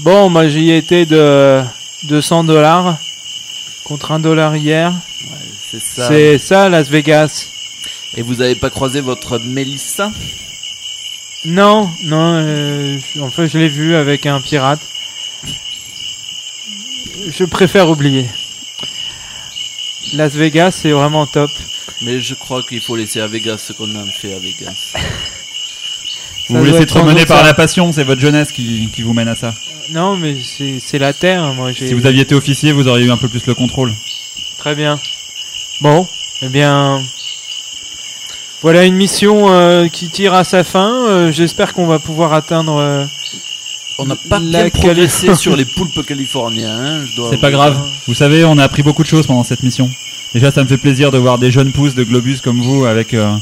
Bon, 0.00 0.30
moi 0.30 0.48
j'y 0.48 0.72
étais 0.72 1.06
de 1.06 1.62
200 2.08 2.42
dollars 2.42 2.96
contre 3.84 4.10
un 4.10 4.18
dollar 4.18 4.56
hier. 4.56 4.92
C'est 5.70 5.78
ça. 5.80 6.08
C'est 6.08 6.38
ça, 6.38 6.68
Las 6.68 6.88
Vegas. 6.88 7.46
Et 8.16 8.22
vous 8.22 8.40
avez 8.40 8.56
pas 8.56 8.68
croisé 8.68 9.00
votre 9.00 9.38
Mélissa? 9.38 10.10
Non, 11.44 11.88
non, 12.02 12.34
euh, 12.34 12.98
je- 13.14 13.20
enfin 13.20 13.46
je 13.46 13.58
l'ai 13.58 13.68
vu 13.68 13.94
avec 13.94 14.26
un 14.26 14.40
pirate. 14.40 14.80
Je 17.30 17.44
préfère 17.44 17.88
oublier. 17.88 18.26
Las 20.14 20.32
Vegas, 20.32 20.72
c'est 20.72 20.90
vraiment 20.90 21.26
top. 21.28 21.48
Mais 22.04 22.20
je 22.20 22.34
crois 22.34 22.62
qu'il 22.62 22.80
faut 22.80 22.96
laisser 22.96 23.20
à 23.20 23.26
Vegas 23.26 23.58
ce 23.58 23.72
qu'on 23.72 23.94
a 23.94 24.04
fait 24.06 24.34
à 24.34 24.38
Vegas. 24.38 24.92
Vous 26.48 26.58
vous 26.58 26.64
laissez 26.64 26.82
être 26.82 26.88
trop 26.88 26.98
sans 26.98 27.06
mener 27.06 27.20
doute 27.20 27.28
par 27.28 27.38
ça. 27.38 27.44
la 27.44 27.54
passion, 27.54 27.92
c'est 27.92 28.02
votre 28.04 28.20
jeunesse 28.20 28.50
qui, 28.52 28.88
qui 28.92 29.02
vous 29.02 29.12
mène 29.14 29.28
à 29.28 29.36
ça. 29.36 29.54
Non, 29.90 30.16
mais 30.16 30.36
c'est 30.42 30.80
c'est 30.80 30.98
la 30.98 31.12
terre, 31.12 31.54
moi 31.54 31.72
j'ai... 31.72 31.86
Si 31.86 31.94
vous 31.94 32.04
aviez 32.04 32.22
été 32.22 32.34
officier, 32.34 32.72
vous 32.72 32.88
auriez 32.88 33.06
eu 33.06 33.10
un 33.10 33.16
peu 33.16 33.28
plus 33.28 33.46
le 33.46 33.54
contrôle. 33.54 33.92
Très 34.58 34.74
bien. 34.74 34.98
Bon, 35.80 36.06
eh 36.42 36.48
bien... 36.48 37.00
Voilà 38.60 38.84
une 38.84 38.96
mission 38.96 39.50
euh, 39.52 39.88
qui 39.88 40.08
tire 40.08 40.34
à 40.34 40.44
sa 40.44 40.62
fin. 40.62 41.06
Euh, 41.08 41.32
J'espère 41.32 41.72
qu'on 41.74 41.86
va 41.86 41.98
pouvoir 41.98 42.32
atteindre... 42.32 42.76
euh, 42.76 43.04
On 43.98 44.04
n'a 44.06 44.16
pas 44.16 44.38
La 44.40 44.64
bien 44.64 44.70
progressé 44.70 45.34
sur 45.36 45.56
les 45.56 45.64
poulpes 45.64 46.04
californiens. 46.04 46.68
hein, 46.76 47.04
je 47.06 47.16
dois 47.16 47.30
C'est 47.30 47.40
pas 47.40 47.50
grave. 47.50 47.80
Vous 48.06 48.14
savez, 48.14 48.44
on 48.44 48.58
a 48.58 48.64
appris 48.64 48.82
beaucoup 48.82 49.02
de 49.02 49.08
choses 49.08 49.26
pendant 49.26 49.44
cette 49.44 49.62
mission. 49.62 49.90
Déjà, 50.34 50.50
ça 50.50 50.62
me 50.62 50.68
fait 50.68 50.78
plaisir 50.78 51.10
de 51.10 51.18
voir 51.18 51.38
des 51.38 51.50
jeunes 51.50 51.72
pousses 51.72 51.94
de 51.94 52.04
Globus 52.04 52.40
comme 52.42 52.60
vous, 52.60 52.86
avec 52.86 53.12
euh, 53.12 53.34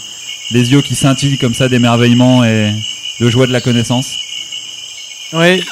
les 0.51 0.73
yeux 0.73 0.83
qui 0.83 0.95
scintillent 0.97 1.39
comme 1.39 1.55
ça 1.55 1.69
d'émerveillement 1.69 2.45
et 2.45 2.73
de 3.21 3.31
joie 3.31 3.47
de 3.47 3.53
la 3.53 3.61
connaissance. 3.61 4.17
Oui. 5.33 5.63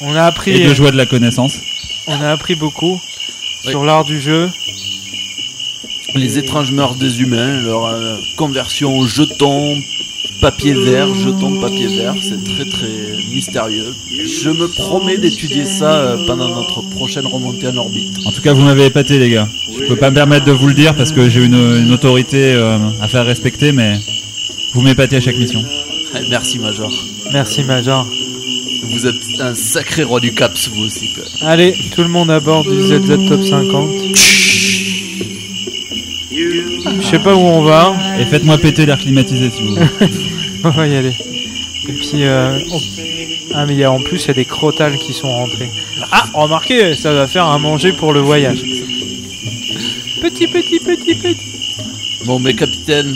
On 0.00 0.14
a 0.14 0.24
appris... 0.24 0.52
Et 0.52 0.68
de 0.68 0.74
joie 0.74 0.92
de 0.92 0.96
la 0.96 1.06
connaissance. 1.06 1.58
On 2.06 2.20
a 2.20 2.30
appris 2.30 2.54
beaucoup 2.54 3.00
Oui. 3.64 3.70
sur 3.70 3.84
l'art 3.84 4.04
du 4.04 4.20
jeu. 4.20 4.48
Les 6.14 6.38
étranges 6.38 6.70
mœurs 6.70 6.96
des 6.96 7.20
humains, 7.20 7.60
leur 7.60 7.86
euh, 7.86 8.16
conversion 8.36 8.96
au 8.96 9.06
jeton, 9.06 9.74
papier 10.40 10.72
vert, 10.72 11.12
jeton 11.14 11.60
papier 11.60 11.88
vert, 11.98 12.14
c'est 12.22 12.42
très 12.44 12.64
très 12.64 13.07
mystérieux. 13.38 13.94
Je 14.10 14.50
me 14.50 14.66
promets 14.66 15.16
d'étudier 15.16 15.64
ça 15.64 15.92
euh, 15.94 16.26
pendant 16.26 16.48
notre 16.48 16.82
prochaine 16.90 17.24
remontée 17.24 17.68
en 17.68 17.76
orbite. 17.76 18.12
En 18.26 18.32
tout 18.32 18.42
cas, 18.42 18.52
vous 18.52 18.62
m'avez 18.62 18.86
épaté, 18.86 19.18
les 19.20 19.30
gars. 19.30 19.48
Je 19.80 19.86
peux 19.86 19.94
pas 19.96 20.10
me 20.10 20.16
permettre 20.16 20.44
de 20.44 20.50
vous 20.50 20.66
le 20.66 20.74
dire 20.74 20.96
parce 20.96 21.12
que 21.12 21.28
j'ai 21.28 21.44
une, 21.44 21.54
une 21.54 21.92
autorité 21.92 22.54
euh, 22.54 22.78
à 23.00 23.06
faire 23.06 23.24
respecter, 23.24 23.70
mais 23.70 23.96
vous 24.74 24.80
m'épatez 24.80 25.16
à 25.16 25.20
chaque 25.20 25.36
mission. 25.36 25.62
Eh, 26.16 26.28
Merci 26.30 26.58
Major. 26.58 26.90
Merci 27.32 27.62
Major. 27.62 28.04
Vous 28.90 29.06
êtes 29.06 29.40
un 29.40 29.54
sacré 29.54 30.02
roi 30.02 30.18
du 30.18 30.34
Caps, 30.34 30.68
vous 30.68 30.82
aussi. 30.82 31.14
Allez, 31.42 31.74
tout 31.94 32.02
le 32.02 32.08
monde 32.08 32.30
à 32.32 32.40
bord 32.40 32.64
du 32.64 32.76
ZZ 32.82 33.28
Top 33.28 33.42
50. 33.44 33.88
Je 37.00 37.06
sais 37.08 37.20
pas 37.20 37.34
où 37.36 37.38
on 37.38 37.62
va. 37.62 37.94
Et 38.18 38.24
faites-moi 38.24 38.58
péter 38.58 38.84
l'air 38.84 38.98
climatisé, 38.98 39.50
si 39.50 39.62
vous 39.62 39.74
voulez. 39.76 39.86
On 40.64 40.70
va 40.70 40.88
y 40.88 40.96
aller. 40.96 41.12
Et 41.88 41.92
puis, 41.92 42.24
euh, 42.24 42.58
ah 43.54 43.64
mais 43.66 43.72
il 43.72 43.78
y 43.78 43.84
a, 43.84 43.90
en 43.90 44.00
plus 44.00 44.24
il 44.24 44.28
y 44.28 44.30
a 44.30 44.34
des 44.34 44.44
crotales 44.44 44.98
qui 44.98 45.14
sont 45.14 45.30
rentrés. 45.30 45.70
Ah, 46.12 46.24
remarquez, 46.34 46.94
ça 46.94 47.12
va 47.14 47.26
faire 47.26 47.46
à 47.46 47.58
manger 47.58 47.92
pour 47.92 48.12
le 48.12 48.20
voyage. 48.20 48.60
Petit, 50.20 50.46
petit, 50.48 50.80
petit, 50.80 51.14
petit. 51.14 51.36
Bon, 52.26 52.38
mais 52.38 52.54
capitaine, 52.54 53.14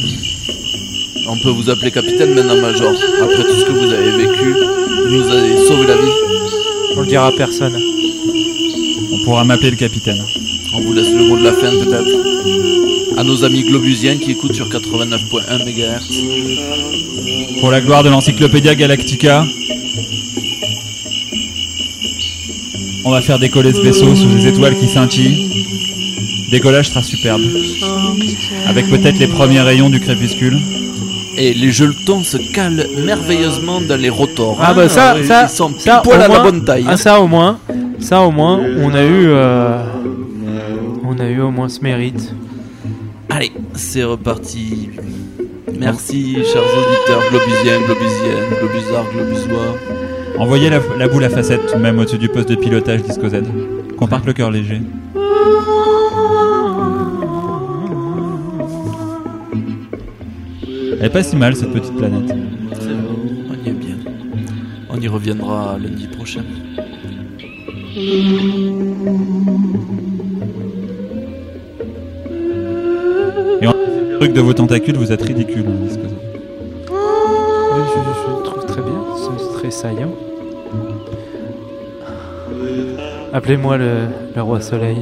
on 1.29 1.37
peut 1.39 1.51
vous 1.51 1.69
appeler 1.69 1.91
capitaine 1.91 2.35
maintenant, 2.35 2.57
Major. 2.57 2.93
Après 3.21 3.45
tout 3.45 3.55
ce 3.55 3.65
que 3.67 3.73
vous 3.73 3.93
avez 3.93 4.11
vécu, 4.17 4.55
vous 4.55 5.17
nous 5.17 5.31
avez 5.31 5.57
sauvé 5.67 5.87
la 5.87 5.97
vie. 5.97 6.13
On 6.97 7.01
le 7.01 7.07
dira 7.07 7.27
à 7.27 7.33
personne. 7.33 7.79
On 9.13 9.25
pourra 9.25 9.45
m'appeler 9.45 9.71
le 9.73 9.77
capitaine. 9.77 10.25
On 10.75 10.81
vous 10.81 10.95
laisse 10.95 11.11
le 11.11 11.29
mot 11.29 11.37
de 11.37 11.45
la 11.45 11.53
fin, 11.53 11.71
peut-être. 11.71 12.92
À 13.23 13.25
nos 13.25 13.45
amis 13.45 13.63
globusiens 13.63 14.17
qui 14.19 14.33
écoutent 14.33 14.57
sur 14.57 14.69
89.1 14.69 15.65
MHz. 15.65 17.61
Pour 17.61 17.71
la 17.71 17.81
gloire 17.81 18.03
de 18.03 18.09
l'encyclopédia 18.09 18.75
Galactica, 18.75 19.45
on 23.05 23.13
va 23.13 23.23
faire 23.23 23.39
décoller 23.39 23.73
ce 23.75 23.81
vaisseau 23.81 24.17
sous 24.17 24.27
des 24.27 24.49
étoiles 24.49 24.75
qui 24.77 24.89
scintillent. 24.89 26.49
Décollage 26.51 26.89
sera 26.89 27.05
superbe. 27.05 27.43
Avec 28.67 28.91
peut-être 28.91 29.21
les 29.21 29.29
premiers 29.29 29.61
rayons 29.61 29.89
du 29.89 30.01
crépuscule. 30.01 30.59
Et 31.39 31.55
les 31.55 31.71
jeletons 31.71 32.25
se 32.25 32.39
calent 32.53 32.89
merveilleusement 33.07 33.81
dans 33.83 34.01
les 34.01 34.11
rotors. 34.11 34.59
Ah 34.61 34.73
hein. 34.73 34.75
bah 34.75 34.89
ça, 34.89 35.15
Ils 35.17 35.27
ça, 35.27 35.47
sont 35.47 35.71
ça, 35.79 36.01
pile 36.01 36.11
poil 36.11 36.19
au 36.19 36.23
à 36.25 36.27
la 36.27 36.29
moins- 36.29 36.43
bonne 36.43 36.65
taille. 36.65 36.87
Ah 36.89 36.97
ça 36.97 37.21
au 37.21 37.29
moins, 37.29 37.61
ça 38.01 38.23
au 38.23 38.33
moins, 38.33 38.61
on 38.81 38.93
a 38.93 39.05
eu, 39.05 39.27
euh, 39.29 39.81
on 41.09 41.17
a 41.21 41.29
eu 41.29 41.41
au 41.41 41.53
moins 41.53 41.69
ce 41.69 41.79
mérite. 41.83 42.35
C'est 43.85 44.05
reparti. 44.05 44.89
Merci, 45.79 46.37
chers 46.45 46.63
auditeurs 46.63 47.21
globusiens, 47.31 47.81
globusiennes, 47.81 48.49
globusards, 48.59 49.13
globusois. 49.13 49.77
Envoyez 50.39 50.71
la, 50.71 50.81
la 50.97 51.09
boule 51.09 51.25
à 51.25 51.29
de 51.29 51.79
même 51.79 51.99
au-dessus 51.99 52.17
du 52.17 52.29
poste 52.29 52.49
de 52.49 52.55
pilotage 52.55 53.03
Disco 53.03 53.29
Z. 53.29 53.43
Qu'on 53.99 54.07
parte 54.07 54.25
le 54.25 54.33
cœur 54.33 54.51
léger. 54.51 54.81
Elle 60.99 61.05
est 61.05 61.11
pas 61.11 61.23
si 61.23 61.37
mal 61.37 61.55
cette 61.55 61.73
petite 61.73 61.95
planète. 61.97 62.35
C'est 62.75 62.87
vrai, 62.87 62.95
on 63.51 63.67
y 63.67 63.69
est 63.69 63.73
bien. 63.73 63.97
On 64.89 64.99
y 64.99 65.09
reviendra 65.09 65.77
lundi 65.79 66.07
prochain. 66.07 66.45
Truc 74.23 74.35
de 74.35 74.41
vos 74.41 74.53
tentacules, 74.53 74.97
vous 74.97 75.11
êtes 75.11 75.23
ridicule. 75.23 75.65
hein, 75.67 75.75
je, 77.73 78.31
le 78.31 78.43
trouve 78.45 78.65
très 78.67 78.81
bien, 78.81 79.05
c'est 79.17 79.59
très 79.59 79.73
saillant. 79.73 80.15
Appelez-moi 83.33 83.79
le, 83.79 84.07
le 84.37 84.43
roi 84.43 84.61
soleil. 84.61 84.99